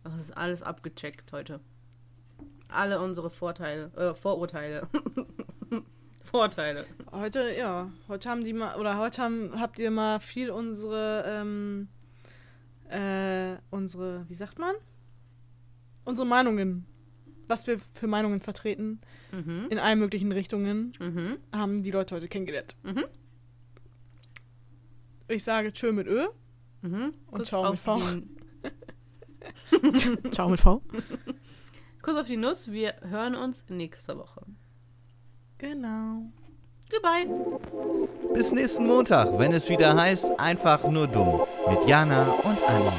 Das 0.04 0.20
ist 0.20 0.38
alles 0.38 0.62
abgecheckt 0.62 1.32
heute. 1.32 1.60
Alle 2.68 3.02
unsere 3.02 3.30
Vorteile, 3.30 3.92
äh, 3.96 4.14
Vorurteile. 4.14 4.88
Vorteile. 6.24 6.86
Heute, 7.12 7.56
ja, 7.56 7.92
heute 8.08 8.30
haben 8.30 8.44
die 8.44 8.54
mal, 8.54 8.80
oder 8.80 8.98
heute 8.98 9.22
haben, 9.22 9.60
habt 9.60 9.80
ihr 9.80 9.92
mal 9.92 10.20
viel 10.20 10.52
unsere, 10.52 11.24
ähm, 11.28 11.88
äh, 12.90 13.58
unsere, 13.70 14.28
wie 14.30 14.36
sagt 14.36 14.60
man? 14.60 14.76
Unsere 16.06 16.28
Meinungen, 16.28 16.86
was 17.48 17.66
wir 17.66 17.80
für 17.80 18.08
Meinungen 18.08 18.40
vertreten, 18.40 19.02
mhm. 19.34 19.68
in 19.70 19.80
allen 19.80 20.00
möglichen 20.00 20.32
Richtungen 20.32 20.94
mhm. 21.00 21.38
haben 21.52 21.84
die 21.84 21.92
Leute 21.92 22.16
heute 22.16 22.28
kennengelernt. 22.28 22.76
Mhm. 22.84 23.06
Ich 25.28 25.44
sage 25.44 25.74
Tschö 25.74 25.92
mit 25.92 26.08
Ö 26.08 26.28
mhm. 26.82 27.14
und 27.28 27.40
Kuss 27.40 27.48
Ciao 27.48 27.72
mit 27.72 27.80
V. 27.80 28.02
Ciao 30.32 30.50
mit 30.50 30.60
V. 30.60 30.82
Kuss 32.02 32.16
auf 32.16 32.28
die 32.28 32.38
Nuss, 32.38 32.72
wir 32.72 32.96
hören 33.02 33.36
uns 33.36 33.64
nächste 33.70 34.18
Woche. 34.18 34.42
Genau. 35.58 36.24
Goodbye. 36.92 37.28
Bis 38.34 38.52
nächsten 38.52 38.86
Montag, 38.86 39.40
wenn 39.40 39.54
es 39.54 39.70
wieder 39.70 39.96
heißt, 39.96 40.38
einfach 40.38 40.84
nur 40.90 41.08
dumm. 41.08 41.42
Mit 41.70 41.88
Jana 41.88 42.32
und 42.32 42.62
Anni. 42.62 42.92